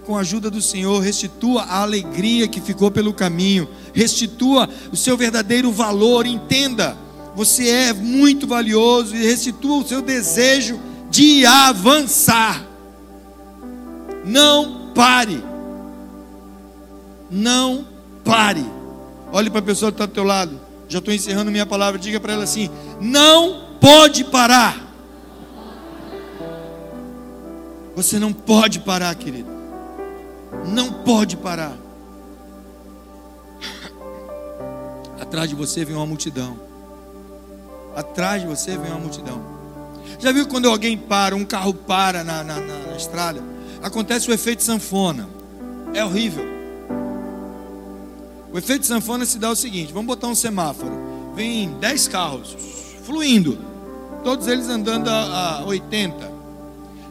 com 0.07 0.17
a 0.17 0.21
ajuda 0.21 0.49
do 0.49 0.63
Senhor, 0.63 1.01
restitua 1.01 1.63
a 1.63 1.83
alegria 1.83 2.47
que 2.47 2.61
ficou 2.61 2.91
pelo 2.91 3.13
caminho, 3.13 3.69
restitua 3.93 4.69
o 4.93 4.97
seu 4.97 5.17
verdadeiro 5.17 5.73
valor, 5.73 6.25
entenda 6.27 6.97
Você 7.35 7.69
é 7.69 7.93
muito 7.93 8.47
valioso 8.47 9.17
e 9.17 9.25
restitua 9.25 9.79
o 9.79 9.89
seu 9.89 10.03
desejo 10.03 10.79
de 11.11 11.47
avançar. 11.47 12.63
Não 14.25 14.93
pare. 14.95 15.52
Não 17.33 17.87
pare. 18.23 18.65
Olhe 19.33 19.49
para 19.49 19.61
a 19.61 19.63
pessoa 19.63 19.91
que 19.91 19.95
está 19.95 20.05
do 20.05 20.13
teu 20.13 20.23
lado. 20.23 20.61
Já 20.87 20.99
estou 20.99 21.15
encerrando 21.15 21.51
minha 21.51 21.65
palavra. 21.65 21.99
Diga 21.99 22.21
para 22.21 22.35
ela 22.35 22.45
assim: 22.45 22.69
não 23.01 23.79
pode 23.81 24.25
parar. 24.25 24.93
Você 27.97 28.19
não 28.19 28.33
pode 28.33 28.81
parar, 28.81 29.15
querido. 29.15 29.51
Não 30.67 30.93
pode 30.93 31.37
parar. 31.37 31.75
Atrás 35.19 35.49
de 35.49 35.55
você 35.55 35.85
vem 35.85 35.97
uma 35.97 36.07
multidão. 36.07 36.59
Atrás 37.97 38.43
de 38.43 38.49
você 38.49 38.77
vem 38.77 38.91
uma 38.91 39.01
multidão. 39.01 39.43
Já 40.19 40.31
viu 40.31 40.47
quando 40.47 40.69
alguém 40.69 40.97
para, 40.97 41.35
um 41.35 41.45
carro 41.45 41.73
para 41.73 42.23
na, 42.23 42.45
na, 42.45 42.61
na, 42.61 42.79
na 42.79 42.97
estrada? 42.97 43.43
Acontece 43.83 44.31
o 44.31 44.35
efeito 44.35 44.63
sanfona. 44.63 45.29
É 45.95 46.05
horrível. 46.05 46.62
O 48.53 48.59
efeito 48.59 48.87
sanfona 48.87 49.25
se 49.25 49.39
dá 49.39 49.51
o 49.51 49.57
seguinte: 49.57 49.93
vamos 49.93 50.07
botar 50.07 50.29
um 50.29 50.35
semáforo. 50.35 51.33
Vem 51.35 51.71
10 51.79 52.09
carros 52.09 52.57
fluindo, 53.05 53.59
todos 54.23 54.47
eles 54.47 54.69
andando 54.69 55.09
a, 55.09 55.59
a 55.59 55.65
80. 55.65 56.31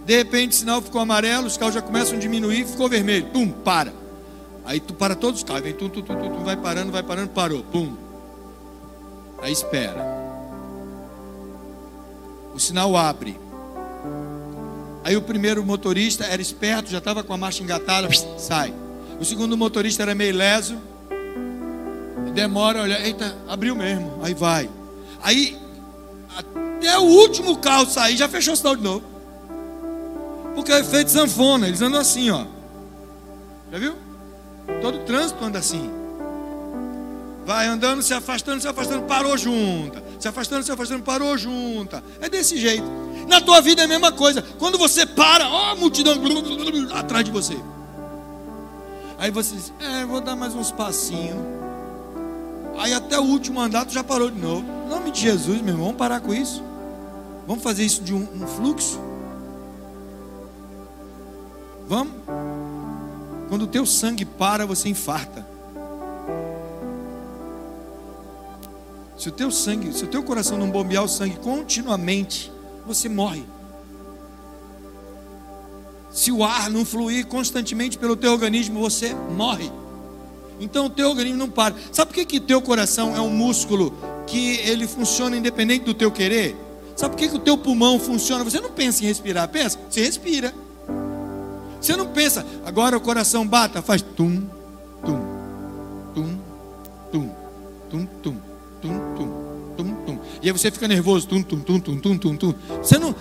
De 0.06 0.18
repente 0.18 0.52
o 0.52 0.56
sinal 0.56 0.82
ficou 0.82 1.02
amarelo, 1.02 1.48
os 1.48 1.58
carros 1.58 1.74
já 1.74 1.82
começam 1.82 2.16
a 2.16 2.20
diminuir, 2.20 2.66
ficou 2.66 2.88
vermelho. 2.88 3.28
Pum, 3.28 3.50
para. 3.50 3.94
Aí 4.64 4.80
tu 4.80 4.94
para 4.94 5.16
todos 5.16 5.40
os 5.40 5.44
carros, 5.44 5.64
vem 5.64 5.74
tu, 5.74 5.90
tu, 5.90 6.02
tu, 6.04 6.14
vai 6.44 6.56
parando, 6.56 6.92
vai 6.92 7.04
parando, 7.04 7.30
parou. 7.30 7.64
Pum. 7.64 7.96
Aí 9.42 9.52
espera. 9.52 10.06
O 12.54 12.60
sinal 12.60 12.96
abre. 12.96 13.40
Aí 15.04 15.18
o 15.18 15.22
primeiro 15.22 15.66
motorista 15.66 16.26
era 16.26 16.42
esperto, 16.42 16.92
já 16.92 17.00
estava 17.00 17.24
com 17.24 17.34
a 17.34 17.38
marcha 17.38 17.64
engatada, 17.64 18.08
sai. 18.38 18.74
O 19.20 19.26
segundo 19.26 19.58
motorista 19.58 20.04
era 20.04 20.14
meio 20.14 20.36
leso, 20.36 20.78
demora, 22.34 22.82
olha, 22.82 23.06
eita, 23.06 23.36
abriu 23.48 23.76
mesmo, 23.76 24.20
aí 24.24 24.34
vai. 24.34 24.70
Aí, 25.22 25.58
até 26.78 26.98
o 26.98 27.04
último 27.04 27.58
carro 27.58 27.86
sair, 27.86 28.18
já 28.18 28.28
fechou 28.28 28.54
o 28.54 28.58
sinal 28.58 28.76
de 28.76 28.84
novo. 28.84 29.04
Porque 30.56 30.72
é 30.72 30.80
efeito 30.80 31.12
sanfona, 31.12 31.68
eles 31.68 31.82
andam 31.82 32.00
assim, 32.00 32.30
ó. 32.30 32.46
Já 33.72 33.78
viu? 33.78 33.96
Todo 34.82 35.00
trânsito 35.00 35.44
anda 35.44 35.60
assim. 35.60 35.90
Vai 37.46 37.68
andando, 37.68 38.02
se 38.02 38.14
afastando, 38.14 38.62
se 38.62 38.68
afastando, 38.68 39.04
parou 39.04 39.38
junta. 39.38 40.04
Se 40.20 40.28
afastando, 40.28 40.64
se 40.64 40.72
afastando, 40.72 41.04
parou 41.04 41.38
junta. 41.38 42.04
É 42.20 42.30
desse 42.30 42.58
jeito. 42.58 42.86
Na 43.28 43.42
tua 43.42 43.62
vida 43.62 43.82
é 43.82 43.86
a 43.86 43.88
mesma 43.88 44.12
coisa. 44.12 44.42
Quando 44.60 44.78
você 44.78 45.06
para, 45.06 45.48
ó, 45.48 45.72
a 45.72 45.76
multidão 45.76 46.14
atrás 46.94 47.26
de 47.26 47.32
você. 47.32 47.58
Aí 49.18 49.32
você 49.32 49.56
diz, 49.56 49.74
é, 49.80 50.06
vou 50.06 50.22
dar 50.22 50.36
mais 50.36 50.54
uns 50.54 50.72
passinhos. 50.72 51.61
Aí 52.82 52.96
até 52.96 53.20
o 53.20 53.24
último 53.24 53.62
andar 53.62 53.86
tu 53.86 53.94
já 53.94 54.04
parou 54.04 54.32
de 54.32 54.42
novo. 54.42 54.66
Em 54.88 54.90
nome 54.90 55.12
de 55.12 55.22
Jesus, 55.22 55.62
meu 55.62 55.76
irmão, 55.76 55.86
vamos 55.86 56.00
parar 56.00 56.20
com 56.20 56.34
isso. 56.34 56.64
Vamos 57.46 57.62
fazer 57.62 57.84
isso 57.84 58.02
de 58.02 58.12
um, 58.12 58.28
um 58.34 58.48
fluxo. 58.48 59.00
Vamos? 61.88 62.12
Quando 63.50 63.62
o 63.64 63.68
teu 63.68 63.86
sangue 63.86 64.26
para, 64.26 64.66
você 64.66 64.90
infarta. 64.90 65.46
Se 69.16 69.30
o 69.30 69.32
teu 69.32 69.52
sangue, 69.52 69.94
se 69.94 70.04
o 70.04 70.08
teu 70.08 70.24
coração 70.24 70.58
não 70.58 70.72
bombear 70.72 71.04
o 71.04 71.08
sangue 71.08 71.36
continuamente, 71.36 72.52
você 72.88 73.08
morre. 73.08 73.44
Se 76.10 76.32
o 76.32 76.44
ar 76.44 76.68
não 76.72 76.84
fluir 76.84 77.28
constantemente 77.28 78.00
pelo 78.00 78.16
teu 78.16 78.32
organismo, 78.32 78.80
você 78.80 79.14
morre. 79.14 79.72
Então 80.62 80.86
o 80.86 80.90
teu 80.90 81.10
organismo 81.10 81.40
não 81.40 81.50
para. 81.50 81.74
Sabe 81.92 82.10
por 82.10 82.16
que 82.16 82.26
que 82.26 82.40
teu 82.40 82.62
coração 82.62 83.16
é 83.16 83.20
um 83.20 83.32
músculo 83.32 83.94
que 84.28 84.58
ele 84.60 84.88
funciona 84.88 85.36
independente 85.36 85.84
do 85.84 85.94
teu 85.94 86.12
querer? 86.12 86.56
Sabe 86.96 87.16
por 87.16 87.20
que 87.20 87.30
que 87.30 87.36
o 87.36 87.40
teu 87.40 87.58
pulmão 87.58 88.00
funciona? 88.00 88.44
Você 88.44 88.60
não 88.62 88.70
pensa 88.70 89.04
em 89.04 89.08
respirar, 89.08 89.50
pensa, 89.50 89.80
você 89.90 90.02
respira. 90.02 90.54
Você 91.82 91.96
não 91.96 92.06
pensa, 92.08 92.46
agora 92.64 92.96
o 92.96 93.02
coração 93.02 93.46
bata, 93.46 93.82
faz 93.82 94.04
tum, 94.04 94.44
tum, 95.04 95.20
tum, 96.14 96.38
tum, 97.12 97.30
tum, 97.90 98.06
tum, 98.22 98.38
tum, 98.82 99.00
tum, 99.16 99.76
tum, 99.76 99.96
tum. 100.06 100.20
E 100.44 100.48
aí 100.48 100.52
você 100.52 100.70
fica 100.70 100.88
nervoso, 100.88 101.28
tum, 101.28 101.42
tum, 101.42 101.60
tum, 101.60 101.80
tum, 101.80 101.98
tum, 102.00 102.18
tum, 102.18 102.38
tum. 102.38 102.54
Você 102.84 103.00
não. 103.00 103.16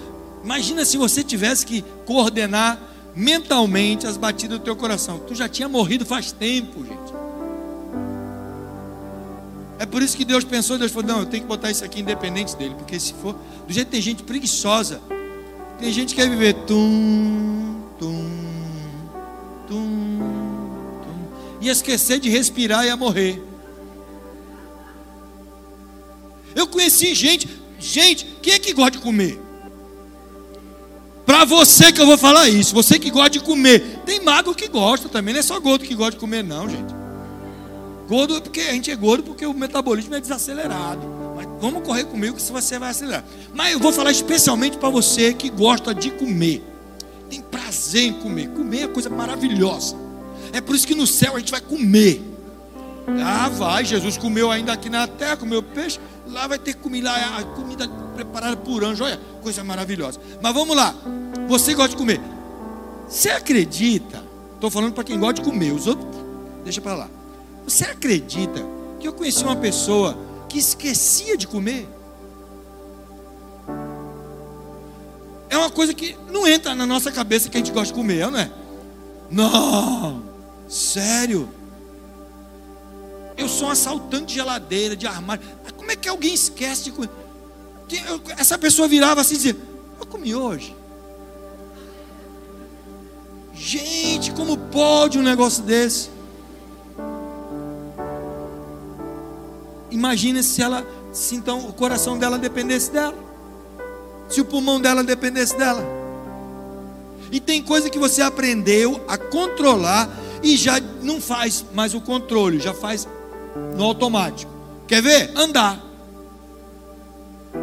Imagina 0.45 0.85
se 0.85 0.99
você 0.99 1.25
tivesse 1.25 1.65
que 1.65 1.83
coordenar 2.05 2.79
mentalmente 3.15 4.07
as 4.07 4.19
batidas 4.19 4.59
do 4.59 4.65
teu 4.65 4.77
coração. 4.77 5.19
Tu 5.21 5.35
já 5.35 5.49
tinha 5.49 5.69
morrido 5.69 6.05
faz 6.05 6.33
tempo, 6.33 6.85
gente. 6.85 7.10
É 9.81 9.87
por 9.87 10.03
isso 10.03 10.15
que 10.15 10.27
Deus 10.27 10.45
pensou, 10.45 10.77
Deus 10.77 10.93
falou, 10.93 11.09
não, 11.09 11.21
eu 11.21 11.27
tenho 11.27 11.43
que 11.43 11.49
botar 11.49 11.71
isso 11.71 11.83
aqui 11.83 12.01
independente 12.01 12.55
dele, 12.55 12.75
porque 12.75 13.01
se 13.01 13.15
for, 13.15 13.35
do 13.67 13.73
jeito 13.73 13.87
que 13.87 13.93
tem 13.93 14.03
gente 14.03 14.23
preguiçosa, 14.23 15.01
tem 15.79 15.91
gente 15.91 16.15
que 16.15 16.21
quer 16.21 16.29
viver 16.29 16.53
tum, 16.67 17.81
tum, 17.99 18.31
tum, 19.67 20.19
tum, 21.03 21.29
e 21.63 21.71
esquecer 21.71 22.21
de 22.21 22.29
respirar 22.29 22.85
e 22.85 22.89
ia 22.89 22.97
morrer. 22.97 23.43
Eu 26.55 26.67
conheci 26.67 27.15
gente, 27.15 27.49
gente, 27.79 28.27
quem 28.43 28.53
é 28.53 28.59
que 28.59 28.75
gosta 28.75 28.91
de 28.91 28.99
comer? 28.99 29.41
Para 31.25 31.47
você 31.47 31.91
que 31.91 32.03
eu 32.03 32.07
vou 32.07 32.19
falar 32.19 32.51
isso, 32.51 32.75
você 32.75 32.99
que 32.99 33.11
gosta 33.11 33.31
de 33.31 33.41
comer, 33.41 34.01
tem 34.05 34.21
mago 34.23 34.55
que 34.55 34.69
gosta 34.69 35.09
também, 35.09 35.33
não 35.33 35.41
é 35.41 35.43
só 35.43 35.59
gordo 35.59 35.87
que 35.87 35.95
gosta 35.95 36.13
de 36.13 36.19
comer, 36.19 36.45
não, 36.45 36.69
gente. 36.69 37.00
Gordo 38.11 38.37
é 38.37 38.41
porque 38.41 38.61
a 38.61 38.73
gente 38.73 38.91
é 38.91 38.97
gordo 38.97 39.23
porque 39.23 39.47
o 39.47 39.55
metabolismo 39.55 40.15
é 40.17 40.21
desacelerado. 40.21 41.01
Mas 41.37 41.47
vamos 41.61 41.83
correr 41.83 42.05
comigo 42.05 42.37
que 42.37 42.43
você 42.43 42.79
vai 42.79 42.91
acelerar. 42.91 43.25
Mas 43.55 43.73
eu 43.73 43.79
vou 43.79 43.93
falar 43.93 44.11
especialmente 44.11 44.77
para 44.77 44.91
você 44.91 45.33
que 45.33 45.49
gosta 45.49 45.95
de 45.95 46.11
comer 46.11 46.63
tem 47.31 47.41
prazer 47.41 48.03
em 48.03 48.13
comer. 48.13 48.49
Comer 48.49 48.83
é 48.83 48.89
coisa 48.89 49.09
maravilhosa. 49.09 49.97
É 50.53 50.61
por 50.61 50.75
isso 50.75 50.87
que 50.87 50.95
no 50.97 51.07
céu 51.07 51.37
a 51.37 51.39
gente 51.39 51.53
vai 51.53 51.61
comer. 51.61 52.21
Ah, 53.25 53.49
vai, 53.49 53.85
Jesus 53.85 54.19
comeu 54.19 54.51
ainda 54.51 54.73
aqui 54.73 54.91
na 54.91 55.07
terra, 55.07 55.37
comeu 55.37 55.63
peixe, 55.63 55.99
lá 56.29 56.47
vai 56.47 56.59
ter 56.59 56.75
comida, 56.75 57.11
a 57.13 57.43
comida 57.43 57.89
preparada 58.15 58.57
por 58.57 58.85
anjo, 58.85 59.05
olha, 59.05 59.19
coisa 59.43 59.65
maravilhosa. 59.65 60.21
Mas 60.41 60.55
vamos 60.55 60.77
lá, 60.77 60.95
você 61.49 61.75
gosta 61.75 61.91
de 61.91 61.97
comer. 61.97 62.21
Você 63.09 63.31
acredita? 63.31 64.23
Estou 64.55 64.71
falando 64.71 64.93
para 64.93 65.03
quem 65.03 65.19
gosta 65.19 65.35
de 65.35 65.43
comer, 65.43 65.73
os 65.73 65.87
outros, 65.87 66.07
deixa 66.63 66.81
para 66.81 66.95
lá. 66.95 67.20
Você 67.65 67.85
acredita 67.85 68.65
que 68.99 69.07
eu 69.07 69.13
conheci 69.13 69.43
uma 69.45 69.57
pessoa 69.57 70.17
que 70.49 70.59
esquecia 70.59 71.37
de 71.37 71.47
comer? 71.47 71.89
é 75.51 75.59
uma 75.59 75.71
coisa 75.71 75.93
que 75.93 76.17
não 76.31 76.47
entra 76.47 76.75
na 76.77 76.87
nossa 76.87 77.11
cabeça 77.11 77.51
que 77.51 77.57
a 77.57 77.61
gente 77.61 77.73
gosta 77.73 77.93
de 77.93 77.99
comer, 77.99 78.31
não 78.31 78.39
é? 78.39 78.51
Não, 79.29 80.23
sério. 80.69 81.49
Eu 83.37 83.49
sou 83.49 83.67
um 83.67 83.71
assaltante 83.73 84.27
de 84.27 84.35
geladeira, 84.35 84.95
de 84.95 85.09
armário. 85.09 85.43
Mas 85.65 85.73
como 85.73 85.91
é 85.91 85.97
que 85.97 86.09
alguém 86.09 86.33
esquece 86.33 86.85
de 86.85 86.93
comer? 86.93 87.11
Essa 88.39 88.57
pessoa 88.57 88.87
virava 88.87 89.21
assim 89.21 89.35
e 89.35 89.37
dizia: 89.39 89.57
Eu 89.99 90.07
comi 90.07 90.35
hoje. 90.37 90.77
Gente, 93.53 94.31
como 94.33 94.57
pode 94.57 95.19
um 95.19 95.23
negócio 95.23 95.65
desse? 95.65 96.11
Imagina 99.91 100.43
se 100.43 100.63
ela, 100.63 100.87
se 101.13 101.35
então 101.35 101.69
o 101.69 101.73
coração 101.73 102.19
dela 102.19 102.39
dependesse 102.39 102.91
dela 102.91 103.31
se 104.31 104.41
o 104.41 104.45
pulmão 104.45 104.81
dela 104.81 105.03
dependesse 105.03 105.59
dela. 105.59 105.85
E 107.31 107.41
tem 107.41 107.63
coisa 107.63 107.91
que 107.91 107.99
você 107.99 108.23
aprendeu 108.23 109.05
a 109.07 109.19
controlar 109.19 110.09
e 110.43 110.57
já 110.57 110.81
não 111.03 111.21
faz 111.21 111.65
mais 111.75 111.95
o 111.95 112.01
controle, 112.01 112.61
já 112.61 112.73
faz 112.73 113.07
no 113.77 113.85
automático. 113.85 114.51
Quer 114.87 115.03
ver? 115.03 115.33
Andar. 115.37 115.85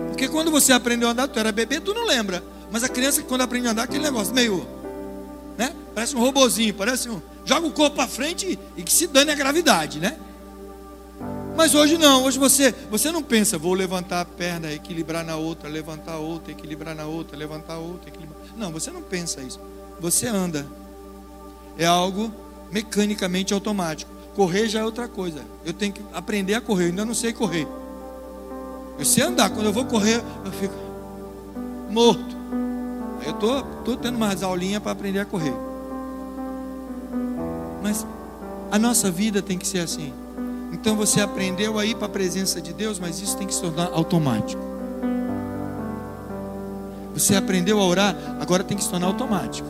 Porque 0.09 0.27
quando 0.27 0.51
você 0.51 0.73
aprendeu 0.73 1.07
a 1.07 1.11
andar, 1.11 1.27
tu 1.27 1.39
era 1.39 1.51
bebê, 1.51 1.79
tu 1.79 1.93
não 1.93 2.05
lembra. 2.05 2.43
Mas 2.71 2.83
a 2.83 2.89
criança 2.89 3.21
quando 3.23 3.41
aprende 3.41 3.67
a 3.67 3.71
andar, 3.71 3.83
aquele 3.83 4.03
negócio 4.03 4.33
meio, 4.33 4.67
né? 5.57 5.73
Parece 5.95 6.15
um 6.15 6.19
robozinho, 6.19 6.73
parece 6.73 7.09
um, 7.09 7.21
joga 7.45 7.65
o 7.65 7.71
corpo 7.71 7.95
para 7.95 8.07
frente 8.07 8.59
e 8.75 8.83
que 8.83 8.91
se 8.91 9.07
dane 9.07 9.31
a 9.31 9.35
gravidade, 9.35 9.99
né? 9.99 10.17
Mas 11.57 11.73
hoje 11.73 11.97
não, 11.97 12.23
hoje 12.23 12.37
você, 12.37 12.71
você 12.91 13.11
não 13.11 13.23
pensa, 13.23 13.57
vou 13.57 13.73
levantar 13.73 14.21
a 14.21 14.25
perna, 14.25 14.71
equilibrar 14.71 15.25
na 15.25 15.37
outra, 15.37 15.67
levantar 15.67 16.11
a 16.11 16.17
outra, 16.19 16.51
equilibrar 16.51 16.93
na 16.93 17.05
outra, 17.05 17.35
levantar 17.35 17.73
a 17.73 17.79
outra, 17.79 18.09
equilibrar. 18.09 18.37
Não, 18.55 18.71
você 18.71 18.91
não 18.91 19.01
pensa 19.01 19.41
isso. 19.41 19.59
Você 19.99 20.27
anda. 20.27 20.67
É 21.75 21.85
algo 21.87 22.31
mecanicamente 22.71 23.55
automático. 23.55 24.11
Correr 24.35 24.69
já 24.69 24.81
é 24.81 24.83
outra 24.83 25.07
coisa. 25.07 25.43
Eu 25.65 25.73
tenho 25.73 25.93
que 25.93 26.01
aprender 26.13 26.53
a 26.53 26.61
correr, 26.61 26.85
eu 26.85 26.89
ainda 26.89 27.03
não 27.03 27.15
sei 27.15 27.33
correr. 27.33 27.67
Eu 28.99 29.03
sei 29.03 29.23
andar, 29.23 29.49
quando 29.49 29.65
eu 29.65 29.73
vou 29.73 29.85
correr, 29.85 30.23
eu 30.45 30.51
fico 30.51 30.75
morto. 31.89 32.37
Aí 33.19 33.29
eu 33.29 33.33
tô, 33.33 33.63
tô 33.83 33.97
tendo 33.97 34.15
umas 34.15 34.43
aulinhas 34.43 34.81
para 34.81 34.91
aprender 34.91 35.21
a 35.21 35.25
correr. 35.25 35.53
Mas 37.81 38.05
a 38.69 38.77
nossa 38.77 39.09
vida 39.09 39.41
tem 39.41 39.57
que 39.57 39.67
ser 39.67 39.79
assim. 39.79 40.13
Então 40.71 40.95
você 40.95 41.21
aprendeu 41.21 41.79
a 41.79 41.85
ir 41.85 41.95
para 41.95 42.07
a 42.07 42.09
presença 42.09 42.61
de 42.61 42.73
Deus, 42.73 42.99
mas 42.99 43.21
isso 43.21 43.37
tem 43.37 43.47
que 43.47 43.53
se 43.53 43.61
tornar 43.61 43.89
automático. 43.93 44.61
Você 47.13 47.35
aprendeu 47.35 47.79
a 47.79 47.85
orar, 47.85 48.15
agora 48.39 48.63
tem 48.63 48.77
que 48.77 48.83
se 48.83 48.89
tornar 48.89 49.07
automático. 49.07 49.67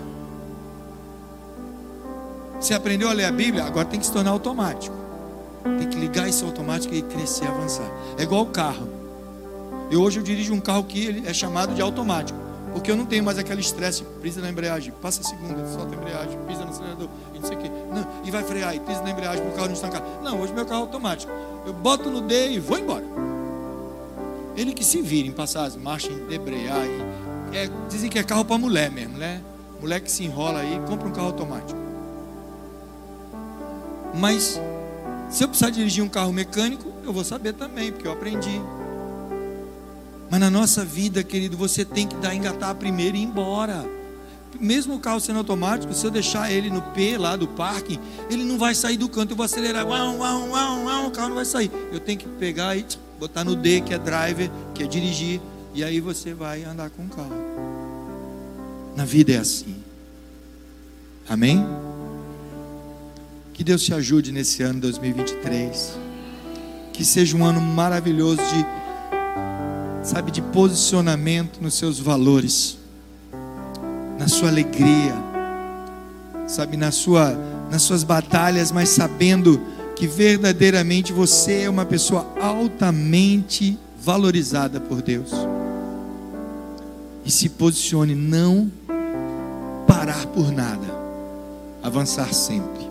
Você 2.60 2.74
aprendeu 2.74 3.10
a 3.10 3.14
ler 3.14 3.26
a 3.26 3.32
Bíblia, 3.32 3.64
agora 3.64 3.86
tem 3.86 4.00
que 4.00 4.06
se 4.06 4.12
tornar 4.12 4.32
automático. 4.32 4.96
Tem 5.78 5.88
que 5.88 5.98
ligar 5.98 6.28
esse 6.28 6.44
automático 6.44 6.94
e 6.94 7.02
crescer, 7.02 7.48
avançar. 7.48 7.90
É 8.18 8.24
igual 8.24 8.42
o 8.42 8.48
carro. 8.48 8.88
Eu 9.92 10.02
hoje 10.02 10.20
eu 10.20 10.24
dirijo 10.24 10.54
um 10.54 10.60
carro 10.60 10.84
que 10.84 11.24
é 11.26 11.34
chamado 11.34 11.74
de 11.74 11.82
automático. 11.82 12.47
Porque 12.78 12.92
eu 12.92 12.96
não 12.96 13.08
tenho 13.08 13.24
mais 13.24 13.40
aquele 13.40 13.60
estresse, 13.60 14.04
pisa 14.22 14.40
na 14.40 14.52
embreagem, 14.52 14.94
passa 15.02 15.22
a 15.22 15.24
segunda, 15.24 15.68
solta 15.68 15.96
a 15.96 15.98
embreagem, 15.98 16.38
pisa 16.48 16.64
no 16.64 16.70
acelerador, 16.70 17.10
e 17.34 17.40
não 17.40 17.48
sei 17.48 17.58
o 17.58 17.60
quê. 17.60 17.72
Não, 17.92 18.08
e 18.24 18.30
vai 18.30 18.44
frear, 18.44 18.76
e 18.76 18.80
pisa 18.80 19.02
na 19.02 19.10
embreagem 19.10 19.42
para 19.42 19.52
o 19.52 19.56
carro 19.56 19.68
não 19.68 19.74
estancar. 19.74 20.04
Não, 20.22 20.40
hoje 20.40 20.54
meu 20.54 20.64
carro 20.64 20.82
é 20.82 20.84
automático. 20.84 21.32
Eu 21.66 21.74
boto 21.74 22.08
no 22.12 22.22
D 22.22 22.52
e 22.52 22.60
vou 22.60 22.78
embora. 22.78 23.04
Ele 24.56 24.74
que 24.74 24.86
se 24.86 25.02
vira 25.02 25.28
em 25.28 25.32
passar 25.32 25.64
as 25.64 25.76
marchas, 25.76 26.12
em 26.12 26.28
debrear. 26.28 26.86
E, 27.52 27.58
é, 27.58 27.68
dizem 27.90 28.12
que 28.12 28.20
é 28.20 28.24
carro 28.24 28.46
para 28.46 28.60
mulher 28.60 28.92
mesmo, 28.92 29.18
né? 29.18 29.42
Mulher 29.82 30.00
que 30.00 30.12
se 30.12 30.24
enrola 30.24 30.60
aí, 30.60 30.80
compra 30.88 31.08
um 31.08 31.12
carro 31.12 31.28
automático. 31.28 31.80
Mas 34.14 34.62
se 35.32 35.44
eu 35.44 35.48
precisar 35.48 35.72
dirigir 35.72 36.04
um 36.04 36.10
carro 36.10 36.32
mecânico, 36.32 36.94
eu 37.04 37.12
vou 37.12 37.24
saber 37.24 37.54
também, 37.54 37.92
porque 37.92 38.08
eu 38.08 38.12
aprendi. 38.12 38.62
Mas 40.30 40.40
na 40.40 40.50
nossa 40.50 40.84
vida, 40.84 41.24
querido, 41.24 41.56
você 41.56 41.86
tem 41.86 42.08
que 42.08 42.16
dar 42.16 42.36
engatar 42.36 42.76
primeiro 42.76 43.16
e 43.16 43.22
ir 43.22 43.24
embora. 43.24 43.86
Mesmo 44.60 44.96
o 44.96 45.00
carro 45.00 45.20
sendo 45.20 45.40
automático, 45.40 45.94
se 45.94 46.06
eu 46.06 46.12
deixar 46.12 46.52
ele 46.52 46.70
no 46.70 46.82
P 46.82 47.18
lá 47.18 47.36
do 47.36 47.48
parque, 47.48 48.00
ele 48.30 48.44
não 48.44 48.58
vai 48.58 48.74
sair 48.74 48.98
do 48.98 49.08
canto. 49.08 49.32
Eu 49.32 49.38
vou 49.38 49.46
acelerar, 49.46 49.86
uau, 49.86 50.18
uau, 50.18 50.50
uau, 50.50 50.84
uau, 50.86 51.08
o 51.08 51.12
carro 51.12 51.30
não 51.30 51.36
vai 51.36 51.46
sair. 51.46 51.72
Eu 51.92 52.00
tenho 52.00 52.18
que 52.18 52.28
pegar 52.28 52.76
e 52.76 52.86
botar 53.20 53.44
no 53.44 53.56
D, 53.56 53.82
que 53.82 53.94
é 53.94 54.00
driver, 54.00 54.50
que 54.74 54.84
é 54.84 54.88
dirigir, 54.88 55.42
e 55.74 55.84
aí 55.84 56.00
você 56.00 56.34
vai 56.34 56.64
andar 56.64 56.90
com 56.90 57.04
o 57.04 57.10
carro. 57.10 57.58
Na 58.96 59.06
vida 59.06 59.34
é 59.34 59.38
assim. 59.38 59.76
Amém? 61.30 61.64
Que 63.54 63.64
Deus 63.64 63.84
te 63.84 63.94
ajude 63.94 64.32
nesse 64.32 64.64
ano 64.64 64.80
2023. 64.80 65.98
Que 66.94 67.04
seja 67.06 67.36
um 67.38 67.46
ano 67.46 67.62
maravilhoso 67.62 68.38
de, 68.38 68.66
sabe, 70.08 70.32
de 70.32 70.42
posicionamento 70.42 71.60
nos 71.62 71.74
seus 71.74 72.00
valores, 72.00 72.78
na 74.18 74.28
sua 74.30 74.48
alegria, 74.48 75.14
sabe, 76.48 76.78
na 76.78 76.92
sua, 76.92 77.38
nas 77.70 77.82
suas 77.82 78.04
batalhas, 78.04 78.72
mas 78.72 78.88
sabendo 78.88 79.60
que 79.98 80.08
verdadeiramente 80.08 81.12
você 81.12 81.64
é 81.64 81.70
uma 81.70 81.86
pessoa 81.86 82.26
altamente 82.40 83.78
valorizada 84.02 84.80
por 84.80 85.02
Deus. 85.02 85.32
E 87.26 87.30
se 87.30 87.50
posicione, 87.50 88.16
não 88.16 88.72
parar 89.86 90.26
por 90.28 90.54
nada, 90.54 90.88
avançar 91.84 92.34
sempre. 92.34 92.88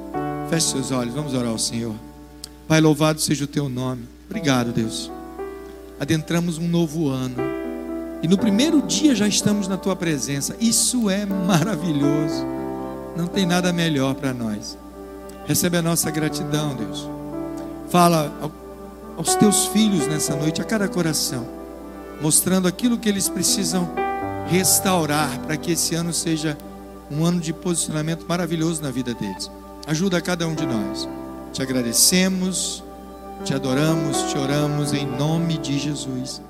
Feche 0.51 0.73
seus 0.73 0.91
olhos, 0.91 1.15
vamos 1.15 1.33
orar 1.33 1.51
ao 1.51 1.59
Senhor. 1.59 1.95
Pai, 2.69 2.79
louvado 2.79 3.23
seja 3.23 3.45
o 3.45 3.49
teu 3.49 3.71
nome. 3.71 4.03
Obrigado, 4.29 4.71
Deus. 4.71 5.16
Adentramos 5.99 6.59
um 6.59 6.69
novo 6.69 7.09
ano. 7.09 7.37
E 8.23 8.29
no 8.29 8.37
primeiro 8.37 8.83
dia 8.83 9.15
já 9.15 9.27
estamos 9.27 9.69
na 9.69 9.77
tua 9.77 9.95
presença. 9.95 10.57
Isso 10.61 11.09
é 11.09 11.25
maravilhoso. 11.25 12.45
Não 13.17 13.27
tem 13.27 13.47
nada 13.47 13.73
melhor 13.73 14.15
para 14.15 14.33
nós. 14.33 14.77
Recebe 15.47 15.77
a 15.77 15.83
nossa 15.83 16.11
gratidão, 16.11 16.75
Deus. 16.75 17.09
Fala 17.89 18.33
aos 19.17 19.35
teus 19.37 19.67
filhos 19.67 20.07
nessa 20.07 20.35
noite, 20.37 20.61
a 20.61 20.65
cada 20.65 20.89
coração, 20.89 21.47
mostrando 22.21 22.69
aquilo 22.69 22.99
que 22.99 23.09
eles 23.09 23.29
precisam 23.29 23.89
restaurar 24.49 25.39
para 25.41 25.57
que 25.57 25.73
esse 25.73 25.95
ano 25.95 26.13
seja 26.13 26.57
um 27.11 27.25
ano 27.25 27.41
de 27.41 27.53
posicionamento 27.53 28.27
maravilhoso 28.29 28.83
na 28.83 28.91
vida 28.91 29.15
deles. 29.15 29.51
Ajuda 29.87 30.21
cada 30.21 30.47
um 30.47 30.55
de 30.55 30.67
nós. 30.67 31.09
Te 31.53 31.63
agradecemos, 31.63 32.83
te 33.45 33.55
adoramos, 33.55 34.33
te 34.33 34.39
oramos 34.39 34.93
em 34.93 35.07
nome 35.07 35.59
de 35.59 35.79
Jesus. 35.79 36.43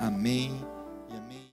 Amém. 0.00 0.63